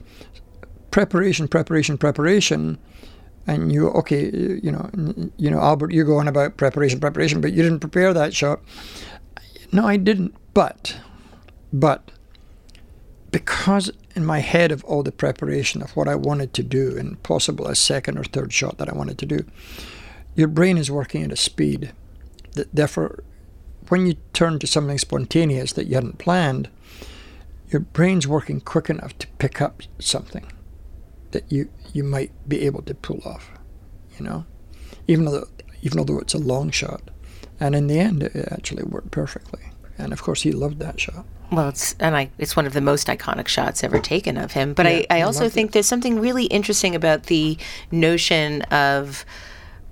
preparation, 0.90 1.48
preparation, 1.48 1.98
preparation, 1.98 2.78
and 3.46 3.72
you 3.72 3.88
okay, 3.90 4.30
you 4.62 4.72
know, 4.72 4.90
you 5.36 5.50
know, 5.50 5.60
Albert, 5.60 5.92
you 5.92 6.04
go 6.04 6.18
on 6.18 6.28
about 6.28 6.56
preparation, 6.56 7.00
preparation, 7.00 7.40
but 7.40 7.52
you 7.52 7.62
didn't 7.62 7.80
prepare 7.80 8.12
that 8.12 8.34
shot. 8.34 8.60
No, 9.72 9.86
I 9.86 9.96
didn't. 9.96 10.34
But, 10.54 10.96
but 11.72 12.10
because 13.30 13.90
in 14.14 14.24
my 14.24 14.38
head 14.38 14.72
of 14.72 14.82
all 14.84 15.02
the 15.02 15.12
preparation 15.12 15.82
of 15.82 15.94
what 15.94 16.08
I 16.08 16.14
wanted 16.14 16.54
to 16.54 16.62
do 16.62 16.96
and 16.96 17.22
possible 17.22 17.66
a 17.66 17.74
second 17.74 18.18
or 18.18 18.24
third 18.24 18.52
shot 18.52 18.78
that 18.78 18.88
I 18.88 18.94
wanted 18.96 19.18
to 19.18 19.26
do, 19.26 19.44
your 20.34 20.48
brain 20.48 20.78
is 20.78 20.90
working 20.90 21.22
at 21.22 21.32
a 21.32 21.36
speed 21.36 21.92
that 22.54 22.74
therefore 22.74 23.22
when 23.88 24.06
you 24.06 24.16
turn 24.32 24.58
to 24.58 24.66
something 24.66 24.98
spontaneous 24.98 25.72
that 25.72 25.86
you 25.86 25.94
hadn't 25.94 26.18
planned, 26.18 26.68
your 27.68 27.80
brain's 27.80 28.26
working 28.26 28.60
quick 28.60 28.88
enough 28.88 29.16
to 29.18 29.26
pick 29.38 29.60
up 29.60 29.82
something 29.98 30.46
that 31.32 31.50
you, 31.50 31.68
you 31.92 32.04
might 32.04 32.30
be 32.48 32.62
able 32.62 32.82
to 32.82 32.94
pull 32.94 33.20
off, 33.24 33.50
you 34.18 34.24
know, 34.24 34.44
even 35.06 35.24
though 35.24 35.46
even 35.82 36.04
though 36.04 36.18
it's 36.18 36.34
a 36.34 36.38
long 36.38 36.70
shot. 36.70 37.02
And 37.60 37.74
in 37.74 37.86
the 37.86 37.98
end, 37.98 38.22
it 38.22 38.48
actually 38.50 38.82
worked 38.82 39.10
perfectly. 39.10 39.62
And 39.98 40.12
of 40.12 40.22
course, 40.22 40.42
he 40.42 40.52
loved 40.52 40.78
that 40.80 41.00
shot. 41.00 41.24
Well, 41.52 41.68
it's 41.68 41.94
and 42.00 42.16
I 42.16 42.30
it's 42.38 42.56
one 42.56 42.66
of 42.66 42.72
the 42.72 42.80
most 42.80 43.06
iconic 43.06 43.46
shots 43.46 43.84
ever 43.84 44.00
taken 44.00 44.36
of 44.36 44.52
him. 44.52 44.74
But 44.74 44.86
Yeah, 44.86 45.04
I, 45.10 45.18
I 45.18 45.20
also 45.22 45.48
think 45.48 45.72
there's 45.72 45.86
something 45.86 46.18
really 46.18 46.46
interesting 46.46 46.94
about 46.94 47.24
the 47.24 47.56
notion 47.90 48.62
of 48.62 49.24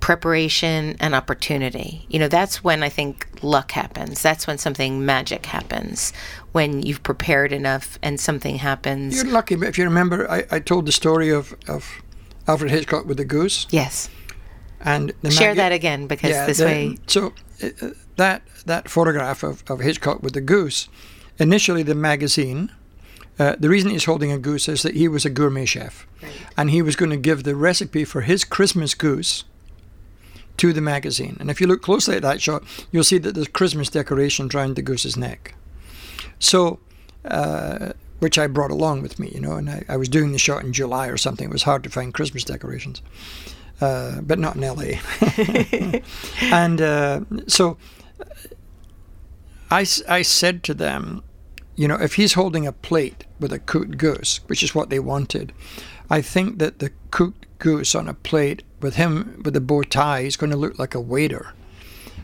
preparation 0.05 0.95
and 0.99 1.15
opportunity. 1.15 2.05
You 2.09 2.19
know, 2.19 2.27
that's 2.27 2.63
when 2.63 2.83
I 2.83 2.89
think 2.89 3.27
luck 3.41 3.71
happens. 3.71 4.21
That's 4.21 4.45
when 4.45 4.59
something 4.59 5.03
magic 5.03 5.47
happens. 5.47 6.13
When 6.51 6.83
you've 6.83 7.01
prepared 7.01 7.51
enough 7.51 7.97
and 8.03 8.19
something 8.19 8.57
happens. 8.57 9.15
You're 9.15 9.33
lucky, 9.33 9.55
but 9.55 9.67
if 9.67 9.79
you 9.79 9.83
remember, 9.83 10.29
I, 10.29 10.43
I 10.51 10.59
told 10.59 10.85
the 10.85 10.91
story 10.91 11.31
of, 11.31 11.55
of 11.67 11.89
Alfred 12.47 12.69
Hitchcock 12.69 13.07
with 13.07 13.17
the 13.17 13.25
goose. 13.25 13.65
yes. 13.71 14.09
And 14.81 15.11
the 15.23 15.31
Share 15.31 15.49
mag- 15.55 15.57
that 15.57 15.71
again 15.71 16.05
because 16.05 16.29
Yeah, 16.29 16.45
this 16.45 16.59
the- 16.59 16.65
way 16.65 16.97
So 17.07 17.33
uh, 17.63 17.69
that 18.17 18.43
that 18.67 18.87
photograph 18.87 19.41
of, 19.41 19.63
of 19.67 19.79
Hitchcock 19.79 20.21
with 20.21 20.33
the 20.33 20.41
goose, 20.41 20.87
initially 21.39 21.81
the 21.81 21.95
magazine. 21.95 22.71
Uh, 23.39 23.55
the 23.59 23.69
reason 23.69 23.89
he's 23.89 24.05
holding 24.05 24.31
a 24.31 24.37
goose 24.37 24.69
is 24.69 24.83
that 24.83 24.93
he 24.93 25.07
was 25.07 25.25
a 25.25 25.29
gourmet 25.31 25.65
chef, 25.65 26.05
and 26.55 26.69
he 26.69 26.81
was 26.83 26.95
going 26.95 27.09
to 27.11 27.17
give 27.17 27.43
the 27.43 27.55
recipe 27.55 28.05
for 28.05 28.21
his 28.21 28.43
Christmas 28.45 28.93
goose 28.93 29.43
to 30.57 30.73
the 30.73 30.81
magazine. 30.81 31.37
And 31.39 31.49
if 31.49 31.59
you 31.59 31.67
look 31.67 31.81
closely 31.81 32.15
at 32.15 32.21
that 32.21 32.41
shot, 32.41 32.63
you'll 32.91 33.03
see 33.03 33.17
that 33.19 33.35
there's 33.35 33.47
Christmas 33.47 33.89
decorations 33.89 34.53
around 34.53 34.75
the 34.75 34.81
goose's 34.81 35.17
neck. 35.17 35.55
So, 36.39 36.79
uh, 37.25 37.93
which 38.19 38.37
I 38.37 38.47
brought 38.47 38.71
along 38.71 39.01
with 39.01 39.19
me, 39.19 39.31
you 39.33 39.41
know, 39.41 39.53
and 39.53 39.69
I, 39.69 39.83
I 39.89 39.97
was 39.97 40.09
doing 40.09 40.31
the 40.31 40.37
shot 40.37 40.63
in 40.63 40.73
July 40.73 41.07
or 41.07 41.17
something. 41.17 41.49
It 41.49 41.53
was 41.53 41.63
hard 41.63 41.83
to 41.83 41.89
find 41.89 42.13
Christmas 42.13 42.43
decorations, 42.43 43.01
uh, 43.81 44.21
but 44.21 44.39
not 44.39 44.55
in 44.55 44.61
LA. 44.61 44.99
and 46.41 46.81
uh, 46.81 47.21
so 47.47 47.77
I 49.69 49.83
said 49.83 50.63
to 50.63 50.73
them, 50.73 51.23
you 51.75 51.87
know, 51.87 51.95
if 51.95 52.15
he's 52.15 52.33
holding 52.33 52.65
a 52.65 52.71
plate 52.71 53.25
with 53.39 53.51
a 53.51 53.59
cooked 53.59 53.97
goose, 53.97 54.39
which 54.47 54.63
is 54.63 54.73
what 54.73 54.89
they 54.89 54.99
wanted, 54.99 55.51
I 56.09 56.21
think 56.21 56.59
that 56.59 56.79
the 56.79 56.91
cooked 57.11 57.45
goose 57.59 57.95
on 57.95 58.07
a 58.07 58.13
plate 58.13 58.63
with 58.85 58.95
him 58.95 59.41
with 59.43 59.55
a 59.55 59.61
bow 59.61 59.81
tie 59.81 60.21
he's 60.21 60.37
going 60.37 60.51
to 60.51 60.55
look 60.55 60.77
like 60.77 60.93
a 60.93 61.01
waiter. 61.01 61.53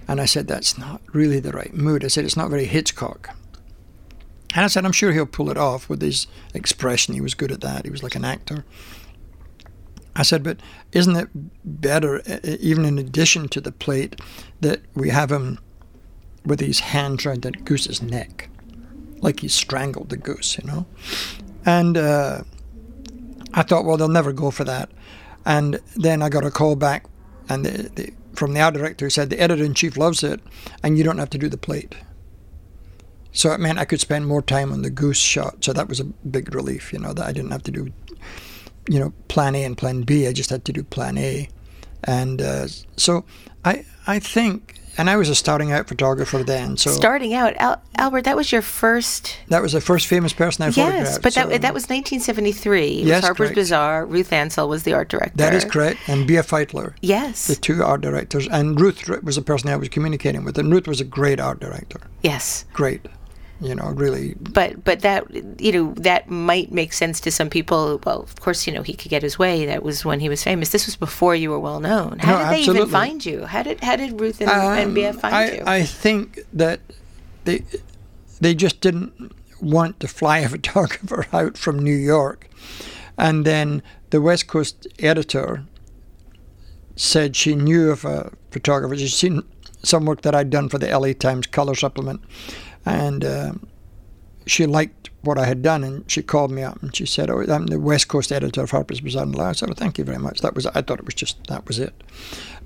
And 0.08 0.22
I 0.22 0.26
said, 0.26 0.48
that's 0.48 0.78
not 0.78 1.02
really 1.14 1.40
the 1.40 1.52
right 1.52 1.74
mood. 1.74 2.06
I 2.06 2.08
said, 2.08 2.24
it's 2.24 2.38
not 2.38 2.50
very 2.50 2.66
Hitchcock. 2.66 3.36
And 4.54 4.64
I 4.64 4.68
said, 4.68 4.86
I'm 4.86 4.92
sure 4.92 5.12
he'll 5.12 5.26
pull 5.26 5.50
it 5.50 5.58
off 5.58 5.90
with 5.90 6.02
his 6.02 6.28
expression. 6.54 7.14
He 7.14 7.22
was 7.22 7.34
good 7.34 7.52
at 7.52 7.62
that. 7.62 7.86
He 7.86 7.92
was 7.92 8.04
like 8.04 8.16
an 8.16 8.26
actor. 8.26 8.64
I 10.16 10.24
said, 10.24 10.44
but 10.44 10.60
isn't 10.92 11.16
it 11.16 11.30
better, 11.64 12.22
even 12.44 12.86
in 12.86 13.00
addition 13.00 13.48
to 13.50 13.62
the 13.62 13.72
plate, 13.72 14.20
that 14.60 14.82
we 14.94 15.10
have 15.10 15.32
him 15.32 15.60
with 16.46 16.60
his 16.60 16.80
hands 16.80 17.26
around 17.26 17.44
the 17.44 17.52
goose's 17.52 18.02
neck, 18.02 18.50
like 19.22 19.40
he 19.40 19.48
strangled 19.48 20.10
the 20.10 20.18
goose, 20.18 20.58
you 20.58 20.68
know? 20.68 20.86
And 21.66 21.98
uh, 21.98 22.44
I 23.54 23.64
thought, 23.64 23.86
well, 23.86 23.96
they'll 23.98 24.10
never 24.10 24.34
go 24.34 24.52
for 24.52 24.66
that. 24.66 24.90
And 25.46 25.80
then 25.96 26.22
I 26.22 26.30
got 26.30 26.46
a 26.46 26.52
call 26.52 26.76
back, 26.76 27.06
and 27.50 27.66
the, 27.66 27.90
the, 27.90 28.14
from 28.34 28.54
the 28.54 28.62
art 28.62 28.76
director 28.76 29.06
who 29.06 29.10
said 29.10 29.30
the 29.30 29.40
editor 29.40 29.64
in 29.64 29.74
chief 29.74 29.98
loves 29.98 30.24
it, 30.24 30.40
and 30.84 30.98
you 30.98 31.04
don't 31.04 31.18
have 31.18 31.30
to 31.32 31.38
do 31.38 31.50
the 31.50 31.58
plate. 31.58 31.96
So 33.32 33.52
it 33.54 33.60
meant 33.60 33.80
I 33.80 33.86
could 33.86 34.02
spend 34.02 34.28
more 34.28 34.42
time 34.42 34.72
on 34.72 34.82
the 34.82 34.90
goose 34.90 35.18
shot. 35.18 35.64
So 35.64 35.74
that 35.74 35.88
was 35.88 36.00
a 36.00 36.06
big 36.06 36.54
relief, 36.54 36.92
you 36.92 37.00
know, 37.00 37.14
that 37.14 37.26
I 37.26 37.32
didn't 37.32 37.52
have 37.52 37.64
to 37.64 37.72
do, 37.72 37.92
you 38.90 39.00
know, 39.00 39.14
plan 39.30 39.56
A 39.56 39.64
and 39.64 39.78
plan 39.78 40.02
B. 40.02 40.28
I 40.28 40.34
just 40.34 40.50
had 40.50 40.66
to 40.66 40.74
do 40.74 40.84
plan 40.84 41.18
A. 41.18 41.48
And 42.04 42.42
uh, 42.42 42.68
so 42.98 43.24
I, 43.64 43.86
I 44.06 44.20
think, 44.20 44.76
and 44.98 45.10
I 45.10 45.16
was 45.16 45.30
a 45.30 45.36
starting 45.36 45.72
out 45.72 45.88
photographer 45.88 46.44
then. 46.44 46.78
So 46.78 46.92
Starting 46.92 47.34
out, 47.34 47.56
Al- 47.58 47.82
Albert, 47.98 48.24
that 48.26 48.36
was 48.36 48.52
your 48.52 48.62
first. 48.62 49.38
that 49.48 49.62
was 49.62 49.74
the 49.74 49.82
first 49.82 50.08
famous 50.08 50.34
person 50.34 50.64
I 50.64 50.72
photographed. 50.72 50.98
Yes, 51.06 51.18
but 51.20 51.34
that, 51.36 51.50
so- 51.52 51.58
that 51.58 51.74
was 51.74 51.84
1973. 51.84 52.86
It 52.86 53.00
was 53.02 53.08
Yes, 53.08 53.24
Harper's 53.24 53.48
correct. 53.50 53.56
Bazaar. 53.56 54.06
Ruth 54.06 54.32
Ansel 54.34 54.68
was 54.70 54.84
the 54.84 54.94
art 54.94 55.10
director. 55.10 55.38
That 55.38 55.54
is 55.54 55.66
correct. 55.66 56.00
And 56.08 56.28
Bea 56.28 56.42
Feitler. 56.42 56.94
Yes. 57.02 57.48
The 57.48 57.56
two 57.56 57.84
art 57.84 58.02
directors. 58.02 58.48
And 58.48 58.80
Ruth 58.80 59.08
was 59.24 59.36
the 59.36 59.42
person 59.42 59.70
I 59.70 59.76
was 59.78 59.90
communicating 59.90 60.44
with. 60.44 60.58
And 60.58 60.72
Ruth 60.72 60.88
was 60.88 61.00
a 61.02 61.06
great 61.06 61.40
art 61.40 61.60
director. 61.60 62.00
yes. 62.22 62.66
Great. 62.74 63.06
You 63.62 63.76
know, 63.76 63.92
really. 63.92 64.34
But 64.40 64.84
but 64.84 65.02
that 65.02 65.32
you 65.62 65.72
know 65.72 65.94
that 65.98 66.30
might 66.30 66.72
make 66.72 66.94
sense 66.94 67.20
to 67.22 67.32
some 67.32 67.50
people. 67.50 68.02
Well, 68.04 68.22
of 68.22 68.40
course, 68.40 68.66
you 68.66 68.74
know 68.74 68.82
he 68.82 68.94
could 68.94 69.10
get 69.10 69.22
his 69.22 69.38
way. 69.38 69.68
That 69.68 69.84
was 69.84 70.04
when 70.04 70.20
he 70.20 70.30
was 70.30 70.44
famous. 70.44 70.70
This 70.70 70.88
was 70.88 70.96
before 70.96 71.36
you 71.36 71.52
were 71.52 71.60
well 71.60 71.80
known. 71.80 72.18
How 72.20 72.38
No, 72.38 72.44
did 72.44 72.66
they 72.66 72.72
even 72.72 72.90
find 72.90 73.24
you? 73.24 73.46
How 73.46 73.62
did 73.62 73.84
how 73.84 73.96
did 73.96 74.20
Ruth 74.20 74.42
and, 74.42 74.50
um, 74.50 74.78
and 74.78 74.98
BF 74.98 75.20
find 75.22 75.36
I, 75.36 75.52
you? 75.52 75.64
I 75.68 75.84
think 75.84 76.40
that 76.52 76.80
they 77.46 77.64
they 78.40 78.56
just 78.56 78.82
didn't 78.82 79.32
want 79.62 80.00
to 80.00 80.08
fly 80.08 80.40
a 80.40 80.50
photographer 80.56 81.28
out 81.32 81.56
from 81.56 81.78
New 81.78 81.96
York, 81.96 82.50
and 83.16 83.46
then 83.46 83.84
the 84.10 84.22
West 84.22 84.48
Coast 84.48 84.88
editor 84.98 85.66
said 86.96 87.36
she 87.36 87.56
knew 87.56 87.92
of 87.92 88.06
a 88.06 88.32
photographer. 88.50 88.98
She'd 88.98 89.10
seen 89.10 89.44
some 89.84 90.06
work 90.06 90.22
that 90.22 90.36
I'd 90.36 90.50
done 90.50 90.70
for 90.70 90.78
the 90.78 90.88
LA 90.88 91.14
Times 91.14 91.48
color 91.48 91.76
supplement, 91.76 92.22
and 92.86 93.24
um 93.26 93.68
she 94.48 94.66
liked 94.66 95.12
what 95.22 95.38
I 95.38 95.46
had 95.46 95.62
done, 95.62 95.84
and 95.84 96.10
she 96.10 96.24
called 96.24 96.50
me 96.52 96.64
up 96.64 96.82
and 96.82 96.96
she 96.96 97.06
said, 97.06 97.30
"Oh, 97.30 97.42
I'm 97.42 97.68
the 97.68 97.80
West 97.80 98.08
Coast 98.08 98.32
editor 98.32 98.64
of 98.64 98.72
Harper's 98.72 99.00
Bazaar." 99.00 99.24
And 99.24 99.40
I 99.40 99.52
said, 99.52 99.70
"Oh, 99.70 99.74
thank 99.74 100.00
you 100.00 100.04
very 100.04 100.18
much." 100.18 100.42
That 100.42 100.56
was 100.56 100.66
I 100.66 100.82
thought 100.82 101.00
it 101.00 101.06
was 101.06 101.14
just 101.14 101.46
that 101.48 101.68
was 101.68 101.78
it, 101.78 101.94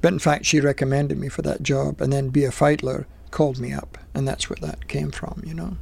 but 0.02 0.14
in 0.14 0.20
fact, 0.20 0.46
she 0.46 0.60
recommended 0.62 1.18
me 1.18 1.28
for 1.30 1.42
that 1.42 1.64
job, 1.64 2.00
and 2.02 2.14
then 2.14 2.30
Bea 2.30 2.48
Feitler 2.52 3.06
called 3.32 3.60
me 3.60 3.74
up, 3.74 3.98
and 4.14 4.26
that's 4.28 4.50
where 4.50 4.58
that 4.62 4.88
came 4.88 5.12
from, 5.12 5.44
you 5.46 5.54
know. 5.54 5.76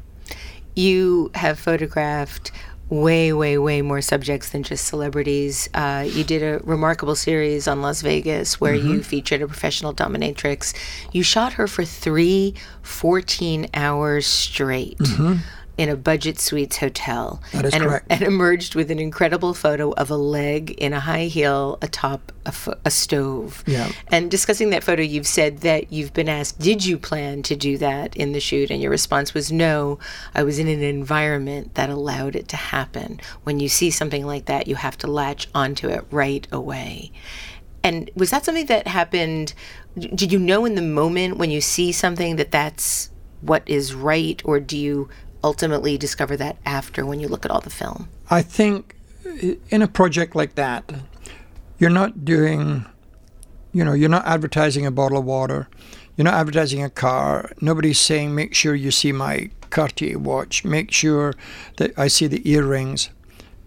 you 0.75 1.29
have 1.35 1.59
photographed 1.59 2.51
way, 2.89 3.33
way, 3.33 3.57
way 3.57 3.81
more 3.81 4.01
subjects 4.01 4.49
than 4.49 4.61
just 4.63 4.85
celebrities. 4.85 5.67
Uh, 5.73 6.05
you 6.07 6.23
did 6.23 6.43
a 6.43 6.59
remarkable 6.63 7.15
series 7.15 7.67
on 7.67 7.81
Las 7.81 8.01
Vegas 8.01 8.59
where 8.61 8.73
Mm-hmm. 8.75 8.87
you 8.89 9.03
featured 9.03 9.41
a 9.41 9.47
professional 9.47 9.93
dominatrix. 9.93 10.73
You 11.11 11.23
shot 11.23 11.53
her 11.53 11.67
for 11.67 11.83
three 11.85 12.53
14 12.83 13.67
hours 13.73 14.25
straight. 14.27 14.97
In 15.75 15.89
a 15.89 15.95
budget 15.95 16.39
suites 16.39 16.77
hotel. 16.77 17.41
That 17.51 17.65
is 17.65 17.73
and, 17.73 17.83
correct. 17.83 18.05
and 18.09 18.21
emerged 18.21 18.75
with 18.75 18.91
an 18.91 18.99
incredible 18.99 19.55
photo 19.55 19.91
of 19.93 20.11
a 20.11 20.15
leg 20.15 20.69
in 20.71 20.93
a 20.93 20.99
high 20.99 21.25
heel 21.25 21.79
atop 21.81 22.31
a, 22.45 22.51
fo- 22.51 22.77
a 22.85 22.91
stove. 22.91 23.63
Yeah. 23.65 23.91
And 24.09 24.29
discussing 24.29 24.69
that 24.69 24.83
photo, 24.83 25.01
you've 25.01 25.25
said 25.25 25.59
that 25.59 25.91
you've 25.91 26.13
been 26.13 26.29
asked, 26.29 26.59
did 26.59 26.85
you 26.85 26.99
plan 26.99 27.41
to 27.43 27.55
do 27.55 27.79
that 27.79 28.15
in 28.15 28.33
the 28.33 28.39
shoot? 28.39 28.69
And 28.69 28.83
your 28.83 28.91
response 28.91 29.33
was, 29.33 29.51
no, 29.51 29.97
I 30.35 30.43
was 30.43 30.59
in 30.59 30.67
an 30.67 30.83
environment 30.83 31.73
that 31.73 31.89
allowed 31.89 32.35
it 32.35 32.47
to 32.49 32.55
happen. 32.55 33.19
When 33.43 33.59
you 33.59 33.67
see 33.67 33.89
something 33.89 34.27
like 34.27 34.45
that, 34.45 34.67
you 34.67 34.75
have 34.75 34.97
to 34.99 35.07
latch 35.07 35.47
onto 35.55 35.89
it 35.89 36.05
right 36.11 36.47
away. 36.51 37.11
And 37.83 38.11
was 38.15 38.29
that 38.29 38.45
something 38.45 38.67
that 38.67 38.87
happened? 38.87 39.53
Did 39.97 40.31
you 40.31 40.39
know 40.39 40.65
in 40.65 40.75
the 40.75 40.81
moment 40.81 41.37
when 41.37 41.49
you 41.49 41.61
see 41.61 41.91
something 41.91 42.35
that 42.35 42.51
that's 42.51 43.09
what 43.41 43.67
is 43.67 43.93
right? 43.93 44.41
Or 44.45 44.59
do 44.59 44.77
you 44.77 45.09
ultimately 45.43 45.97
discover 45.97 46.37
that 46.37 46.57
after 46.65 47.05
when 47.05 47.19
you 47.19 47.27
look 47.27 47.45
at 47.45 47.51
all 47.51 47.61
the 47.61 47.69
film? 47.69 48.07
I 48.29 48.41
think 48.41 48.95
in 49.69 49.81
a 49.81 49.87
project 49.87 50.35
like 50.35 50.55
that, 50.55 50.91
you're 51.77 51.89
not 51.89 52.25
doing, 52.25 52.85
you 53.71 53.83
know, 53.83 53.93
you're 53.93 54.09
not 54.09 54.25
advertising 54.25 54.85
a 54.85 54.91
bottle 54.91 55.17
of 55.17 55.25
water, 55.25 55.67
you're 56.15 56.25
not 56.25 56.35
advertising 56.35 56.83
a 56.83 56.89
car. 56.89 57.51
Nobody's 57.59 57.99
saying, 57.99 58.35
make 58.35 58.53
sure 58.53 58.75
you 58.75 58.91
see 58.91 59.11
my 59.11 59.49
Cartier 59.69 60.19
watch, 60.19 60.63
make 60.63 60.91
sure 60.91 61.33
that 61.77 61.97
I 61.97 62.07
see 62.07 62.27
the 62.27 62.47
earrings. 62.49 63.09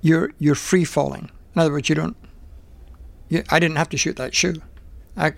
You're 0.03 0.31
you're 0.39 0.55
free 0.55 0.85
falling. 0.85 1.31
In 1.55 1.61
other 1.61 1.73
words, 1.73 1.89
you 1.89 1.97
don't. 1.97 2.17
You, 3.29 3.43
I 3.51 3.59
didn't 3.59 3.77
have 3.77 3.89
to 3.89 3.97
shoot 3.97 4.17
that 4.17 4.35
shoe. 4.35 4.63
I, 5.17 5.33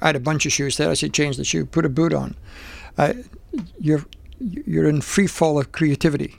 I 0.00 0.06
had 0.06 0.16
a 0.16 0.20
bunch 0.20 0.46
of 0.46 0.52
shoes 0.52 0.78
there. 0.78 0.88
I 0.88 0.94
said, 0.94 1.12
change 1.12 1.36
the 1.36 1.44
shoe, 1.44 1.66
put 1.66 1.84
a 1.84 1.90
boot 1.90 2.14
on. 2.14 2.36
I, 2.96 3.24
you're 3.78 4.04
you're 4.40 4.88
in 4.88 5.00
free 5.00 5.26
fall 5.26 5.58
of 5.58 5.72
creativity. 5.72 6.36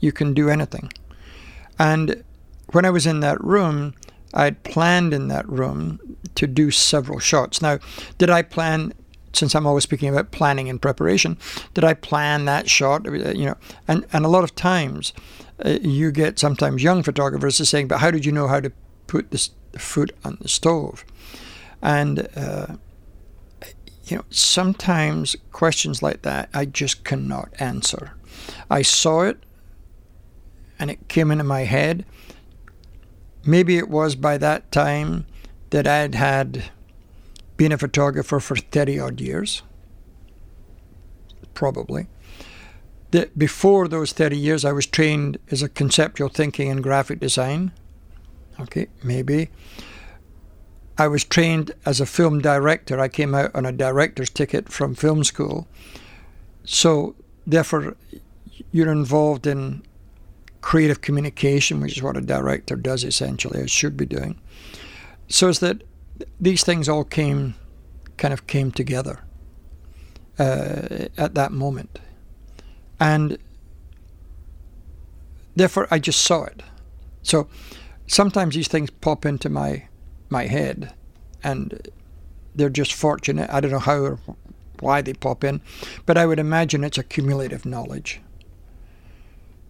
You 0.00 0.12
can 0.12 0.34
do 0.34 0.48
anything. 0.48 0.92
And 1.78 2.24
when 2.72 2.84
I 2.84 2.90
was 2.90 3.06
in 3.06 3.20
that 3.20 3.42
room, 3.42 3.94
I'd 4.34 4.62
planned 4.62 5.12
in 5.12 5.28
that 5.28 5.48
room 5.48 5.98
to 6.36 6.46
do 6.46 6.70
several 6.70 7.18
shots. 7.18 7.60
Now, 7.60 7.78
did 8.18 8.30
I 8.30 8.42
plan? 8.42 8.92
Since 9.32 9.54
I'm 9.54 9.66
always 9.66 9.84
speaking 9.84 10.08
about 10.08 10.32
planning 10.32 10.68
and 10.68 10.82
preparation, 10.82 11.38
did 11.74 11.84
I 11.84 11.94
plan 11.94 12.46
that 12.46 12.68
shot? 12.68 13.06
Uh, 13.06 13.12
You 13.12 13.46
know, 13.46 13.56
and 13.86 14.04
and 14.12 14.24
a 14.24 14.28
lot 14.28 14.42
of 14.42 14.54
times, 14.56 15.12
uh, 15.64 15.78
you 15.82 16.10
get 16.10 16.38
sometimes 16.38 16.82
young 16.82 17.04
photographers 17.04 17.60
are 17.60 17.64
saying, 17.64 17.88
"But 17.88 18.00
how 18.00 18.10
did 18.10 18.24
you 18.24 18.32
know 18.32 18.48
how 18.48 18.60
to 18.60 18.72
put 19.06 19.30
this 19.30 19.50
foot 19.78 20.10
on 20.24 20.38
the 20.40 20.48
stove?" 20.48 21.04
And 21.80 22.28
uh, 22.36 22.74
you 24.10 24.16
know, 24.18 24.24
sometimes 24.30 25.36
questions 25.52 26.02
like 26.02 26.22
that 26.22 26.48
I 26.52 26.64
just 26.64 27.04
cannot 27.04 27.52
answer. 27.58 28.12
I 28.68 28.82
saw 28.82 29.22
it 29.22 29.42
and 30.78 30.90
it 30.90 31.08
came 31.08 31.30
into 31.30 31.44
my 31.44 31.60
head. 31.60 32.04
Maybe 33.44 33.78
it 33.78 33.88
was 33.88 34.16
by 34.16 34.38
that 34.38 34.72
time 34.72 35.26
that 35.70 35.86
I'd 35.86 36.14
had 36.14 36.70
been 37.56 37.72
a 37.72 37.78
photographer 37.78 38.40
for 38.40 38.56
30 38.56 38.98
odd 38.98 39.20
years. 39.20 39.62
Probably. 41.54 42.08
That 43.10 43.38
before 43.38 43.88
those 43.88 44.12
30 44.12 44.36
years, 44.36 44.64
I 44.64 44.72
was 44.72 44.86
trained 44.86 45.38
as 45.50 45.62
a 45.62 45.68
conceptual 45.68 46.28
thinking 46.28 46.70
and 46.70 46.82
graphic 46.82 47.20
design. 47.20 47.72
Okay, 48.58 48.86
maybe. 49.02 49.50
I 51.00 51.08
was 51.08 51.24
trained 51.24 51.72
as 51.86 51.98
a 51.98 52.04
film 52.04 52.42
director. 52.42 53.00
I 53.00 53.08
came 53.08 53.34
out 53.34 53.54
on 53.54 53.64
a 53.64 53.72
director's 53.72 54.28
ticket 54.28 54.70
from 54.70 54.94
film 54.94 55.24
school. 55.24 55.66
So, 56.64 57.14
therefore, 57.46 57.96
you're 58.70 58.92
involved 58.92 59.46
in 59.46 59.82
creative 60.60 61.00
communication, 61.00 61.80
which 61.80 61.96
is 61.96 62.02
what 62.02 62.18
a 62.18 62.20
director 62.20 62.76
does 62.76 63.02
essentially, 63.02 63.62
or 63.62 63.66
should 63.66 63.96
be 63.96 64.04
doing. 64.04 64.38
So, 65.26 65.48
it's 65.48 65.60
that 65.60 65.84
these 66.38 66.64
things 66.64 66.86
all 66.86 67.04
came, 67.04 67.54
kind 68.18 68.34
of 68.34 68.46
came 68.46 68.70
together 68.70 69.20
uh, 70.38 71.08
at 71.16 71.34
that 71.34 71.50
moment. 71.50 71.98
And 73.00 73.38
therefore, 75.56 75.88
I 75.90 75.98
just 75.98 76.20
saw 76.20 76.44
it. 76.44 76.62
So, 77.22 77.48
sometimes 78.06 78.54
these 78.54 78.68
things 78.68 78.90
pop 78.90 79.24
into 79.24 79.48
my 79.48 79.84
my 80.30 80.46
head, 80.46 80.92
and 81.42 81.88
they're 82.54 82.70
just 82.70 82.92
fortunate. 82.92 83.50
I 83.50 83.60
don't 83.60 83.70
know 83.70 83.78
how 83.78 83.98
or 83.98 84.18
why 84.80 85.02
they 85.02 85.12
pop 85.12 85.44
in, 85.44 85.60
but 86.06 86.16
I 86.16 86.26
would 86.26 86.38
imagine 86.38 86.84
it's 86.84 86.98
a 86.98 87.04
cumulative 87.04 87.66
knowledge. 87.66 88.20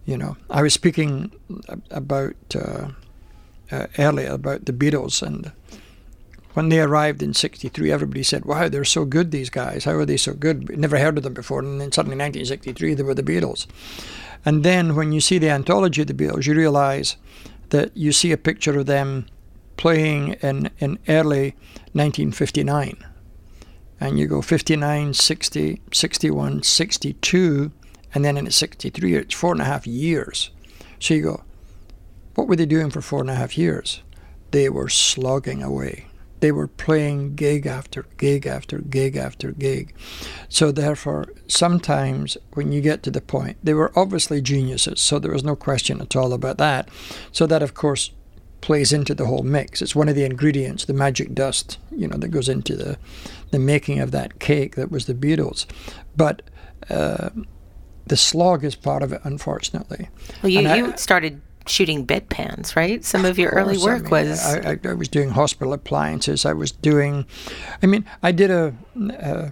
You 0.05 0.17
know, 0.17 0.37
I 0.49 0.61
was 0.61 0.73
speaking 0.73 1.31
about 1.89 2.35
uh, 2.55 2.89
uh, 3.71 3.87
earlier 3.99 4.31
about 4.31 4.65
the 4.65 4.73
Beatles, 4.73 5.21
and 5.21 5.51
when 6.53 6.69
they 6.69 6.81
arrived 6.81 7.23
in 7.23 7.33
63, 7.33 7.91
everybody 7.91 8.23
said, 8.23 8.45
wow, 8.45 8.67
they're 8.67 8.83
so 8.83 9.05
good, 9.05 9.31
these 9.31 9.49
guys. 9.49 9.85
How 9.85 9.93
are 9.93 10.05
they 10.05 10.17
so 10.17 10.33
good? 10.33 10.77
Never 10.77 10.97
heard 10.97 11.17
of 11.17 11.23
them 11.23 11.33
before. 11.33 11.59
And 11.59 11.79
then 11.79 11.91
suddenly, 11.91 12.17
1963, 12.17 12.93
they 12.93 13.03
were 13.03 13.13
the 13.13 13.23
Beatles. 13.23 13.67
And 14.43 14.63
then 14.63 14.95
when 14.95 15.11
you 15.11 15.21
see 15.21 15.37
the 15.37 15.49
anthology 15.49 16.01
of 16.01 16.07
the 16.07 16.13
Beatles, 16.13 16.45
you 16.45 16.53
realize 16.53 17.15
that 17.69 17.95
you 17.95 18.11
see 18.11 18.31
a 18.31 18.37
picture 18.37 18.77
of 18.77 18.85
them 18.85 19.27
playing 19.81 20.33
in, 20.43 20.69
in 20.77 20.99
early 21.07 21.55
1959. 21.93 23.03
And 23.99 24.19
you 24.19 24.27
go 24.27 24.43
59, 24.43 25.15
60, 25.15 25.81
61, 25.91 26.61
62, 26.61 27.71
and 28.13 28.23
then 28.23 28.37
in 28.37 28.51
63, 28.51 29.15
it's 29.15 29.33
four 29.33 29.53
and 29.53 29.61
a 29.61 29.65
half 29.65 29.87
years. 29.87 30.51
So 30.99 31.15
you 31.15 31.23
go, 31.23 31.43
what 32.35 32.47
were 32.47 32.55
they 32.55 32.67
doing 32.67 32.91
for 32.91 33.01
four 33.01 33.21
and 33.21 33.29
a 33.31 33.35
half 33.35 33.57
years? 33.57 34.03
They 34.51 34.69
were 34.69 34.87
slogging 34.87 35.63
away 35.63 36.05
they 36.41 36.51
were 36.51 36.67
playing 36.67 37.35
gig 37.35 37.67
after 37.67 38.07
gig 38.17 38.47
after 38.47 38.79
gig 38.79 39.15
after 39.15 39.51
gig. 39.51 39.93
So, 40.49 40.71
therefore, 40.71 41.25
sometimes 41.47 42.35
when 42.53 42.71
you 42.71 42.81
get 42.81 43.03
to 43.03 43.11
the 43.11 43.21
point, 43.21 43.57
they 43.63 43.75
were 43.75 43.91
obviously 43.95 44.41
geniuses, 44.41 44.99
so 44.99 45.19
there 45.19 45.31
was 45.31 45.43
no 45.43 45.55
question 45.55 46.01
at 46.01 46.15
all 46.15 46.33
about 46.33 46.57
that. 46.57 46.89
So, 47.31 47.45
that 47.45 47.61
of 47.61 47.75
course 47.75 48.09
plays 48.61 48.93
into 48.93 49.13
the 49.13 49.25
whole 49.25 49.43
mix. 49.43 49.81
It's 49.81 49.95
one 49.95 50.07
of 50.07 50.15
the 50.15 50.23
ingredients, 50.23 50.85
the 50.85 50.93
magic 50.93 51.33
dust, 51.33 51.77
you 51.91 52.07
know, 52.07 52.17
that 52.17 52.29
goes 52.29 52.47
into 52.47 52.75
the, 52.75 52.97
the 53.51 53.59
making 53.59 53.99
of 53.99 54.11
that 54.11 54.39
cake 54.39 54.75
that 54.75 54.91
was 54.91 55.05
the 55.05 55.13
Beatles. 55.13 55.65
But 56.15 56.43
uh, 56.89 57.29
the 58.05 58.17
slog 58.17 58.63
is 58.63 58.75
part 58.75 59.03
of 59.03 59.11
it, 59.11 59.21
unfortunately. 59.23 60.09
Well, 60.41 60.51
you, 60.51 60.61
you 60.61 60.97
started 60.97 61.41
shooting 61.67 62.05
bedpans, 62.05 62.75
right? 62.75 63.03
Some 63.03 63.25
of 63.25 63.37
your 63.37 63.49
of 63.49 63.57
early 63.57 63.77
work 63.77 64.11
I 64.11 64.21
mean, 64.21 64.29
was. 64.29 64.45
I, 64.45 64.71
I, 64.71 64.79
I, 64.83 64.93
was 64.93 65.07
doing 65.07 65.29
hospital 65.29 65.73
appliances. 65.73 66.45
I 66.45 66.53
was 66.53 66.71
doing, 66.71 67.25
I 67.81 67.85
mean, 67.85 68.05
I 68.23 68.31
did 68.31 68.51
a. 68.51 68.75
Uh, 69.17 69.49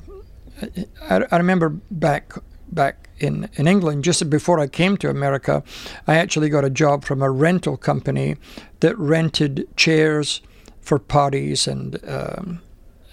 I, 1.10 1.26
I 1.32 1.38
remember 1.38 1.70
back 1.70 2.34
back 2.72 3.09
in, 3.20 3.50
in 3.54 3.68
England, 3.68 4.04
just 4.04 4.30
before 4.30 4.60
I 4.60 4.68
came 4.68 4.98
to 4.98 5.10
America, 5.10 5.64
I 6.08 6.16
actually 6.16 6.50
got 6.50 6.66
a 6.66 6.70
job 6.70 7.04
from 7.04 7.22
a 7.22 7.30
rental 7.30 7.78
company 7.78 8.36
that 8.80 8.98
rented 8.98 9.68
chairs 9.76 10.42
for 10.82 11.00
parties, 11.00 11.68
and 11.68 12.00
um, 12.08 12.62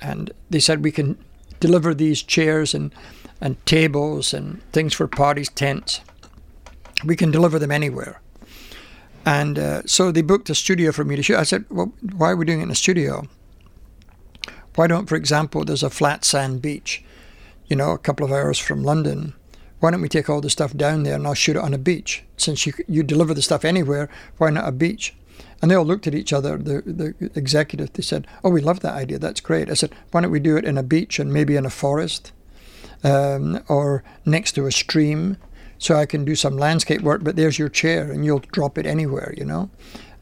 and 0.01 0.31
they 0.51 0.61
said 0.61 0.85
we 0.85 0.93
can 0.93 1.19
deliver 1.61 1.95
these 1.95 2.23
chairs 2.23 2.75
and 2.75 2.95
and 3.41 3.65
tables 3.67 4.33
and 4.33 4.63
things 4.73 4.95
for 4.95 5.07
parties, 5.07 5.51
tents. 5.51 6.01
We 7.05 7.17
can 7.17 7.31
deliver 7.31 7.59
them 7.59 7.71
anywhere. 7.71 8.21
And 9.27 9.59
uh, 9.59 9.83
so 9.87 10.13
they 10.13 10.23
booked 10.23 10.49
a 10.51 10.55
studio 10.55 10.93
for 10.93 11.05
me 11.05 11.17
to 11.17 11.23
shoot. 11.23 11.37
I 11.37 11.43
said, 11.43 11.65
well, 11.69 11.93
why 12.17 12.31
are 12.31 12.37
we 12.37 12.45
doing 12.45 12.61
it 12.61 12.63
in 12.63 12.71
a 12.71 12.77
studio? 12.77 13.27
Why 14.77 14.87
don't, 14.87 15.09
for 15.09 15.17
example, 15.17 15.65
there's 15.65 15.83
a 15.83 15.91
flat 15.91 16.25
sand 16.25 16.63
beach, 16.63 17.05
you 17.67 17.77
know, 17.77 17.91
a 17.91 17.99
couple 17.99 18.25
of 18.25 18.33
hours 18.33 18.59
from 18.59 18.85
London. 18.85 19.35
Why 19.87 19.93
don't 19.93 20.03
we 20.03 20.09
take 20.09 20.29
all 20.29 20.41
the 20.41 20.51
stuff 20.51 20.77
down 20.77 21.05
there 21.05 21.15
and 21.15 21.25
I'll 21.25 21.35
shoot 21.35 21.55
it 21.55 21.63
on 21.63 21.73
a 21.73 21.79
beach? 21.79 22.25
Since 22.37 22.67
you, 22.67 22.73
you 22.89 23.05
deliver 23.05 23.35
the 23.35 23.41
stuff 23.41 23.65
anywhere, 23.65 24.11
why 24.37 24.51
not 24.51 24.67
a 24.67 24.73
beach? 24.73 25.15
And 25.63 25.71
they 25.71 25.77
all 25.77 25.85
looked 25.85 26.09
at 26.09 26.15
each 26.17 26.33
other, 26.33 26.57
the, 26.57 26.83
the 26.85 27.31
executive, 27.37 27.93
they 27.93 28.03
said, 28.03 28.27
Oh, 28.43 28.51
we 28.51 28.61
love 28.61 28.81
that 28.81 28.95
idea. 28.95 29.21
That's 29.21 29.41
great. 29.41 29.71
I 29.71 29.75
said, 29.75 29.95
Why 30.11 30.23
don't 30.23 30.33
we 30.33 30.41
do 30.41 30.57
it 30.57 30.65
in 30.65 30.77
a 30.77 30.83
beach 30.83 31.21
and 31.21 31.33
maybe 31.33 31.55
in 31.55 31.65
a 31.65 31.71
forest 31.71 32.33
um, 33.05 33.63
or 33.69 34.03
next 34.25 34.57
to 34.57 34.67
a 34.67 34.73
stream? 34.73 35.37
so 35.79 35.95
I 35.95 36.05
can 36.05 36.25
do 36.25 36.35
some 36.35 36.57
landscape 36.57 37.03
work, 37.03 37.23
but 37.23 37.37
there's 37.37 37.57
your 37.57 37.69
chair 37.69 38.11
and 38.11 38.25
you'll 38.25 38.41
drop 38.41 38.79
it 38.79 38.87
anywhere, 38.87 39.35
you 39.37 39.45
know, 39.45 39.71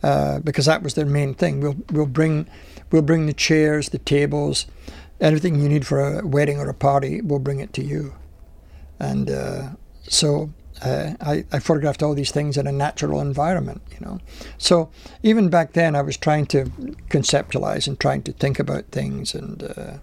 uh, 0.03 0.41
because 0.41 0.67
that 0.67 0.83
was 0.83 0.93
their 0.93 1.07
main 1.07 1.33
thing. 1.33 1.61
We'll 1.61 1.77
we'll 1.91 2.07
bring 2.07 2.49
we'll 2.91 3.03
bring 3.03 3.25
the 3.27 3.33
chairs, 3.33 3.89
the 3.91 3.99
tables, 3.99 4.67
everything 5.23 5.63
you 5.63 5.71
need 5.71 5.87
for 5.87 6.01
a 6.01 6.27
wedding 6.27 6.59
or 6.59 6.69
a 6.69 6.75
party. 6.75 7.23
We'll 7.23 7.39
bring 7.39 7.61
it 7.61 7.73
to 7.75 7.85
you, 7.85 8.15
and 8.99 9.31
uh, 9.31 9.69
so. 10.03 10.51
Uh, 10.83 11.15
I, 11.21 11.45
I, 11.53 11.61
photographed 11.61 12.03
all 12.03 12.15
these 12.15 12.33
things 12.33 12.59
in 12.59 12.67
a 12.67 12.73
natural 12.73 13.21
environment, 13.21 13.81
you 13.93 14.05
know. 14.05 14.19
So 14.59 14.91
even 15.23 15.49
back 15.49 15.73
then, 15.73 15.95
I 15.95 16.03
was 16.03 16.17
trying 16.17 16.47
to 16.47 16.65
conceptualize 17.09 17.87
and 17.87 17.99
trying 17.99 18.23
to 18.25 18.33
think 18.33 18.59
about 18.59 18.87
things 18.87 19.37
and 19.37 19.63
uh, 19.63 19.99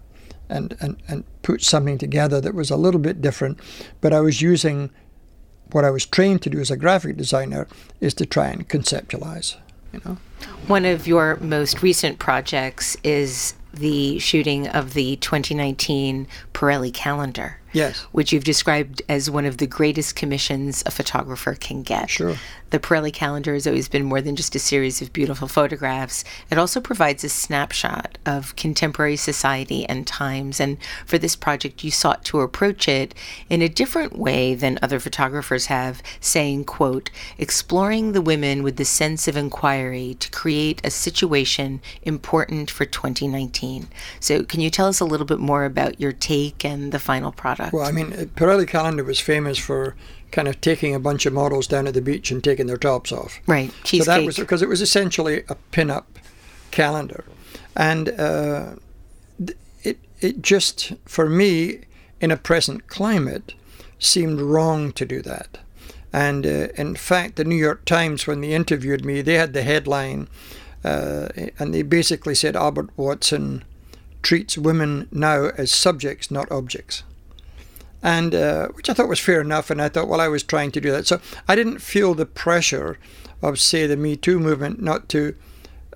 and 0.49 0.75
and 0.79 0.95
and 1.09 1.23
put 1.41 1.61
something 1.61 1.97
together 1.97 2.39
that 2.41 2.55
was 2.55 2.71
a 2.71 2.77
little 2.77 3.01
bit 3.01 3.21
different. 3.21 3.59
But 3.99 4.13
I 4.13 4.21
was 4.21 4.41
using 4.41 4.91
what 5.71 5.85
I 5.85 5.89
was 5.89 6.05
trained 6.05 6.41
to 6.43 6.49
do 6.49 6.59
as 6.59 6.69
a 6.69 6.77
graphic 6.77 7.17
designer 7.17 7.67
is 7.99 8.13
to 8.15 8.25
try 8.25 8.47
and 8.47 8.67
conceptualize, 8.67 9.55
you 9.93 10.01
know. 10.05 10.17
One 10.67 10.85
of 10.85 11.07
your 11.07 11.37
most 11.37 11.81
recent 11.81 12.19
projects 12.19 12.97
is 13.03 13.53
the 13.73 14.19
shooting 14.19 14.67
of 14.67 14.93
the 14.93 15.15
2019 15.17 16.27
Pirelli 16.53 16.93
calendar. 16.93 17.60
Yes. 17.73 17.99
Which 18.11 18.31
you've 18.31 18.43
described 18.43 19.01
as 19.07 19.29
one 19.29 19.45
of 19.45 19.57
the 19.57 19.67
greatest 19.67 20.15
commissions 20.15 20.83
a 20.85 20.91
photographer 20.91 21.55
can 21.55 21.83
get. 21.83 22.09
Sure. 22.09 22.35
The 22.71 22.79
Pirelli 22.79 23.11
calendar 23.11 23.53
has 23.53 23.67
always 23.67 23.89
been 23.89 24.05
more 24.05 24.21
than 24.21 24.37
just 24.37 24.55
a 24.55 24.59
series 24.59 25.01
of 25.01 25.11
beautiful 25.11 25.49
photographs. 25.49 26.23
It 26.49 26.57
also 26.57 26.79
provides 26.79 27.23
a 27.23 27.29
snapshot 27.29 28.17
of 28.25 28.55
contemporary 28.55 29.17
society 29.17 29.85
and 29.87 30.07
times. 30.07 30.59
And 30.61 30.77
for 31.05 31.17
this 31.17 31.35
project, 31.35 31.83
you 31.83 31.91
sought 31.91 32.23
to 32.25 32.39
approach 32.39 32.87
it 32.87 33.13
in 33.49 33.61
a 33.61 33.67
different 33.67 34.17
way 34.17 34.55
than 34.55 34.79
other 34.81 35.01
photographers 35.01 35.65
have, 35.65 36.01
saying, 36.21 36.63
quote, 36.63 37.09
exploring 37.37 38.13
the 38.13 38.21
women 38.21 38.63
with 38.63 38.77
the 38.77 38.85
sense 38.85 39.27
of 39.27 39.35
inquiry 39.35 40.15
to 40.19 40.31
create 40.31 40.79
a 40.85 40.91
situation 40.91 41.81
important 42.03 42.71
for 42.71 42.85
2019. 42.85 43.87
So 44.21 44.43
can 44.43 44.61
you 44.61 44.69
tell 44.69 44.87
us 44.87 45.01
a 45.01 45.05
little 45.05 45.25
bit 45.25 45.39
more 45.39 45.65
about 45.65 45.99
your 45.99 46.13
take 46.13 46.63
and 46.63 46.93
the 46.93 46.99
final 46.99 47.33
product? 47.33 47.60
Well, 47.71 47.85
I 47.85 47.91
mean, 47.91 48.11
Pirelli 48.35 48.67
calendar 48.67 49.03
was 49.03 49.19
famous 49.19 49.57
for 49.57 49.95
kind 50.31 50.47
of 50.47 50.61
taking 50.61 50.95
a 50.95 50.99
bunch 50.99 51.25
of 51.25 51.33
models 51.33 51.67
down 51.67 51.87
at 51.87 51.93
the 51.93 52.01
beach 52.01 52.31
and 52.31 52.43
taking 52.43 52.67
their 52.67 52.77
tops 52.77 53.11
off. 53.11 53.39
Right, 53.45 53.71
cheesecake. 53.83 54.05
So 54.05 54.11
that 54.11 54.25
was 54.25 54.37
because 54.37 54.61
it 54.61 54.69
was 54.69 54.81
essentially 54.81 55.43
a 55.49 55.55
pin-up 55.71 56.17
calendar, 56.71 57.25
and 57.75 58.09
uh, 58.09 58.75
it 59.83 59.99
it 60.19 60.41
just 60.41 60.93
for 61.05 61.29
me 61.29 61.81
in 62.19 62.31
a 62.31 62.37
present 62.37 62.87
climate 62.87 63.53
seemed 63.99 64.39
wrong 64.39 64.91
to 64.93 65.05
do 65.05 65.21
that. 65.21 65.59
And 66.13 66.45
uh, 66.45 66.67
in 66.75 66.95
fact, 66.95 67.35
the 67.35 67.45
New 67.45 67.55
York 67.55 67.85
Times, 67.85 68.27
when 68.27 68.41
they 68.41 68.53
interviewed 68.53 69.05
me, 69.05 69.21
they 69.21 69.35
had 69.35 69.53
the 69.53 69.63
headline, 69.63 70.27
uh, 70.83 71.29
and 71.57 71.73
they 71.73 71.83
basically 71.83 72.35
said 72.35 72.55
Albert 72.55 72.89
Watson 72.97 73.63
treats 74.21 74.57
women 74.57 75.07
now 75.11 75.51
as 75.57 75.71
subjects, 75.71 76.29
not 76.29 76.51
objects 76.51 77.03
and 78.03 78.33
uh, 78.33 78.67
which 78.69 78.89
I 78.89 78.93
thought 78.93 79.09
was 79.09 79.19
fair 79.19 79.41
enough. 79.41 79.69
And 79.69 79.81
I 79.81 79.89
thought, 79.89 80.07
well, 80.07 80.21
I 80.21 80.27
was 80.27 80.43
trying 80.43 80.71
to 80.71 80.81
do 80.81 80.91
that, 80.91 81.07
so 81.07 81.19
I 81.47 81.55
didn't 81.55 81.79
feel 81.79 82.13
the 82.13 82.25
pressure 82.25 82.97
of, 83.41 83.59
say, 83.59 83.87
the 83.87 83.97
Me 83.97 84.15
Too 84.15 84.39
movement 84.39 84.81
not 84.81 85.09
to, 85.09 85.35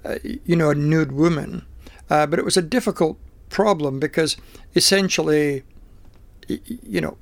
uh, 0.04 0.18
you 0.24 0.56
know, 0.56 0.70
a 0.70 0.76
nude 0.76 1.12
woman. 1.12 1.66
Uh, 2.10 2.26
but 2.28 2.40
it 2.40 2.46
was 2.46 2.58
a 2.58 2.62
difficult 2.62 3.18
problem 3.50 4.00
because 4.00 4.38
essentially, 4.76 5.64
you 6.48 7.02
know, 7.02 7.18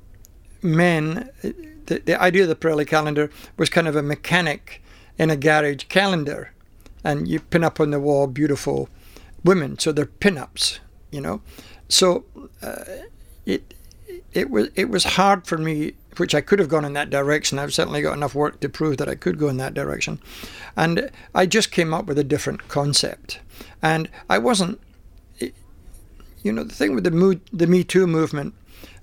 men, 0.62 1.30
the, 1.42 2.00
the 2.04 2.20
idea 2.20 2.42
of 2.42 2.48
the 2.48 2.56
Pirelli 2.56 2.86
calendar 2.86 3.30
was 3.56 3.68
kind 3.68 3.88
of 3.88 3.96
a 3.96 4.02
mechanic 4.02 4.82
in 5.18 5.30
a 5.30 5.36
garage 5.36 5.84
calendar, 5.84 6.52
and 7.02 7.28
you 7.28 7.40
pin 7.40 7.64
up 7.64 7.80
on 7.80 7.90
the 7.90 8.00
wall 8.00 8.26
beautiful 8.26 8.88
women, 9.44 9.78
so 9.78 9.92
they're 9.92 10.06
pin-ups, 10.06 10.80
you 11.10 11.20
know. 11.20 11.40
So 11.88 12.24
uh, 12.62 12.84
it 13.46 13.73
it 14.34 14.50
was 14.50 14.68
it 14.74 14.88
was 14.88 15.04
hard 15.04 15.46
for 15.46 15.58
me, 15.58 15.94
which 16.16 16.34
I 16.34 16.40
could 16.40 16.58
have 16.58 16.68
gone 16.68 16.84
in 16.84 16.92
that 16.94 17.10
direction. 17.10 17.58
I've 17.58 17.72
certainly 17.72 18.02
got 18.02 18.16
enough 18.16 18.34
work 18.34 18.60
to 18.60 18.68
prove 18.68 18.96
that 18.98 19.08
I 19.08 19.14
could 19.14 19.38
go 19.38 19.48
in 19.48 19.56
that 19.58 19.74
direction, 19.74 20.20
and 20.76 21.10
I 21.34 21.46
just 21.46 21.70
came 21.70 21.94
up 21.94 22.06
with 22.06 22.18
a 22.18 22.24
different 22.24 22.68
concept, 22.68 23.40
and 23.82 24.08
I 24.28 24.38
wasn't. 24.38 24.80
You 26.42 26.52
know, 26.52 26.64
the 26.64 26.74
thing 26.74 26.94
with 26.94 27.04
the 27.04 27.10
mood, 27.10 27.40
the 27.54 27.66
Me 27.66 27.84
Too 27.84 28.06
movement, 28.06 28.52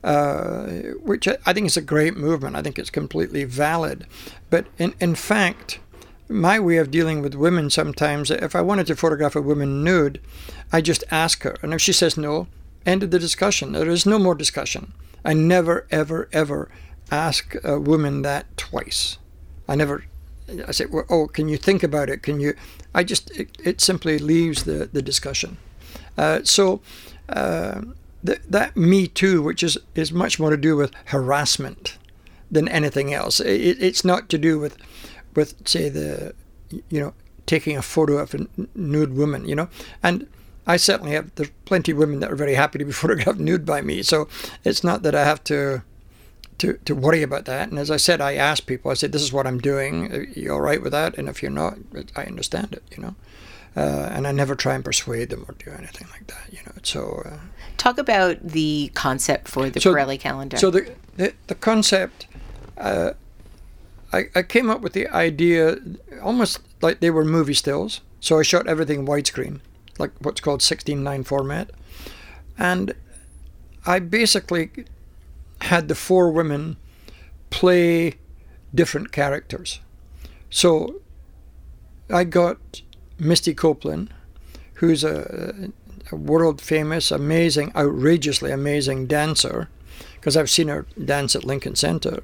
uh, 0.03 0.65
which 1.01 1.27
I 1.27 1.53
think 1.53 1.65
is 1.65 1.75
a 1.75 1.82
great 1.82 2.15
movement. 2.15 2.55
I 2.55 2.61
think 2.61 2.77
it's 2.77 2.91
completely 2.91 3.45
valid, 3.45 4.05
but 4.49 4.67
in 4.77 4.93
in 4.99 5.15
fact 5.15 5.79
my 6.29 6.59
way 6.59 6.77
of 6.77 6.91
dealing 6.91 7.21
with 7.21 7.36
women 7.36 7.69
sometimes, 7.69 8.32
if 8.32 8.55
I 8.55 8.61
wanted 8.61 8.88
to 8.88 8.95
photograph 8.95 9.36
a 9.36 9.41
woman 9.41 9.84
nude, 9.84 10.21
I 10.71 10.79
just 10.79 11.03
ask 11.11 11.43
her. 11.43 11.57
And 11.61 11.73
if 11.73 11.82
she 11.82 11.91
says 11.91 12.15
no, 12.15 12.47
end 12.86 13.03
of 13.03 13.11
the 13.11 13.19
discussion. 13.19 13.73
There 13.73 13.89
is 13.89 14.05
no 14.05 14.17
more 14.17 14.36
discussion. 14.36 14.93
I 15.24 15.34
never, 15.34 15.88
ever, 15.91 16.30
ever 16.32 16.69
ask 17.11 17.55
a 17.63 17.80
woman 17.80 18.22
that 18.22 18.57
twice. 18.57 19.17
I 19.67 19.76
never. 19.76 20.05
I 20.67 20.72
say, 20.72 20.86
well, 20.86 21.05
"Oh, 21.09 21.28
can 21.28 21.47
you 21.47 21.57
think 21.57 21.84
about 21.84 22.09
it? 22.09 22.24
Can 22.24 22.39
you?" 22.39 22.53
I 22.93 23.03
just 23.03 23.32
it, 23.32 23.49
it 23.63 23.82
simply 23.82 24.19
leaves 24.19 24.63
the 24.63 24.89
the 24.91 25.01
discussion. 25.01 25.57
Uh, 26.17 26.41
so 26.43 26.82
uh, 27.30 27.82
th- 28.26 28.41
that 28.49 28.76
Me 28.76 29.07
Too, 29.07 29.41
which 29.41 29.63
is 29.63 29.78
is 29.95 30.11
much 30.11 30.39
more 30.39 30.49
to 30.49 30.57
do 30.57 30.76
with 30.76 30.91
harassment 31.05 31.97
than 32.49 32.67
anything 32.67 33.13
else. 33.13 33.39
It, 33.39 33.82
it's 33.82 34.03
not 34.03 34.30
to 34.30 34.38
do 34.38 34.59
with 34.59 34.78
with 35.36 35.67
say 35.67 35.89
the 35.89 36.34
you 36.69 36.99
know 36.99 37.13
taking 37.45 37.78
a 37.78 37.82
photo 37.82 38.17
of 38.17 38.34
a 38.34 38.47
nude 38.76 39.15
woman. 39.15 39.47
You 39.47 39.55
know, 39.55 39.69
and 40.03 40.28
I 40.68 40.78
certainly 40.78 41.14
have. 41.14 41.34
There's 41.36 41.51
plenty 41.66 41.91
of 41.91 41.97
women 41.97 42.20
that 42.20 42.32
are 42.32 42.36
very 42.36 42.55
happy 42.55 42.80
to 42.80 42.86
be 42.86 42.91
photographed 43.01 43.39
nude 43.39 43.66
by 43.66 43.82
me. 43.82 44.03
So 44.03 44.28
it's 44.64 44.84
not 44.84 45.03
that 45.03 45.16
I 45.16 45.26
have 45.26 45.43
to 45.45 45.84
to, 46.62 46.74
to 46.86 46.93
worry 46.93 47.24
about 47.24 47.45
that. 47.45 47.70
And 47.70 47.80
as 47.80 47.89
I 47.89 47.97
said, 47.97 48.22
I 48.22 48.36
ask 48.36 48.68
people, 48.68 48.91
I 48.91 48.93
said, 48.93 49.12
this 49.12 49.24
is 49.24 49.34
what 49.34 49.47
I'm 49.47 49.57
doing. 49.57 50.14
Are 50.14 50.24
you 50.24 50.53
all 50.53 50.62
right 50.62 50.82
with 50.82 50.91
that? 50.91 51.18
And 51.18 51.28
if 51.28 51.41
you're 51.41 51.49
not, 51.49 51.80
I 52.16 52.26
understand 52.26 52.74
it, 52.74 52.84
you 52.95 53.01
know. 53.01 53.16
Uh, 53.76 54.09
and 54.12 54.28
I 54.28 54.32
never 54.32 54.53
try 54.53 54.76
and 54.76 54.86
persuade 54.86 55.32
them 55.32 55.43
or 55.47 55.55
do 55.55 55.72
anything 55.72 56.07
like 56.12 56.28
that, 56.28 56.43
you 56.51 56.59
know. 56.66 56.74
So, 56.84 57.24
uh, 57.26 57.38
talk 57.78 57.97
about 57.97 58.38
the 58.43 58.91
concept 58.93 59.47
for 59.47 59.70
the 59.70 59.80
so, 59.80 59.93
Pirelli 59.93 60.20
calendar. 60.20 60.57
So 60.57 60.70
the 60.70 60.93
the, 61.16 61.34
the 61.47 61.55
concept, 61.55 62.28
uh, 62.78 63.14
I 64.12 64.26
I 64.36 64.43
came 64.43 64.70
up 64.70 64.82
with 64.82 64.91
the 64.91 65.07
idea 65.07 65.78
almost 66.22 66.59
like 66.82 66.99
they 66.99 67.09
were 67.09 67.24
movie 67.24 67.53
stills. 67.53 68.01
So 68.20 68.39
I 68.39 68.43
shot 68.43 68.68
everything 68.68 69.05
widescreen, 69.05 69.62
like 70.01 70.11
what's 70.19 70.41
called 70.41 70.61
16:9 70.61 71.23
format, 71.25 71.71
and 72.57 72.93
I 73.85 73.99
basically 73.99 74.71
had 75.61 75.87
the 75.87 75.95
four 75.95 76.31
women 76.31 76.77
play 77.49 78.15
different 78.73 79.11
characters. 79.11 79.79
So 80.49 81.01
I 82.09 82.23
got 82.23 82.81
Misty 83.19 83.53
Copeland, 83.53 84.13
who's 84.75 85.03
a, 85.03 85.71
a 86.11 86.15
world 86.15 86.59
famous, 86.61 87.11
amazing, 87.11 87.71
outrageously 87.75 88.51
amazing 88.51 89.07
dancer, 89.07 89.69
because 90.15 90.35
I've 90.35 90.49
seen 90.49 90.67
her 90.67 90.85
dance 91.03 91.35
at 91.35 91.45
Lincoln 91.45 91.75
Center. 91.75 92.23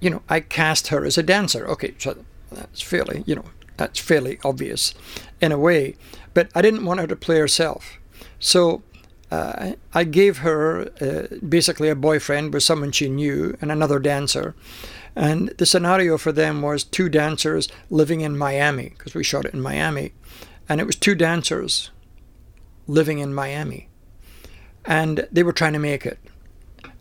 You 0.00 0.10
know, 0.10 0.22
I 0.28 0.40
cast 0.40 0.88
her 0.88 1.04
as 1.04 1.16
a 1.16 1.22
dancer. 1.22 1.66
Okay, 1.66 1.94
so 1.98 2.16
that's 2.50 2.82
fairly, 2.82 3.22
you 3.26 3.36
know, 3.36 3.44
that's 3.76 3.98
fairly 3.98 4.38
obvious 4.44 4.94
in 5.40 5.52
a 5.52 5.58
way. 5.58 5.96
But 6.32 6.48
I 6.54 6.62
didn't 6.62 6.84
want 6.84 7.00
her 7.00 7.06
to 7.06 7.16
play 7.16 7.38
herself. 7.38 7.98
So 8.38 8.82
uh, 9.30 9.72
I 9.92 10.04
gave 10.04 10.38
her 10.38 10.90
uh, 11.00 11.36
basically 11.46 11.88
a 11.88 11.94
boyfriend 11.94 12.52
with 12.52 12.62
someone 12.62 12.92
she 12.92 13.08
knew 13.08 13.56
and 13.60 13.72
another 13.72 13.98
dancer. 13.98 14.54
And 15.16 15.48
the 15.58 15.66
scenario 15.66 16.18
for 16.18 16.32
them 16.32 16.62
was 16.62 16.84
two 16.84 17.08
dancers 17.08 17.68
living 17.90 18.20
in 18.20 18.36
Miami, 18.36 18.90
because 18.90 19.14
we 19.14 19.24
shot 19.24 19.44
it 19.44 19.54
in 19.54 19.60
Miami. 19.60 20.12
And 20.68 20.80
it 20.80 20.86
was 20.86 20.96
two 20.96 21.14
dancers 21.14 21.90
living 22.86 23.18
in 23.18 23.34
Miami. 23.34 23.88
And 24.84 25.26
they 25.30 25.42
were 25.42 25.52
trying 25.52 25.72
to 25.74 25.78
make 25.78 26.04
it. 26.04 26.18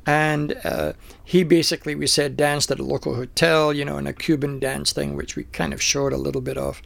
And 0.06 0.58
uh, 0.64 0.94
he 1.24 1.44
basically, 1.44 1.96
we 1.96 2.08
said, 2.08 2.36
danced 2.36 2.70
at 2.72 2.80
a 2.80 2.84
local 2.84 3.16
hotel, 3.16 3.74
you 3.74 3.86
know, 3.86 3.98
in 3.98 4.08
a 4.08 4.14
Cuban 4.14 4.60
dance 4.60 4.92
thing, 4.92 5.16
which 5.16 5.36
we 5.36 5.46
kind 5.46 5.74
of 5.74 5.82
showed 5.82 6.12
a 6.12 6.18
little 6.18 6.42
bit 6.42 6.58
of. 6.58 6.82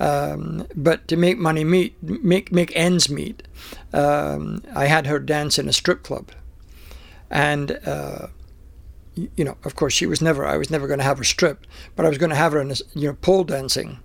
Um, 0.00 0.66
but 0.74 1.06
to 1.08 1.16
make 1.16 1.38
money 1.38 1.64
meet, 1.64 2.00
make 2.02 2.52
make 2.52 2.74
ends 2.74 3.08
meet, 3.08 3.46
um, 3.92 4.62
I 4.74 4.86
had 4.86 5.06
her 5.06 5.18
dance 5.18 5.58
in 5.58 5.68
a 5.68 5.72
strip 5.72 6.02
club, 6.02 6.30
and 7.30 7.78
uh, 7.84 8.28
you 9.36 9.44
know, 9.44 9.56
of 9.64 9.74
course, 9.74 9.94
she 9.94 10.06
was 10.06 10.20
never. 10.20 10.44
I 10.46 10.56
was 10.56 10.70
never 10.70 10.86
going 10.86 10.98
to 10.98 11.04
have 11.04 11.18
her 11.18 11.24
stripped, 11.24 11.66
but 11.96 12.06
I 12.06 12.08
was 12.08 12.18
going 12.18 12.30
to 12.30 12.36
have 12.36 12.52
her 12.52 12.60
in, 12.60 12.70
a, 12.70 12.76
you 12.94 13.08
know, 13.08 13.14
pole 13.14 13.44
dancing. 13.44 13.98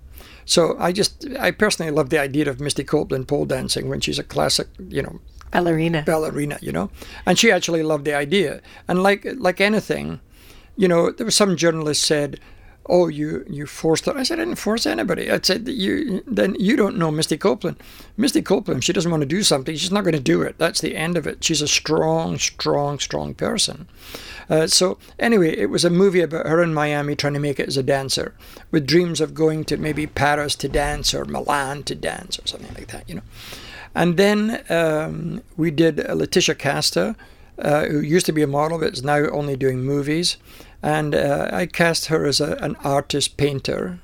So 0.45 0.76
I 0.78 0.91
just, 0.91 1.26
I 1.39 1.51
personally 1.51 1.91
love 1.91 2.10
the 2.10 2.20
idea 2.20 2.49
of 2.49 2.60
Misty 2.60 2.84
Copeland 2.84 3.28
pole 3.28 3.45
dancing 3.45 3.88
when 3.88 4.01
she's 4.01 4.20
a 4.20 4.24
classic, 4.24 4.68
you 4.89 5.01
know, 5.01 5.22
ballerina. 5.54 6.04
Ballerina, 6.06 6.58
you 6.62 6.72
know, 6.72 6.89
and 7.26 7.38
she 7.38 7.51
actually 7.51 7.84
loved 7.84 8.06
the 8.06 8.14
idea. 8.14 8.62
And 8.88 9.04
like 9.04 9.26
like 9.38 9.62
anything, 9.62 10.20
you 10.76 10.88
know, 10.88 11.12
there 11.12 11.26
was 11.26 11.36
some 11.36 11.56
journalist 11.56 12.04
said, 12.04 12.39
"Oh, 12.88 13.08
you 13.08 13.45
you 13.49 13.66
forced 13.66 14.06
her." 14.06 14.18
I 14.18 14.24
said, 14.24 14.39
"I 14.39 14.45
didn't 14.45 14.60
force 14.60 14.86
anybody." 14.86 15.32
I 15.32 15.39
said, 15.41 15.68
"You 15.68 16.24
then 16.28 16.56
you 16.60 16.76
don't 16.76 16.97
know 16.97 17.12
Misty 17.12 17.38
Copeland. 17.38 17.78
Misty 18.18 18.41
Copeland, 18.41 18.84
she 18.84 18.93
doesn't 18.93 19.12
want 19.12 19.22
to 19.22 19.38
do 19.38 19.43
something. 19.43 19.76
She's 19.76 19.91
not 19.91 20.04
going 20.04 20.16
to 20.16 20.20
do 20.34 20.41
it. 20.41 20.58
That's 20.58 20.82
the 20.82 20.95
end 20.95 21.18
of 21.18 21.28
it. 21.28 21.43
She's 21.43 21.62
a 21.62 21.68
strong, 21.68 22.38
strong, 22.39 22.99
strong 22.99 23.34
person." 23.36 23.88
Uh, 24.49 24.68
so 24.68 24.97
anyway, 25.20 25.56
it 25.56 25.70
was 25.70 25.86
a 25.86 25.89
movie 25.89 26.22
about 26.22 26.47
her 26.47 26.62
in 26.62 26.74
Miami 26.74 27.16
trying 27.16 27.34
to 27.34 27.39
make 27.39 27.60
it 27.60 27.70
as 27.70 27.78
a 27.78 27.84
dancer, 27.84 28.34
with 28.72 28.86
dreams 28.86 29.22
of 29.22 29.34
going 29.34 29.64
to 29.66 29.78
maybe 29.78 30.06
Paris 30.06 30.56
to 30.56 30.68
dance 30.68 31.14
or 31.14 31.24
Milan 31.26 31.84
to 31.84 31.95
dance 31.95 32.38
or 32.39 32.47
something 32.47 32.74
like 32.74 32.88
that, 32.88 33.08
you 33.08 33.16
know. 33.16 33.22
And 33.96 34.18
then 34.18 34.64
um, 34.70 35.44
we 35.56 35.72
did 35.72 35.98
Laetitia 35.98 36.56
Casta, 36.56 37.16
uh, 37.60 37.86
who 37.86 38.00
used 38.00 38.26
to 38.26 38.32
be 38.32 38.41
a 38.41 38.48
model 38.48 38.80
but 38.80 38.94
is 38.94 39.04
now 39.04 39.28
only 39.30 39.56
doing 39.56 39.84
movies. 39.84 40.38
And 40.82 41.16
uh, 41.16 41.50
I 41.52 41.66
cast 41.66 42.08
her 42.08 42.26
as 42.26 42.41
a, 42.41 42.54
an 42.56 42.76
artist 42.84 43.38
painter. 43.38 44.00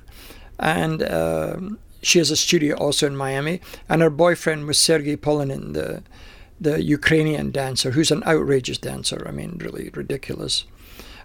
And 0.58 1.02
um, 1.02 1.78
she 2.02 2.18
has 2.18 2.30
a 2.30 2.36
studio 2.36 2.76
also 2.76 3.06
in 3.06 3.16
Miami. 3.16 3.60
And 3.88 4.02
her 4.02 4.10
boyfriend 4.10 4.66
was 4.66 4.80
Sergei 4.80 5.16
Polunin, 5.16 5.74
the, 5.74 6.02
the 6.60 6.82
Ukrainian 6.82 7.50
dancer, 7.50 7.90
who's 7.90 8.10
an 8.10 8.22
outrageous 8.24 8.78
dancer. 8.78 9.26
I 9.26 9.32
mean, 9.32 9.58
really 9.60 9.90
ridiculous. 9.92 10.64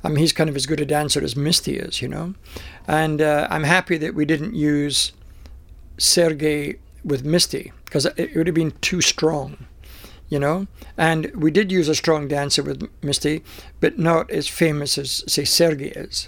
I 0.03 0.09
mean, 0.09 0.17
he's 0.17 0.33
kind 0.33 0.49
of 0.49 0.55
as 0.55 0.65
good 0.65 0.81
a 0.81 0.85
dancer 0.85 1.23
as 1.23 1.35
Misty 1.35 1.77
is, 1.77 2.01
you 2.01 2.07
know. 2.07 2.35
And 2.87 3.21
uh, 3.21 3.47
I'm 3.49 3.63
happy 3.63 3.97
that 3.97 4.13
we 4.13 4.25
didn't 4.25 4.55
use 4.55 5.13
Sergei 5.97 6.77
with 7.03 7.23
Misty 7.23 7.71
because 7.95 8.11
it 8.17 8.35
would 8.35 8.45
have 8.45 8.53
been 8.53 8.73
too 8.81 8.99
strong, 8.99 9.67
you 10.27 10.37
know. 10.37 10.67
And 10.97 11.33
we 11.33 11.49
did 11.49 11.71
use 11.71 11.87
a 11.87 11.95
strong 11.95 12.27
dancer 12.27 12.61
with 12.61 12.89
Misty, 13.01 13.41
but 13.79 13.97
not 13.97 14.29
as 14.29 14.49
famous 14.49 14.97
as 14.97 15.23
say 15.27 15.45
Sergei 15.45 15.91
is. 15.91 16.27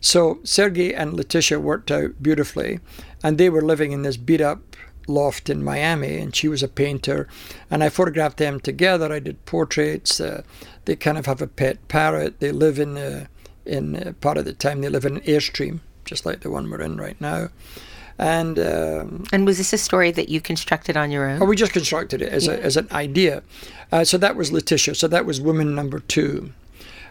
So 0.00 0.38
Sergei 0.44 0.94
and 0.94 1.14
Laetitia 1.14 1.58
worked 1.58 1.90
out 1.90 2.22
beautifully, 2.22 2.78
and 3.20 3.36
they 3.36 3.50
were 3.50 3.62
living 3.62 3.90
in 3.90 4.02
this 4.02 4.16
beat 4.16 4.40
up 4.40 4.76
loft 5.08 5.50
in 5.50 5.64
Miami, 5.64 6.18
and 6.18 6.36
she 6.36 6.46
was 6.46 6.62
a 6.62 6.68
painter, 6.68 7.26
and 7.68 7.82
I 7.82 7.88
photographed 7.88 8.36
them 8.36 8.60
together. 8.60 9.12
I 9.12 9.18
did 9.18 9.44
portraits. 9.44 10.20
Uh, 10.20 10.42
they 10.84 10.94
kind 10.94 11.18
of 11.18 11.26
have 11.26 11.42
a 11.42 11.48
pet 11.48 11.88
parrot. 11.88 12.38
They 12.38 12.52
live 12.52 12.78
in 12.78 12.96
uh, 12.96 13.26
in 13.66 13.96
uh, 13.96 14.12
part 14.20 14.38
of 14.38 14.44
the 14.44 14.52
time 14.52 14.82
they 14.82 14.88
live 14.88 15.04
in 15.04 15.16
an 15.16 15.22
airstream, 15.22 15.80
just 16.04 16.24
like 16.24 16.42
the 16.42 16.50
one 16.50 16.70
we're 16.70 16.80
in 16.80 16.96
right 16.96 17.20
now. 17.20 17.48
And 18.22 18.56
um, 18.60 19.24
and 19.32 19.44
was 19.44 19.58
this 19.58 19.72
a 19.72 19.78
story 19.78 20.12
that 20.12 20.28
you 20.28 20.40
constructed 20.40 20.96
on 20.96 21.10
your 21.10 21.28
own? 21.28 21.42
Oh, 21.42 21.44
we 21.44 21.56
just 21.56 21.72
constructed 21.72 22.22
it 22.22 22.28
as, 22.28 22.46
yeah. 22.46 22.52
a, 22.52 22.58
as 22.58 22.76
an 22.76 22.86
idea. 22.92 23.42
Uh, 23.90 24.04
so 24.04 24.16
that 24.18 24.36
was 24.36 24.52
Laetitia. 24.52 24.94
So 24.94 25.08
that 25.08 25.26
was 25.26 25.40
woman 25.40 25.74
number 25.74 25.98
two. 25.98 26.52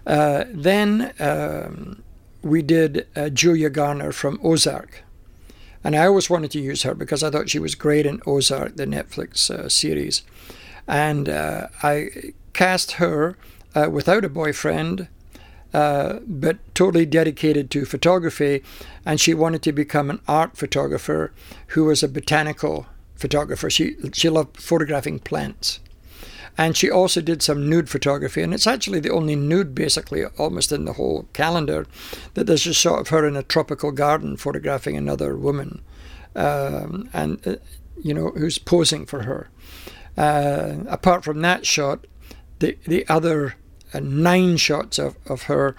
Uh, 0.07 0.45
then 0.47 1.11
um, 1.19 2.01
we 2.41 2.61
did 2.61 3.07
uh, 3.13 3.27
Julia 3.27 3.69
Garner 3.69 4.13
from 4.13 4.39
Ozark. 4.41 5.03
And 5.83 5.97
I 5.97 6.05
always 6.05 6.29
wanted 6.29 6.51
to 6.51 6.61
use 6.61 6.83
her 6.83 6.95
because 6.95 7.23
I 7.23 7.29
thought 7.29 7.49
she 7.49 7.59
was 7.59 7.75
great 7.75 8.05
in 8.05 8.21
Ozark, 8.25 8.77
the 8.77 8.85
Netflix 8.85 9.49
uh, 9.51 9.67
series. 9.67 10.21
And 10.87 11.27
uh, 11.27 11.67
I 11.83 12.33
cast 12.53 12.93
her 12.93 13.35
uh, 13.75 13.89
without 13.91 14.23
a 14.23 14.29
boyfriend 14.29 15.09
uh, 15.73 16.19
but 16.27 16.57
totally 16.75 17.05
dedicated 17.05 17.69
to 17.71 17.85
photography. 17.85 18.63
And 19.05 19.19
she 19.19 19.33
wanted 19.33 19.61
to 19.63 19.71
become 19.71 20.09
an 20.09 20.21
art 20.27 20.57
photographer 20.57 21.31
who 21.67 21.85
was 21.85 22.03
a 22.03 22.07
botanical 22.07 22.87
photographer. 23.15 23.69
She, 23.69 23.95
she 24.13 24.29
loved 24.29 24.57
photographing 24.57 25.19
plants. 25.19 25.79
And 26.57 26.75
she 26.75 26.91
also 26.91 27.21
did 27.21 27.41
some 27.41 27.69
nude 27.69 27.89
photography, 27.89 28.41
and 28.41 28.53
it's 28.53 28.67
actually 28.67 28.99
the 28.99 29.11
only 29.11 29.35
nude, 29.35 29.73
basically, 29.73 30.25
almost 30.37 30.71
in 30.71 30.85
the 30.85 30.93
whole 30.93 31.27
calendar, 31.33 31.87
that 32.33 32.45
there's 32.45 32.67
a 32.67 32.73
shot 32.73 32.99
of 32.99 33.07
her 33.07 33.25
in 33.25 33.37
a 33.37 33.43
tropical 33.43 33.91
garden 33.91 34.35
photographing 34.35 34.97
another 34.97 35.37
woman, 35.37 35.81
um, 36.35 37.09
and 37.13 37.45
uh, 37.47 37.55
you 38.03 38.13
know 38.13 38.31
who's 38.31 38.57
posing 38.57 39.05
for 39.05 39.23
her. 39.23 39.49
Uh, 40.17 40.79
apart 40.87 41.23
from 41.23 41.41
that 41.41 41.65
shot, 41.65 42.05
the 42.59 42.77
the 42.85 43.07
other 43.07 43.55
nine 43.99 44.57
shots 44.57 44.97
of, 44.99 45.17
of 45.25 45.43
her, 45.43 45.75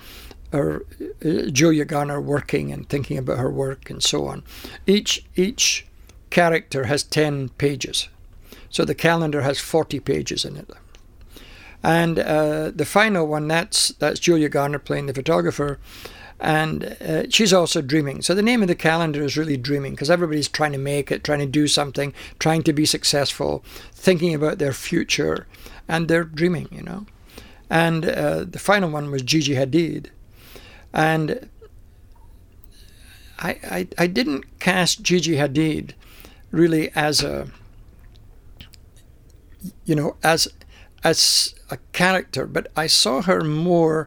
her 0.53 0.85
uh, 1.25 1.51
Julia 1.51 1.85
Garner 1.85 2.21
working 2.21 2.73
and 2.73 2.89
thinking 2.89 3.17
about 3.17 3.39
her 3.39 3.51
work 3.51 3.89
and 3.91 4.03
so 4.03 4.27
on. 4.27 4.43
Each 4.87 5.25
each 5.35 5.87
character 6.31 6.85
has 6.85 7.03
ten 7.03 7.49
pages, 7.51 8.09
so 8.69 8.85
the 8.85 8.95
calendar 8.95 9.43
has 9.43 9.59
forty 9.59 10.01
pages 10.01 10.45
in 10.45 10.57
it. 10.57 10.71
And 11.83 12.19
uh, 12.19 12.71
the 12.71 12.85
final 12.85 13.27
one, 13.27 13.49
that's 13.49 13.89
that's 13.89 14.21
Julia 14.21 14.49
Garner 14.49 14.79
playing 14.79 15.07
the 15.07 15.15
photographer, 15.15 15.79
and 16.39 16.97
uh, 17.01 17.25
she's 17.29 17.53
also 17.53 17.83
dreaming. 17.83 18.23
So 18.23 18.35
the 18.35 18.43
name 18.43 18.63
of 18.63 18.69
the 18.69 18.75
calendar 18.75 19.23
is 19.23 19.37
really 19.37 19.57
dreaming 19.57 19.93
because 19.93 20.11
everybody's 20.11 20.49
trying 20.49 20.73
to 20.73 20.79
make 20.79 21.11
it, 21.11 21.25
trying 21.25 21.41
to 21.41 21.47
do 21.47 21.67
something, 21.67 22.15
trying 22.39 22.63
to 22.65 22.73
be 22.73 22.87
successful, 22.87 23.65
thinking 23.93 24.35
about 24.35 24.59
their 24.59 24.73
future, 24.73 25.47
and 25.89 26.07
they're 26.09 26.25
dreaming, 26.25 26.69
you 26.71 26.83
know. 26.83 27.07
And 27.73 28.05
uh, 28.05 28.45
the 28.45 28.59
final 28.59 28.91
one 28.91 29.11
was 29.11 29.23
Gigi 29.23 29.55
Hadid. 29.55 30.09
And 30.93 31.49
I, 33.39 33.57
I, 33.65 33.89
I 33.97 34.07
didn't 34.09 34.59
cast 34.61 35.03
Gigi 35.03 35.37
Hadid 35.37 35.93
really 36.51 36.91
as 36.95 37.23
a, 37.23 37.49
you 39.87 39.95
know, 39.95 40.17
as 40.23 40.49
as 41.03 41.55
a 41.71 41.79
character, 41.93 42.47
but 42.47 42.71
I 42.77 42.87
saw 42.89 43.23
her 43.23 43.43
more 43.43 44.07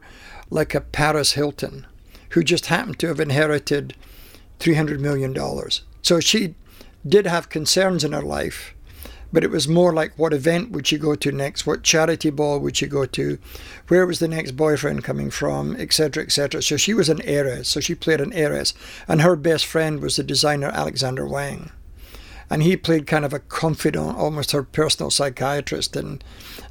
like 0.52 0.76
a 0.76 0.82
Paris 0.82 1.34
Hilton, 1.34 1.88
who 2.30 2.44
just 2.44 2.68
happened 2.68 3.00
to 3.00 3.08
have 3.08 3.20
inherited 3.20 3.96
three 4.60 4.76
hundred 4.76 5.02
million 5.02 5.34
dollars. 5.34 5.82
So 6.04 6.20
she 6.20 6.54
did 7.04 7.26
have 7.26 7.50
concerns 7.50 8.04
in 8.04 8.12
her 8.12 8.22
life, 8.22 8.75
but 9.36 9.44
it 9.44 9.52
was 9.52 9.68
more 9.68 9.94
like 9.94 10.18
what 10.18 10.32
event 10.32 10.72
would 10.72 10.88
she 10.88 10.98
go 10.98 11.14
to 11.14 11.30
next, 11.30 11.68
what 11.68 11.84
charity 11.84 12.30
ball 12.30 12.58
would 12.58 12.78
she 12.78 12.88
go 12.88 13.06
to, 13.06 13.38
where 13.90 14.08
was 14.08 14.20
the 14.20 14.30
next 14.30 14.52
boyfriend 14.52 15.04
coming 15.04 15.30
from, 15.30 15.76
etc., 15.76 16.24
etc. 16.24 16.64
So 16.64 16.78
she 16.78 16.94
was 16.94 17.10
an 17.10 17.20
heiress, 17.26 17.68
so 17.68 17.82
she 17.82 17.96
played 17.96 18.22
an 18.22 18.32
heiress, 18.32 18.74
and 19.10 19.22
her 19.22 19.36
best 19.36 19.66
friend 19.66 20.00
was 20.00 20.16
the 20.16 20.24
designer 20.24 20.70
Alexander 20.70 21.28
Wang, 21.28 21.72
and 22.50 22.64
he 22.64 22.78
played 22.78 23.08
kind 23.08 23.26
of 23.26 23.34
a 23.34 23.40
confidant, 23.40 24.16
almost 24.16 24.54
her 24.54 24.64
personal 24.64 25.12
psychiatrist, 25.12 25.98
and 25.98 26.24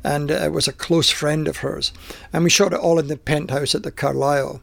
and 0.03 0.31
uh, 0.31 0.49
was 0.51 0.67
a 0.67 0.73
close 0.73 1.11
friend 1.11 1.47
of 1.47 1.59
hers, 1.59 1.93
and 2.33 2.45
we 2.45 2.49
shot 2.49 2.73
it 2.73 2.81
all 2.81 2.99
in 2.99 3.09
the 3.09 3.19
penthouse 3.19 3.75
at 3.75 3.83
the 3.83 3.93
Carlyle 3.93 4.63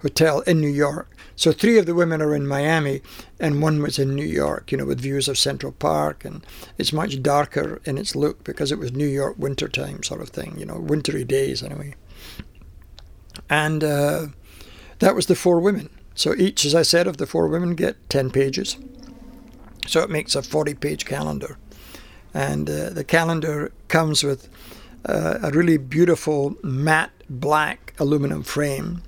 Hotel 0.00 0.40
in 0.40 0.58
New 0.58 0.70
York. 0.70 1.14
So 1.42 1.50
three 1.50 1.76
of 1.76 1.86
the 1.86 1.94
women 1.96 2.22
are 2.22 2.36
in 2.36 2.46
Miami, 2.46 3.02
and 3.40 3.60
one 3.60 3.82
was 3.82 3.98
in 3.98 4.14
New 4.14 4.24
York, 4.24 4.70
you 4.70 4.78
know, 4.78 4.84
with 4.84 5.00
views 5.00 5.26
of 5.26 5.36
Central 5.36 5.72
Park, 5.72 6.24
and 6.24 6.46
it's 6.78 6.92
much 6.92 7.20
darker 7.20 7.82
in 7.84 7.98
its 7.98 8.14
look 8.14 8.44
because 8.44 8.70
it 8.70 8.78
was 8.78 8.92
New 8.92 9.08
York 9.08 9.34
wintertime 9.36 10.04
sort 10.04 10.20
of 10.20 10.28
thing, 10.28 10.54
you 10.56 10.64
know, 10.64 10.78
wintry 10.78 11.24
days 11.24 11.60
anyway. 11.60 11.96
And 13.50 13.82
uh, 13.82 14.26
that 15.00 15.16
was 15.16 15.26
the 15.26 15.34
four 15.34 15.58
women. 15.58 15.90
So 16.14 16.32
each, 16.32 16.64
as 16.64 16.76
I 16.76 16.82
said, 16.82 17.08
of 17.08 17.16
the 17.16 17.26
four 17.26 17.48
women 17.48 17.74
get 17.74 18.08
10 18.08 18.30
pages. 18.30 18.76
So 19.88 20.00
it 20.02 20.10
makes 20.10 20.36
a 20.36 20.44
40 20.44 20.74
page 20.74 21.06
calendar. 21.06 21.58
And 22.32 22.70
uh, 22.70 22.90
the 22.90 23.02
calendar 23.02 23.72
comes 23.88 24.22
with 24.22 24.48
uh, 25.04 25.40
a 25.42 25.50
really 25.50 25.76
beautiful 25.76 26.54
matte 26.62 27.10
black 27.28 27.94
aluminum 27.98 28.44
frame 28.44 29.02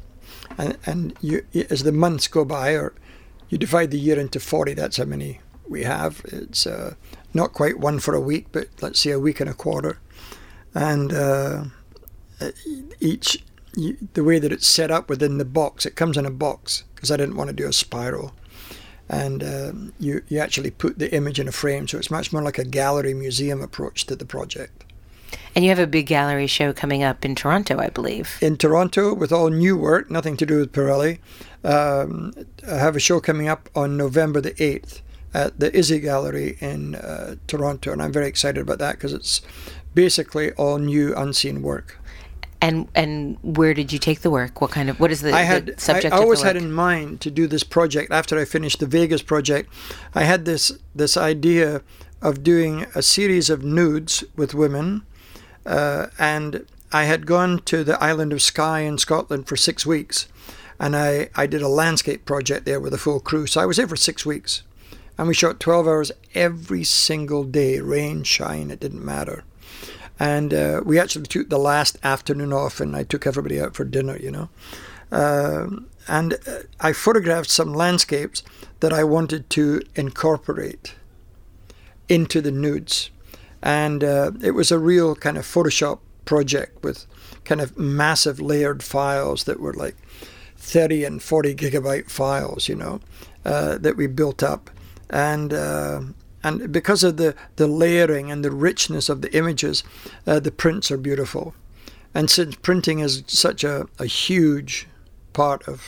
and 0.59 0.77
and 0.87 1.17
you 1.21 1.45
as 1.71 1.83
the 1.83 1.93
months 1.93 2.29
go 2.29 2.45
by, 2.45 2.73
or 2.73 2.95
you 3.49 3.59
divide 3.59 3.91
the 3.91 3.99
year 3.99 4.19
into 4.19 4.41
forty. 4.41 4.75
That's 4.75 4.97
how 4.97 5.05
many 5.05 5.41
we 5.69 5.85
have. 5.85 6.23
It's 6.25 6.67
uh, 6.67 6.95
not 7.33 7.53
quite 7.53 7.79
one 7.79 7.99
for 7.99 8.15
a 8.15 8.21
week, 8.21 8.47
but 8.53 8.69
let's 8.81 9.01
say 9.01 9.11
a 9.11 9.21
week 9.21 9.41
and 9.41 9.51
a 9.51 9.55
quarter, 9.55 9.99
and 10.75 11.13
uh, 11.13 11.65
each 13.01 13.45
the 14.13 14.25
way 14.25 14.39
that 14.39 14.53
it's 14.53 14.67
set 14.67 14.91
up 14.91 15.09
within 15.09 15.39
the 15.39 15.45
box, 15.45 15.85
it 15.85 15.97
comes 15.97 16.17
in 16.17 16.27
a 16.27 16.31
box 16.31 16.85
because 16.95 17.11
I 17.11 17.17
didn't 17.17 17.37
want 17.37 17.51
to 17.51 17.57
do 17.57 17.69
a 17.69 17.73
spiral. 17.73 18.35
And 19.09 19.43
uh, 19.43 19.73
you, 19.99 20.23
you 20.29 20.39
actually 20.39 20.71
put 20.71 20.99
the 20.99 21.13
image 21.15 21.39
in 21.39 21.49
a 21.49 21.53
frame, 21.53 21.87
so 21.87 21.99
it's 21.99 22.11
much 22.11 22.33
more 22.33 22.41
like 22.41 22.59
a 22.59 22.65
gallery 22.65 23.13
museum 23.13 23.61
approach 23.61 24.07
to 24.07 24.17
the 24.17 24.25
project. 24.25 24.84
And 25.55 25.65
you 25.65 25.71
have 25.71 25.79
a 25.79 25.87
big 25.87 26.07
gallery 26.07 26.49
show 26.49 26.73
coming 26.73 27.03
up 27.03 27.25
in 27.25 27.35
Toronto, 27.35 27.79
I 27.79 27.89
believe. 27.89 28.39
In 28.41 28.57
Toronto, 28.57 29.15
with 29.15 29.33
all 29.33 29.51
new 29.51 29.77
work, 29.77 30.11
nothing 30.11 30.37
to 30.39 30.47
do 30.47 30.59
with 30.59 30.73
Pirelli. 30.73 31.19
Um, 31.63 32.33
I 32.69 32.77
have 32.77 32.97
a 32.97 33.01
show 33.01 33.21
coming 33.21 33.49
up 33.49 33.69
on 33.75 33.97
November 33.97 34.41
the 34.41 34.53
8th 34.53 35.01
at 35.33 35.61
the 35.61 35.75
Izzy 35.77 36.01
Gallery 36.01 36.57
in 36.61 36.97
uh, 36.97 37.37
Toronto, 37.47 37.93
and 37.93 38.03
I'm 38.03 38.13
very 38.13 38.27
excited 38.27 38.61
about 38.61 38.79
that 38.79 38.97
because 38.97 39.13
it's 39.13 39.43
basically 39.95 40.53
all 40.53 40.79
new, 40.79 41.15
unseen 41.15 41.63
work. 41.63 41.99
And 42.61 42.89
and 42.95 43.37
where 43.43 43.75
did 43.75 43.93
you 43.93 43.99
take 43.99 44.21
the 44.21 44.31
work? 44.31 44.63
What 44.63 44.71
kind 44.71 44.89
of 44.89 44.99
what 44.99 45.11
is 45.11 45.21
the, 45.21 45.35
I 45.35 45.43
had, 45.43 45.67
the 45.67 45.81
subject? 45.81 46.15
I 46.15 46.19
always 46.19 46.41
had 46.41 46.57
in 46.57 46.73
mind 46.73 47.21
to 47.21 47.31
do 47.31 47.47
this 47.47 47.63
project 47.63 48.11
after 48.11 48.39
I 48.39 48.47
finished 48.47 48.81
the 48.81 48.87
Vegas 48.87 49.21
project. 49.21 49.71
I 50.15 50.25
had 50.25 50.47
this 50.47 50.73
this 50.95 51.17
idea 51.19 51.83
of 52.23 52.43
doing 52.43 52.87
a 52.95 53.03
series 53.03 53.51
of 53.51 53.63
nudes 53.63 54.25
with 54.35 54.55
women 54.55 55.05
uh, 55.67 56.07
and 56.19 56.67
I 56.93 57.05
had 57.05 57.27
gone 57.27 57.61
to 57.67 57.83
the 57.83 58.03
island 58.03 58.33
of 58.33 58.43
Skye 58.43 58.81
in 58.81 58.99
Scotland 58.99 59.49
for 59.49 59.57
six 59.57 59.85
weeks, 59.85 60.29
and 60.79 60.95
I, 60.95 61.29
I 61.35 61.47
did 61.47 61.63
a 61.63 61.69
landscape 61.69 62.25
project 62.25 62.65
there 62.65 62.81
with 62.81 62.95
a 62.95 62.99
full 62.99 63.21
crew. 63.21 63.47
So 63.47 63.61
I 63.61 63.67
was 63.67 63.79
there 63.79 63.89
for 63.89 63.97
six 63.97 64.25
weeks, 64.25 64.63
and 65.19 65.27
we 65.29 65.35
shot 65.35 65.61
12 65.61 65.87
hours 65.87 66.13
every 66.35 66.85
single 66.85 67.45
day, 67.45 67.81
rain, 67.81 68.23
shine, 68.23 68.71
it 68.71 68.81
didn't 68.81 69.05
matter. 69.05 69.45
And 70.21 70.55
uh, 70.55 70.83
we 70.85 70.99
actually 70.99 71.27
took 71.27 71.49
the 71.49 71.59
last 71.59 71.99
afternoon 72.05 72.53
off, 72.53 72.81
and 72.81 72.95
I 72.95 73.03
took 73.03 73.27
everybody 73.27 73.61
out 73.61 73.75
for 73.75 73.85
dinner, 73.85 74.17
you 74.17 74.31
know. 74.31 74.49
Uh, 75.11 75.67
and 76.07 76.35
uh, 76.47 76.61
I 76.81 76.93
photographed 76.93 77.51
some 77.51 77.75
landscapes 77.75 78.43
that 78.81 78.93
I 78.93 79.05
wanted 79.05 79.51
to 79.51 79.83
incorporate 79.97 80.95
into 82.09 82.41
the 82.41 82.53
nudes 82.53 83.11
and 83.65 84.05
uh, 84.05 84.31
it 84.43 84.51
was 84.51 84.71
a 84.71 84.79
real 84.79 85.17
kind 85.17 85.39
of 85.39 85.45
Photoshop 85.45 85.99
project 86.27 86.85
with 86.85 87.07
kind 87.45 87.63
of 87.63 87.79
massive 87.79 88.39
layered 88.39 88.83
files 88.83 89.45
that 89.45 89.59
were 89.59 89.73
like 89.73 89.97
30 90.57 91.05
and 91.05 91.23
40 91.23 91.55
gigabyte 91.55 92.11
files, 92.11 92.69
you 92.69 92.75
know, 92.75 93.01
uh, 93.45 93.79
that 93.79 93.97
we 93.97 94.07
built 94.07 94.43
up, 94.43 94.71
and 95.09 95.53
uh, 95.53 96.03
and 96.43 96.71
because 96.71 97.03
of 97.03 97.17
the 97.17 97.35
the 97.57 97.67
layering 97.67 98.31
and 98.31 98.45
the 98.45 98.51
richness 98.51 99.09
of 99.09 99.23
the 99.23 99.35
images, 99.35 99.83
uh, 100.27 100.41
the 100.41 100.53
prints 100.53 100.91
are 100.91 100.99
beautiful, 100.99 101.55
and 102.15 102.31
since 102.31 102.55
printing 102.57 102.99
is 102.99 103.25
such 103.27 103.65
a, 103.65 103.87
a 103.99 104.07
huge 104.07 104.87
part 105.33 105.67
of 105.67 105.83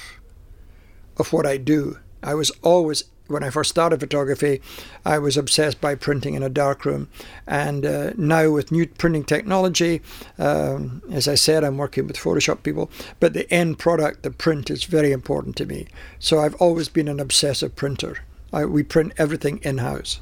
of 1.18 1.33
what 1.33 1.47
I 1.47 1.59
do, 1.59 1.99
I 2.22 2.35
was 2.35 2.51
always 2.62 3.05
when 3.29 3.43
I 3.43 3.51
first 3.51 3.70
started 3.70 4.01
photography, 4.01 4.61
I 5.05 5.18
was 5.18 5.37
obsessed 5.37 5.81
by 5.81 5.95
printing 5.95 6.35
in 6.35 6.43
a 6.43 6.49
darkroom. 6.49 7.09
And 7.47 7.85
uh, 7.85 8.12
now, 8.16 8.51
with 8.51 8.72
new 8.72 8.87
printing 8.87 9.24
technology, 9.24 10.03
um, 10.39 11.03
as 11.11 11.29
I 11.29 11.35
said, 11.35 11.64
I'm 11.64 11.79
working 11.79 12.07
with 12.07 12.16
Photoshop 12.16 12.62
people, 12.62 12.91
but 13.20 13.33
the 13.33 13.53
end 13.53 13.79
product, 13.79 14.22
the 14.22 14.31
print, 14.31 14.70
is 14.70 14.85
very 14.85 15.12
important 15.12 15.57
to 15.57 15.66
me. 15.66 15.87
So 16.18 16.41
I've 16.41 16.55
always 16.57 16.89
been 16.89 17.09
an 17.09 17.20
obsessive 17.20 17.77
printer. 17.77 18.18
I, 18.53 18.64
we 18.64 18.83
print 18.83 19.12
everything 19.18 19.59
in 19.62 19.79
house. 19.79 20.20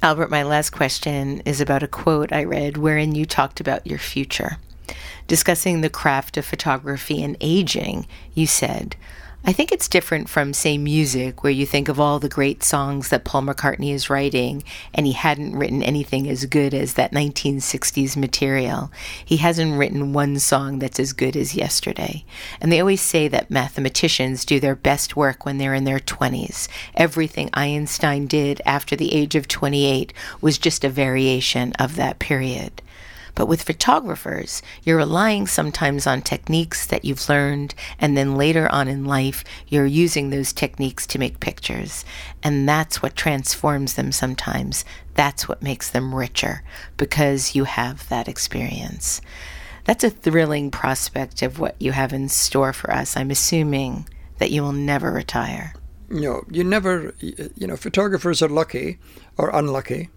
Albert, 0.00 0.30
my 0.30 0.44
last 0.44 0.70
question 0.70 1.40
is 1.40 1.60
about 1.60 1.82
a 1.82 1.88
quote 1.88 2.32
I 2.32 2.44
read 2.44 2.76
wherein 2.76 3.16
you 3.16 3.26
talked 3.26 3.60
about 3.60 3.86
your 3.86 3.98
future. 3.98 4.58
Discussing 5.26 5.80
the 5.80 5.90
craft 5.90 6.36
of 6.36 6.46
photography 6.46 7.22
and 7.22 7.36
aging, 7.40 8.06
you 8.32 8.46
said, 8.46 8.96
I 9.44 9.52
think 9.52 9.72
it's 9.72 9.88
different 9.88 10.28
from, 10.28 10.52
say, 10.52 10.76
music, 10.76 11.42
where 11.42 11.52
you 11.52 11.64
think 11.64 11.88
of 11.88 11.98
all 11.98 12.18
the 12.18 12.28
great 12.28 12.62
songs 12.62 13.08
that 13.08 13.24
Paul 13.24 13.42
McCartney 13.42 13.94
is 13.94 14.10
writing, 14.10 14.64
and 14.92 15.06
he 15.06 15.12
hadn't 15.12 15.56
written 15.56 15.82
anything 15.82 16.28
as 16.28 16.44
good 16.44 16.74
as 16.74 16.94
that 16.94 17.12
1960s 17.12 18.16
material. 18.16 18.90
He 19.24 19.38
hasn't 19.38 19.78
written 19.78 20.12
one 20.12 20.38
song 20.38 20.80
that's 20.80 21.00
as 21.00 21.12
good 21.12 21.36
as 21.36 21.54
yesterday. 21.54 22.24
And 22.60 22.70
they 22.70 22.80
always 22.80 23.00
say 23.00 23.28
that 23.28 23.50
mathematicians 23.50 24.44
do 24.44 24.60
their 24.60 24.76
best 24.76 25.16
work 25.16 25.46
when 25.46 25.58
they're 25.58 25.72
in 25.72 25.84
their 25.84 26.00
20s. 26.00 26.68
Everything 26.94 27.48
Einstein 27.54 28.26
did 28.26 28.60
after 28.66 28.96
the 28.96 29.14
age 29.14 29.34
of 29.34 29.48
28 29.48 30.12
was 30.40 30.58
just 30.58 30.84
a 30.84 30.90
variation 30.90 31.72
of 31.74 31.96
that 31.96 32.18
period. 32.18 32.82
But 33.38 33.46
with 33.46 33.62
photographers, 33.62 34.62
you're 34.82 34.96
relying 34.96 35.46
sometimes 35.46 36.08
on 36.08 36.22
techniques 36.22 36.84
that 36.86 37.04
you've 37.04 37.28
learned, 37.28 37.72
and 38.00 38.16
then 38.16 38.34
later 38.34 38.68
on 38.72 38.88
in 38.88 39.04
life, 39.04 39.44
you're 39.68 39.86
using 39.86 40.30
those 40.30 40.52
techniques 40.52 41.06
to 41.06 41.20
make 41.20 41.38
pictures. 41.38 42.04
And 42.42 42.68
that's 42.68 43.00
what 43.00 43.14
transforms 43.14 43.94
them 43.94 44.10
sometimes. 44.10 44.84
That's 45.14 45.46
what 45.46 45.62
makes 45.62 45.88
them 45.88 46.16
richer 46.16 46.64
because 46.96 47.54
you 47.54 47.62
have 47.62 48.08
that 48.08 48.26
experience. 48.26 49.20
That's 49.84 50.02
a 50.02 50.10
thrilling 50.10 50.72
prospect 50.72 51.40
of 51.42 51.60
what 51.60 51.76
you 51.80 51.92
have 51.92 52.12
in 52.12 52.28
store 52.28 52.72
for 52.72 52.90
us. 52.90 53.16
I'm 53.16 53.30
assuming 53.30 54.08
that 54.38 54.50
you 54.50 54.62
will 54.62 54.72
never 54.72 55.12
retire. 55.12 55.74
No, 56.08 56.42
you 56.50 56.64
never, 56.64 57.14
you 57.20 57.68
know, 57.68 57.76
photographers 57.76 58.42
are 58.42 58.48
lucky 58.48 58.98
or 59.36 59.56
unlucky 59.56 60.08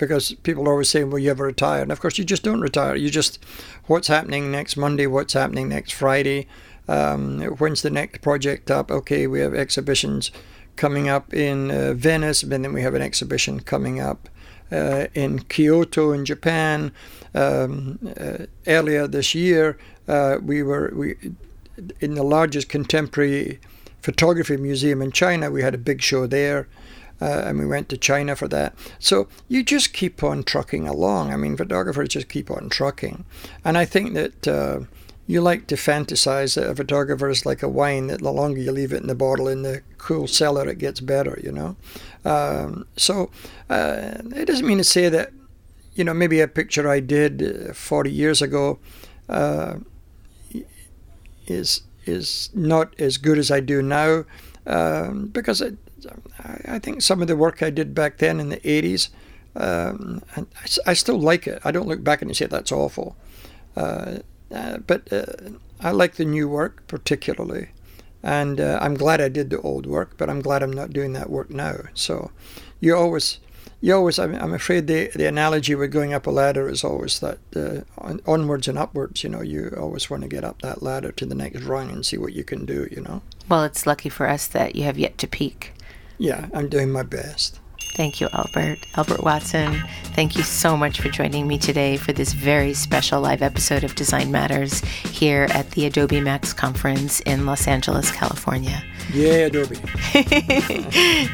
because 0.00 0.32
people 0.42 0.66
are 0.66 0.72
always 0.72 0.88
saying, 0.88 1.10
"Will 1.10 1.18
you 1.20 1.30
ever 1.30 1.44
retire?" 1.44 1.82
And 1.82 1.92
of 1.92 2.00
course, 2.00 2.18
you 2.18 2.24
just 2.24 2.42
don't 2.42 2.60
retire. 2.60 2.96
You 2.96 3.10
just 3.10 3.38
what's 3.86 4.08
happening 4.08 4.50
next 4.50 4.76
Monday, 4.76 5.06
what's 5.06 5.34
happening 5.34 5.68
next 5.68 5.92
Friday, 5.92 6.48
um, 6.88 7.40
when's 7.58 7.82
the 7.82 7.90
next 7.90 8.20
project 8.20 8.70
up? 8.70 8.90
Okay, 8.90 9.26
we 9.26 9.40
have 9.40 9.54
exhibitions 9.54 10.32
coming 10.74 11.08
up 11.08 11.32
in 11.32 11.70
uh, 11.70 11.92
Venice, 11.94 12.42
and 12.42 12.50
then 12.50 12.72
we 12.72 12.82
have 12.82 12.94
an 12.94 13.02
exhibition 13.02 13.60
coming 13.60 14.00
up 14.00 14.28
uh, 14.72 15.06
in 15.14 15.40
Kyoto 15.40 16.12
in 16.12 16.24
Japan. 16.24 16.92
Um, 17.34 17.98
uh, 18.18 18.46
earlier 18.66 19.06
this 19.06 19.34
year, 19.34 19.78
uh, 20.08 20.38
we 20.42 20.62
were 20.62 20.92
we 20.94 21.14
in 22.00 22.14
the 22.14 22.24
largest 22.24 22.68
contemporary 22.68 23.60
photography 24.02 24.56
museum 24.56 25.02
in 25.02 25.12
China. 25.12 25.50
We 25.50 25.62
had 25.62 25.74
a 25.74 25.78
big 25.78 26.02
show 26.02 26.26
there 26.26 26.66
uh, 27.20 27.42
and 27.46 27.58
we 27.58 27.66
went 27.66 27.88
to 27.90 27.96
China 27.96 28.34
for 28.36 28.48
that. 28.48 28.74
So 28.98 29.28
you 29.48 29.62
just 29.62 29.92
keep 29.92 30.22
on 30.22 30.42
trucking 30.42 30.88
along. 30.88 31.32
I 31.32 31.36
mean, 31.36 31.56
photographers 31.56 32.10
just 32.10 32.28
keep 32.28 32.50
on 32.50 32.68
trucking, 32.68 33.24
and 33.64 33.78
I 33.78 33.84
think 33.84 34.14
that. 34.14 34.48
Uh, 34.48 34.80
you 35.30 35.40
like 35.40 35.68
to 35.68 35.76
fantasize 35.76 36.56
that 36.56 36.68
a 36.68 36.74
photographer 36.74 37.30
is 37.30 37.46
like 37.46 37.62
a 37.62 37.68
wine 37.68 38.08
that 38.08 38.20
the 38.20 38.32
longer 38.32 38.60
you 38.60 38.72
leave 38.72 38.92
it 38.92 39.00
in 39.00 39.06
the 39.06 39.14
bottle 39.14 39.46
in 39.46 39.62
the 39.62 39.80
cool 39.96 40.26
cellar 40.26 40.68
it 40.68 40.78
gets 40.78 40.98
better 40.98 41.38
you 41.40 41.52
know 41.52 41.76
um, 42.24 42.84
so 42.96 43.30
uh, 43.68 44.14
it 44.34 44.46
doesn't 44.46 44.66
mean 44.66 44.78
to 44.78 44.82
say 44.82 45.08
that 45.08 45.30
you 45.94 46.02
know 46.02 46.12
maybe 46.12 46.40
a 46.40 46.48
picture 46.48 46.88
i 46.88 46.98
did 46.98 47.70
uh, 47.70 47.72
40 47.72 48.10
years 48.10 48.42
ago 48.42 48.80
uh, 49.28 49.76
is 51.46 51.82
is 52.06 52.50
not 52.52 52.98
as 52.98 53.16
good 53.16 53.38
as 53.38 53.52
i 53.52 53.60
do 53.60 53.82
now 53.82 54.24
um, 54.66 55.26
because 55.28 55.60
it, 55.60 55.76
I 56.66 56.78
think 56.78 57.02
some 57.02 57.22
of 57.22 57.28
the 57.28 57.36
work 57.36 57.62
I 57.62 57.70
did 57.70 57.94
back 57.94 58.18
then 58.18 58.40
in 58.40 58.48
the 58.48 58.58
80s 58.58 59.08
Um, 59.56 60.22
I, 60.36 60.44
I, 60.86 60.94
still 60.94 61.18
like 61.18 61.48
it. 61.48 61.60
I 61.64 61.72
don't 61.72 61.88
look 61.88 62.04
back 62.04 62.22
and 62.22 62.36
say 62.36 62.46
that's 62.46 62.70
awful. 62.70 63.16
Uh, 63.76 64.18
uh, 64.54 64.78
but 64.78 65.12
uh, 65.12 65.24
I 65.80 65.90
like 65.90 66.14
the 66.14 66.24
new 66.24 66.48
work 66.48 66.86
particularly. 66.86 67.70
And 68.22 68.60
uh, 68.60 68.78
I'm 68.80 68.94
glad 68.94 69.20
I 69.20 69.28
did 69.28 69.50
the 69.50 69.60
old 69.60 69.86
work, 69.86 70.16
but 70.18 70.28
I'm 70.28 70.40
glad 70.40 70.62
I'm 70.62 70.72
not 70.72 70.92
doing 70.92 71.14
that 71.14 71.30
work 71.30 71.50
now. 71.50 71.76
So 71.94 72.30
you 72.78 72.94
always, 72.94 73.38
you 73.80 73.94
always, 73.94 74.18
I'm, 74.18 74.52
afraid 74.52 74.86
the, 74.86 75.10
the 75.14 75.26
analogy 75.26 75.74
with 75.74 75.90
going 75.90 76.12
up 76.12 76.26
a 76.26 76.30
ladder 76.30 76.68
is 76.68 76.84
always 76.84 77.20
that 77.20 77.38
uh, 77.56 77.80
on, 77.98 78.20
onwards 78.26 78.68
and 78.68 78.78
upwards, 78.78 79.24
you 79.24 79.30
know, 79.30 79.40
you 79.40 79.74
always 79.78 80.10
want 80.10 80.22
to 80.22 80.28
get 80.28 80.44
up 80.44 80.60
that 80.62 80.82
ladder 80.82 81.12
to 81.12 81.24
the 81.24 81.34
next 81.34 81.62
rung 81.62 81.90
and 81.90 82.04
see 82.04 82.18
what 82.18 82.34
you 82.34 82.44
can 82.44 82.66
do, 82.66 82.86
you 82.90 83.00
know. 83.00 83.22
Well, 83.48 83.64
it's 83.64 83.86
lucky 83.86 84.10
for 84.10 84.28
us 84.28 84.46
that 84.48 84.76
you 84.76 84.84
have 84.84 84.98
yet 84.98 85.16
to 85.18 85.26
peak. 85.26 85.72
Yeah, 86.20 86.48
I'm 86.52 86.68
doing 86.68 86.90
my 86.90 87.02
best. 87.02 87.60
Thank 87.94 88.20
you, 88.20 88.28
Albert. 88.34 88.86
Albert 88.94 89.24
Watson, 89.24 89.82
thank 90.12 90.36
you 90.36 90.42
so 90.42 90.76
much 90.76 91.00
for 91.00 91.08
joining 91.08 91.48
me 91.48 91.56
today 91.56 91.96
for 91.96 92.12
this 92.12 92.34
very 92.34 92.74
special 92.74 93.22
live 93.22 93.40
episode 93.40 93.84
of 93.84 93.94
Design 93.94 94.30
Matters 94.30 94.80
here 94.80 95.48
at 95.50 95.70
the 95.70 95.86
Adobe 95.86 96.20
Max 96.20 96.52
conference 96.52 97.20
in 97.20 97.46
Los 97.46 97.66
Angeles, 97.66 98.12
California. 98.12 98.84
Yeah, 99.14 99.46
Adobe. 99.46 99.76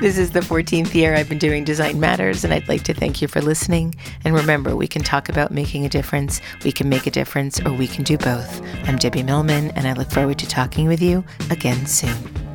this 0.01 0.16
is 0.18 0.30
the 0.30 0.41
14th 0.41 0.95
year 0.95 1.16
I've 1.16 1.28
been 1.28 1.39
doing 1.39 1.64
Design 1.64 1.99
Matters, 1.99 2.45
and 2.45 2.55
I'd 2.55 2.68
like 2.68 2.84
to 2.84 2.95
thank 2.95 3.20
you 3.20 3.26
for 3.26 3.43
listening. 3.43 3.93
And 4.24 4.37
remember, 4.37 4.76
we 4.76 4.87
can 4.87 5.03
talk 5.03 5.28
about 5.28 5.51
making 5.51 5.84
a 5.84 5.89
difference, 5.89 6.41
we 6.62 6.70
can 6.70 6.89
make 6.89 7.09
a 7.09 7.11
difference, 7.11 7.61
or 7.61 7.72
we 7.72 7.89
can 7.89 8.05
do 8.05 8.16
both. 8.16 8.62
I'm 8.89 8.99
Debbie 8.99 9.24
Millman, 9.24 9.72
and 9.72 9.89
I 9.89 9.95
look 9.95 10.12
forward 10.12 10.39
to 10.39 10.47
talking 10.47 10.87
with 10.87 11.03
you 11.03 11.24
again 11.51 11.87
soon. 11.87 12.46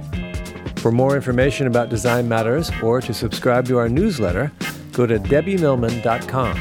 For 0.81 0.91
more 0.91 1.15
information 1.15 1.67
about 1.67 1.89
Design 1.89 2.27
Matters 2.27 2.71
or 2.81 3.01
to 3.01 3.13
subscribe 3.13 3.67
to 3.67 3.77
our 3.77 3.87
newsletter, 3.87 4.51
go 4.93 5.05
to 5.05 5.19
debbiemillman.com. 5.19 6.57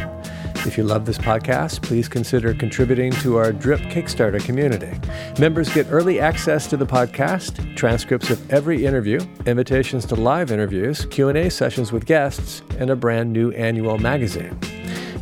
If 0.67 0.77
you 0.77 0.85
love 0.85 1.07
this 1.07 1.17
podcast, 1.17 1.81
please 1.81 2.07
consider 2.07 2.53
contributing 2.53 3.13
to 3.13 3.39
our 3.39 3.51
Drip 3.51 3.81
Kickstarter 3.81 4.45
community. 4.45 4.93
Members 5.41 5.73
get 5.73 5.87
early 5.89 6.21
access 6.21 6.67
to 6.67 6.77
the 6.77 6.85
podcast, 6.85 7.75
transcripts 7.77 8.29
of 8.29 8.53
every 8.53 8.85
interview, 8.85 9.21
invitations 9.47 10.05
to 10.05 10.17
live 10.17 10.53
interviews, 10.53 11.07
Q&A 11.07 11.49
sessions 11.49 11.91
with 11.91 12.05
guests, 12.05 12.61
and 12.79 12.91
a 12.91 12.97
brand 12.97 13.33
new 13.33 13.53
annual 13.53 13.97
magazine. 13.97 14.55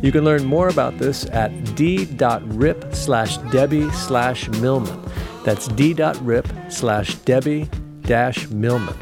You 0.01 0.11
can 0.11 0.25
learn 0.25 0.43
more 0.43 0.67
about 0.67 0.97
this 0.97 1.25
at 1.27 1.73
d.rip 1.77 2.93
slash 2.93 3.37
Debbie 3.49 3.89
slash 3.91 4.49
Millman. 4.49 5.01
That's 5.45 5.69
d.rip 5.69 6.49
slash 6.69 7.15
Debbie 7.15 7.69
Millman. 8.49 8.95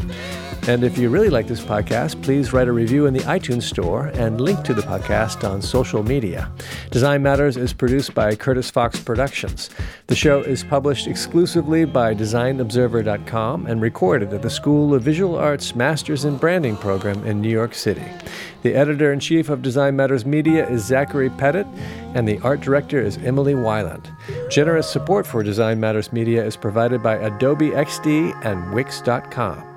And 0.67 0.83
if 0.83 0.97
you 0.97 1.07
really 1.07 1.29
like 1.29 1.47
this 1.47 1.61
podcast, 1.61 2.21
please 2.21 2.51
write 2.51 2.67
a 2.67 2.73
review 2.73 3.05
in 3.05 3.13
the 3.13 3.21
iTunes 3.21 3.63
Store 3.63 4.07
and 4.07 4.41
link 4.41 4.65
to 4.65 4.73
the 4.73 4.81
podcast 4.81 5.49
on 5.49 5.61
social 5.61 6.03
media. 6.03 6.51
Design 6.91 7.23
Matters 7.23 7.55
is 7.55 7.71
produced 7.71 8.13
by 8.13 8.35
Curtis 8.35 8.69
Fox 8.69 8.99
Productions. 8.99 9.69
The 10.07 10.15
show 10.15 10.41
is 10.41 10.65
published 10.65 11.07
exclusively 11.07 11.85
by 11.85 12.13
DesignObserver.com 12.13 13.65
and 13.65 13.81
recorded 13.81 14.33
at 14.33 14.41
the 14.41 14.49
School 14.49 14.93
of 14.93 15.03
Visual 15.03 15.37
Arts 15.37 15.73
Masters 15.73 16.25
in 16.25 16.35
Branding 16.35 16.75
program 16.75 17.25
in 17.25 17.39
New 17.39 17.49
York 17.49 17.73
City. 17.73 18.03
The 18.63 18.75
editor 18.75 19.13
in 19.13 19.21
chief 19.21 19.47
of 19.47 19.61
Design 19.61 19.95
Matters 19.95 20.25
Media 20.25 20.67
is 20.67 20.83
Zachary 20.83 21.29
Pettit, 21.29 21.67
and 22.13 22.27
the 22.27 22.39
art 22.39 22.59
director 22.59 22.99
is 22.99 23.15
Emily 23.19 23.53
Weiland. 23.53 24.11
Generous 24.51 24.91
support 24.91 25.25
for 25.25 25.43
Design 25.43 25.79
Matters 25.79 26.11
Media 26.11 26.43
is 26.43 26.57
provided 26.57 27.01
by 27.01 27.15
Adobe 27.15 27.69
XD 27.69 28.45
and 28.45 28.73
Wix.com. 28.73 29.76